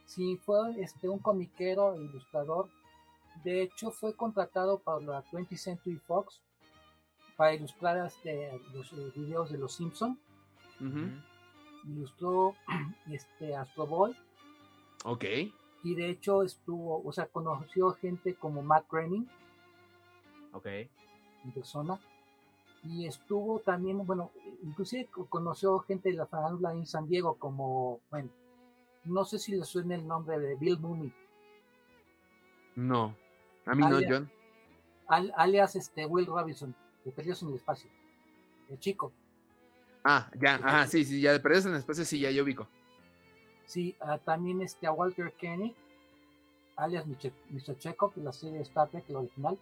[0.07, 2.69] Sí, fue este, un comiquero e ilustrador.
[3.45, 6.41] De hecho, fue contratado por la 20th Century Fox
[7.37, 10.19] para ilustrar este, los eh, videos de Los Simpson.
[10.81, 11.11] Ujú.
[11.85, 12.55] Ilustró
[13.11, 14.17] este, Astro Boy.
[15.05, 15.25] Ok.
[15.85, 19.29] Y de hecho estuvo, o sea, conoció gente como Matt Groening
[20.53, 20.67] Ok.
[20.67, 21.99] en persona.
[22.85, 24.31] Y estuvo también, bueno,
[24.63, 28.29] inclusive co- conoció gente de la farándula en San Diego como, bueno,
[29.05, 31.13] no sé si le suena el nombre de Bill Mooney,
[32.77, 33.15] No.
[33.67, 34.31] A mí no, John.
[35.09, 36.75] al- alias este, Will Robinson,
[37.05, 37.91] de Perdidos en el Espacio,
[38.71, 39.13] el chico.
[40.05, 40.55] Ah, ya.
[40.57, 42.67] Ajá, sí, sí, ya de perdidos en el espacio, sí, ya yo ubico.
[43.69, 45.75] Sí, ah, también este, a Walter Kenny,
[46.77, 47.79] alias Mr.
[47.79, 49.59] Chekhov de la serie Star Trek, la original,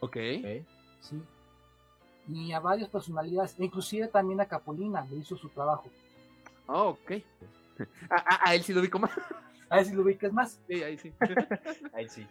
[0.00, 0.16] Ok.
[1.00, 1.20] Sí.
[2.28, 5.88] Y a varias personalidades, e inclusive también a Capulina, le hizo su trabajo.
[6.68, 7.12] Oh, ok.
[8.10, 8.14] A,
[8.46, 9.10] a- a él sí lo ubico más.
[9.68, 10.60] A ver si lo ubicas más.
[10.68, 11.12] Sí, ahí sí.
[11.92, 12.26] Ahí sí.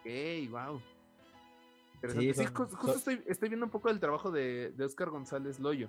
[0.00, 0.80] Ok, wow.
[1.94, 2.34] Interesante.
[2.34, 5.60] Sí, Sí, justo son- estoy, estoy viendo un poco del trabajo de, de Oscar González
[5.60, 5.88] Loyo.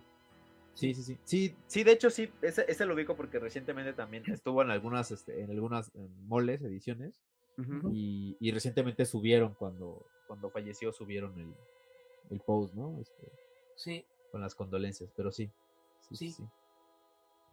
[0.74, 1.20] Sí, sí, sí.
[1.24, 5.12] Sí, sí, de hecho sí, ese, ese lo ubico porque recientemente también estuvo en algunas,
[5.12, 7.22] este, en algunas eh, moles, ediciones,
[7.58, 7.92] Ujú.
[7.92, 11.54] y, y recientemente subieron cuando, cuando falleció, subieron el,
[12.32, 13.00] el post, ¿no?
[13.00, 13.32] Este,
[13.76, 15.52] Sí, con las condolencias, pero sí.
[16.02, 16.32] Sí, sí,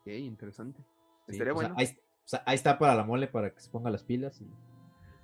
[0.04, 0.16] Sí.
[0.16, 0.80] interesante.
[1.28, 1.74] Sí, Estaría o sea, bueno.
[1.78, 4.44] ahí, o sea, ahí está para la mole para que se ponga las pilas y,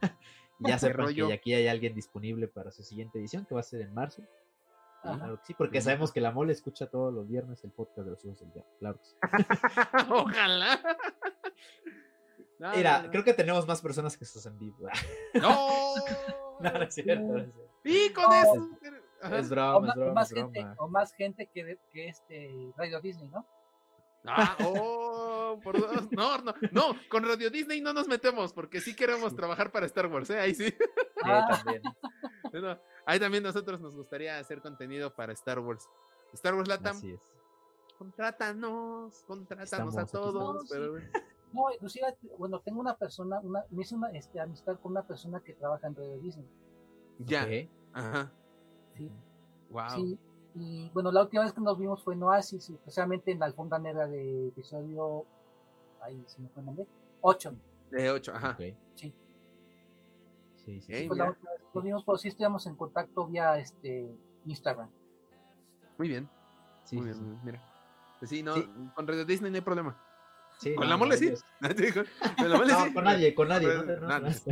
[0.60, 1.28] y ya sepan rollo.
[1.28, 4.22] que aquí hay alguien disponible para su siguiente edición, que va a ser en marzo.
[5.02, 8.10] Claro que sí, porque sabemos que la mole escucha todos los viernes el podcast de
[8.10, 8.72] los hijos del diablo.
[8.80, 9.16] Claro que sí.
[10.10, 10.80] Ojalá.
[12.58, 13.10] No, Mira, no, no.
[13.10, 14.88] creo que tenemos más personas que sus en vivo.
[15.34, 15.94] ¡No!
[16.60, 17.70] no, no es cierto, no es cierto.
[17.84, 18.70] Y con eso.
[19.30, 20.74] Es o, broma, ma- es broma, más es gente, broma.
[20.78, 23.46] o más gente que, que este Radio Disney, ¿no?
[24.24, 26.10] Ah, oh, por dos.
[26.12, 30.06] No, no, no, con Radio Disney no nos metemos porque sí queremos trabajar para Star
[30.06, 30.40] Wars, ¿eh?
[30.40, 30.64] Ahí sí.
[30.70, 30.76] Sí,
[31.24, 31.46] Ah.
[31.62, 31.82] también.
[33.06, 35.88] Ahí también nosotros nos gustaría hacer contenido para Star Wars.
[36.32, 37.20] Star Wars Latam, Así es.
[37.96, 40.64] contrátanos, contrátanos Estamos, a todos.
[40.64, 40.68] estamos.
[40.70, 41.08] pero bueno.
[41.52, 42.04] No, inclusive,
[42.36, 45.86] bueno, tengo una persona, una, me hice una este, amistad con una persona que trabaja
[45.86, 46.46] en Radio Disney.
[47.20, 47.46] Ya.
[47.94, 48.30] Ajá.
[48.94, 49.10] Sí.
[49.70, 49.88] Wow.
[49.94, 50.18] Sí,
[50.56, 53.78] y bueno, la última vez que nos vimos fue en Oasis, especialmente en la alfombra
[53.78, 55.24] negra de episodio.
[56.02, 56.86] Ahí se me fue el nombre.
[57.22, 57.54] 8.
[57.90, 58.56] De 8, ajá.
[58.96, 59.14] Sí.
[60.66, 60.92] Sí, sí.
[60.92, 61.30] Ey, Fue la mira.
[61.36, 64.14] última vez que nos vimos, pero sí estuvimos en contacto vía este
[64.44, 64.90] Instagram.
[65.96, 66.28] Muy bien.
[66.84, 67.20] sí, muy sí, bien, sí.
[67.22, 67.62] muy bien, Mira.
[68.18, 68.68] Pues sí, no, Sí.
[68.94, 69.96] con Dead Disney no hay problema.
[70.58, 71.32] Sí, Con no, la mole sí.
[72.38, 72.94] Con la mole No, sí.
[72.94, 73.68] con nadie, con nadie.
[73.68, 74.42] Pues,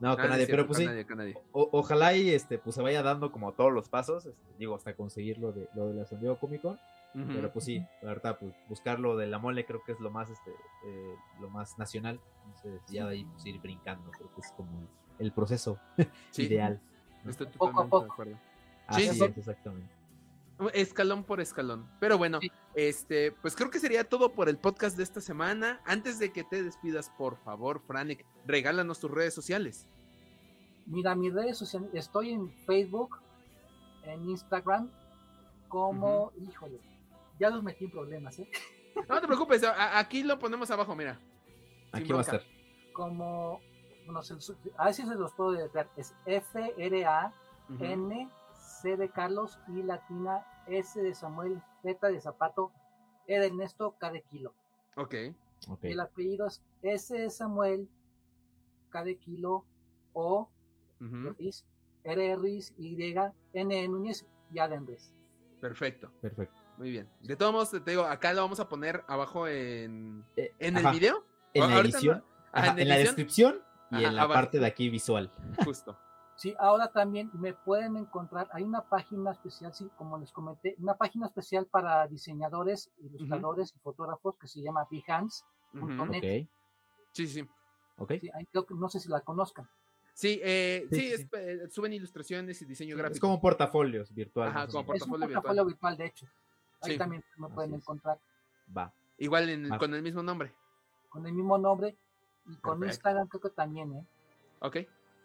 [0.00, 0.86] No, con nadie, pero pues con sí.
[0.86, 1.38] nadie, con nadie.
[1.52, 4.94] O- ojalá y este pues se vaya dando como todos los pasos, este, digo, hasta
[4.96, 6.80] conseguir lo de, lo de la San Diego Comic Con,
[7.12, 10.10] Pero pues sí, la verdad, pues buscar lo de la mole creo que es lo
[10.12, 10.52] más este
[10.86, 14.86] eh, lo más nacional, entonces ya de ahí pues ir brincando, creo que es como
[15.18, 15.78] el proceso
[16.30, 16.80] Sí, ideal.
[17.26, 18.00] Estoy Poco a poco.
[18.06, 18.38] de acuerdo.
[18.86, 19.22] Así sí.
[19.24, 19.92] es, exactamente.
[20.74, 21.86] Escalón por escalón.
[22.00, 22.50] Pero bueno, Sí.
[22.74, 25.80] este, pues creo que sería todo por el podcast de esta semana.
[25.86, 29.86] Antes de que te despidas, por favor, Franek, regálanos tus redes sociales.
[30.86, 33.18] Mira, mis redes sociales, estoy en Facebook,
[34.04, 34.90] en Instagram,
[35.68, 36.78] como, híjole,
[37.40, 38.48] ya los metí en problemas, ¿eh?
[39.08, 41.18] No te preocupes, a- a- aquí lo ponemos abajo, mira.
[41.92, 42.42] Aquí va a estar.
[42.92, 43.60] Como,
[44.04, 47.32] bueno, se los- a ver si se los puedo deletrear, es F-R-A,
[47.70, 47.84] Ujú.
[47.84, 48.28] N,
[48.82, 52.72] C de Carlos, I latina, S de Samuel, Z de zapato,
[53.26, 54.54] E de Ernesto, K de kilo.
[54.96, 55.14] Ok.
[55.68, 55.84] Ok.
[55.84, 57.88] El apellido es S de Samuel,
[58.90, 59.64] K de kilo,
[60.12, 60.48] O,
[61.00, 61.30] Ujú.
[61.38, 61.64] Ruiz,
[62.04, 62.96] R de Ruiz, Y,
[63.54, 65.14] N de Núñez y A de Andrés.
[65.60, 66.10] Perfecto.
[66.20, 66.59] Perfecto.
[66.80, 67.06] Muy bien.
[67.20, 70.88] De todos modos, te digo, acá lo vamos a poner abajo en, Eh, en ajá,
[70.88, 71.24] el video.
[71.52, 74.40] En la edición, no- Ajá, ajá, en la edición, descripción y Ajá, en la abajo.
[74.40, 75.30] parte de aquí visual.
[75.64, 75.98] Justo.
[76.36, 80.94] Sí, ahora también me pueden encontrar, hay una página especial, sí, como les comenté, una
[80.96, 85.44] página especial para diseñadores, ilustradores y fotógrafos que se llama Behance.
[85.74, 85.86] Ujú.
[85.86, 86.16] Punto net.
[86.44, 86.48] Ok.
[87.12, 87.46] Sí, sí.
[87.98, 88.12] Ok.
[88.22, 89.68] Sí, ahí creo que no sé si la conozcan.
[90.14, 93.26] Sí, eh, Sí, sí, sí, es- eh, suben ilustraciones y diseño Es gráfico.
[93.26, 94.56] como portafolios virtuales.
[94.56, 94.96] Ajá, como menos.
[94.96, 96.26] Es un Portafolio portafolio virtual, de hecho.
[96.82, 96.98] Ahí Sí.
[96.98, 97.82] también me pueden Así es.
[97.82, 98.18] encontrar
[98.76, 98.92] Va.
[99.18, 100.52] Igual en- con el mismo nombre.
[101.10, 101.96] con el mismo nombre
[102.46, 102.86] y con Perfecto.
[102.86, 104.06] Instagram creo que también, ¿eh?
[104.60, 104.76] Ok.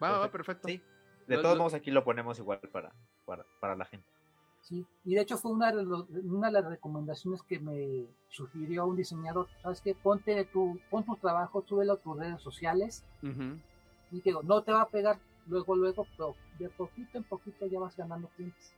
[0.01, 0.67] Va, va, va, perfecto.
[0.67, 0.81] Sí.
[1.27, 2.91] De Lo- todos lo- modos, aquí lo ponemos igual para,
[3.25, 4.07] para, para la gente.
[4.61, 8.85] Sí, y de hecho fue una de, los- una de las recomendaciones que me sugirió
[8.87, 9.47] un diseñador.
[9.61, 9.93] ¿Sabes qué?
[9.93, 13.59] Ponte tu, pon tu trabajo, súbelo a tus redes sociales Ujú.
[14.11, 17.67] y te digo, no te va a pegar luego, luego, pero de poquito en poquito
[17.67, 18.73] ya vas ganando clientes.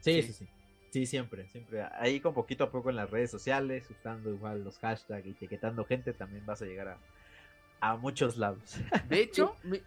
[0.00, 0.22] Sí, Sí.
[0.22, 0.48] sí, sí.
[0.90, 1.82] Sí, siempre, siempre.
[1.98, 6.12] Ahí con poquito a poco en las redes sociales, usando igual los hashtags, etiquetando gente,
[6.12, 6.98] también vas a llegar a,
[7.80, 8.76] a muchos lados.
[9.08, 9.82] De hecho, mi-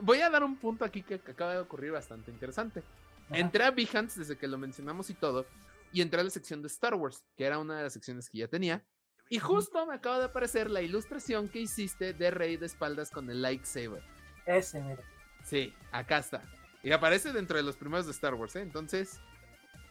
[0.00, 2.82] voy a dar un punto aquí que, que acaba de ocurrir bastante interesante.
[3.30, 5.44] Entré a Behance desde que lo mencionamos y todo,
[5.92, 8.38] y entré a la sección de Star Wars, que era una de las secciones que
[8.38, 8.82] ya tenía.
[9.28, 13.28] Y justo me acaba de aparecer la ilustración que hiciste de Rey de espaldas con
[13.30, 14.02] el lightsaber.
[14.46, 15.02] Ese, mira.
[15.44, 16.42] Sí, acá está.
[16.82, 18.62] Y aparece dentro de los primeros de Star Wars, ¿eh?
[18.62, 19.20] Entonces,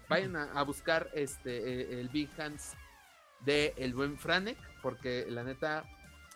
[0.10, 1.58] vayan a, a buscar este
[1.96, 2.76] eh, el Behance
[3.42, 5.86] de el buen Franek, porque la neta,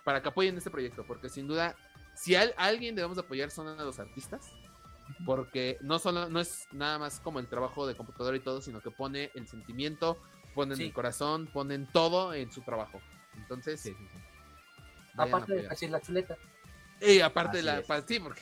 [0.03, 1.75] para que apoyen este proyecto, porque sin duda,
[2.15, 4.51] si al- alguien debemos apoyar son a los artistas,
[5.25, 8.81] porque no solo no es nada más como el trabajo de computadora y todo, sino
[8.81, 10.17] que pone el sentimiento,
[10.53, 10.85] ponen Sí.
[10.85, 13.01] el corazón, ponen todo en su trabajo.
[13.37, 14.07] Entonces, Sí, sí,
[15.17, 16.37] a Aparte de hacer la chuleta.
[17.01, 17.87] Y aparte de la es.
[18.07, 18.41] sí, porque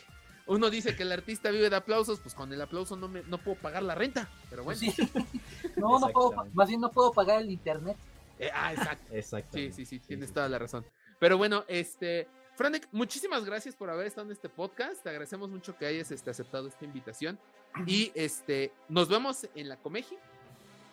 [0.49, 3.37] uno dice que el artista vive de aplausos, pues con el aplauso no me no
[3.37, 4.79] puedo pagar la renta, pero bueno.
[4.79, 4.93] Sí.
[5.75, 7.95] No, no puedo, más bien no puedo pagar el internet.
[8.37, 9.05] Eh, ah, exacto.
[9.09, 9.73] Sí, Exactamente.
[9.73, 10.85] sí, sí, Sí, tienes sí, toda la razón.
[11.19, 12.27] Pero bueno, este
[12.59, 15.01] Franek, muchísimas gracias por haber estado en este podcast.
[15.01, 17.39] Te agradecemos mucho que hayas este, aceptado esta invitación.
[17.85, 20.17] Y este, nos vemos en la Comeji.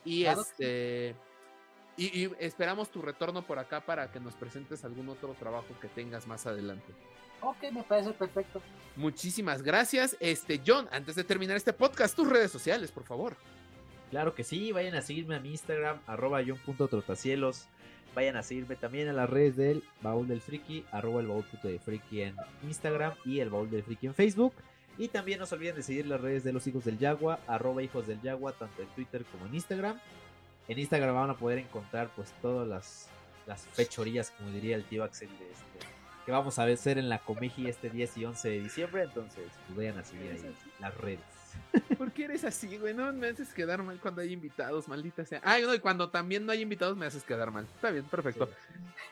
[0.05, 1.17] Y Claro este.
[1.97, 5.89] Y, y esperamos tu retorno por acá para que nos presentes algún otro trabajo que
[5.89, 6.95] tengas más adelante.
[7.41, 8.61] Ok, me parece perfecto.
[8.97, 10.17] Muchísimas gracias.
[10.21, 13.37] Este, John, antes de terminar este podcast, tus redes sociales, por favor.
[14.11, 17.67] Claro que sí, vayan a seguirme a mi Instagram, arroba john.trotacielos.
[18.15, 21.79] Vayan a seguirme también a las redes del Baúl del Friki, arroba el Baúl de
[21.79, 24.55] Friki en Instagram y el Baúl del Friki en Facebook.
[24.97, 27.83] Y también no se olviden de seguir las redes de los hijos del Yagua, arroba
[27.83, 30.01] hijos del Yagua, tanto en Twitter como en Instagram.
[30.69, 33.09] En Instagram van a poder encontrar pues todas las,
[33.47, 35.96] las fechorías, como diría el tío Axel, de este,
[36.27, 39.05] que vamos a hacer en la Comeji este 10 y 11 de diciembre.
[39.05, 41.21] Entonces, pues vayan a seguir ahí las redes.
[41.97, 42.95] ¿Por qué eres así, güey?
[42.95, 45.41] No me haces quedar mal cuando hay invitados, maldita sea.
[45.45, 47.65] Ay, no, y cuando también no hay invitados me haces quedar mal.
[47.65, 48.51] Está bien, perfecto.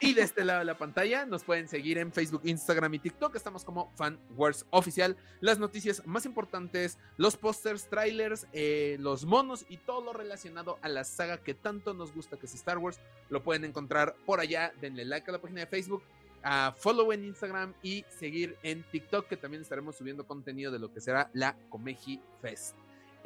[0.00, 3.36] Y de este lado de la pantalla nos pueden seguir en Facebook, Instagram y TikTok.
[3.36, 5.16] Estamos como Fan Wars Oficial.
[5.40, 10.88] Las noticias más importantes, los pósters, trailers, eh, los monos y todo lo relacionado a
[10.88, 12.98] la saga que tanto nos gusta que es Star Wars.
[13.30, 14.72] Lo pueden encontrar por allá.
[14.80, 16.02] Denle like a la página de Facebook.
[16.44, 20.92] A follow en Instagram y seguir en TikTok, que también estaremos subiendo contenido de lo
[20.92, 22.76] que será la Comeji Fest.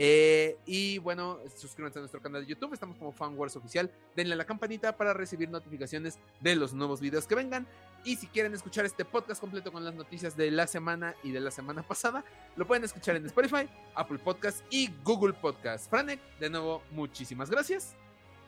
[0.00, 3.90] Eh, y bueno, suscríbanse a nuestro canal de YouTube, estamos como FanWars Oficial.
[4.14, 7.66] Denle a la campanita para recibir notificaciones de los nuevos videos que vengan.
[8.04, 11.40] Y si quieren escuchar este podcast completo con las noticias de la semana y de
[11.40, 12.24] la semana pasada,
[12.54, 15.90] lo pueden escuchar en Spotify, Apple Podcast y Google Podcast.
[15.90, 17.96] Franek, de nuevo, muchísimas gracias.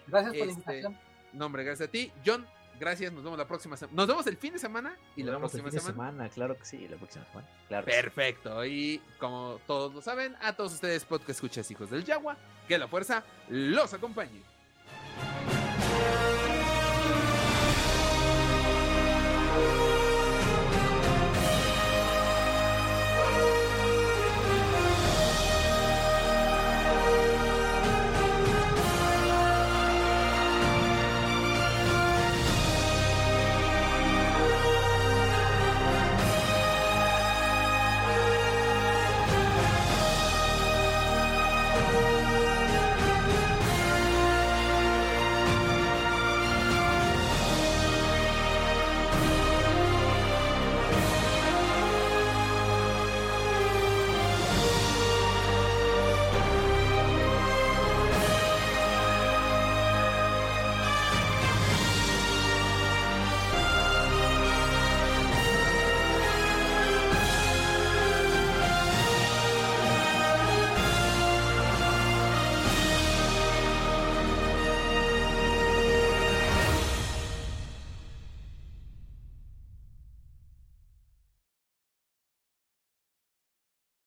[0.07, 0.99] Gracias por la Este, invitación.
[1.33, 2.13] No, hombre, gracias a ti.
[2.25, 2.47] John,
[2.81, 3.12] gracias.
[3.12, 3.94] Nos vemos la próxima semana.
[3.97, 6.11] Nos vemos el fin de semana y Nos la vemos el próxima fin de semana.
[6.11, 7.48] semana, claro que sí, la próxima semana.
[7.69, 7.86] Claro.
[7.86, 7.93] sí.
[7.93, 8.65] Perfecto.
[8.65, 12.36] Y como todos lo saben, a todos ustedes, podcast escuchas hijos del Yagua,
[12.66, 14.43] que la fuerza los acompañe.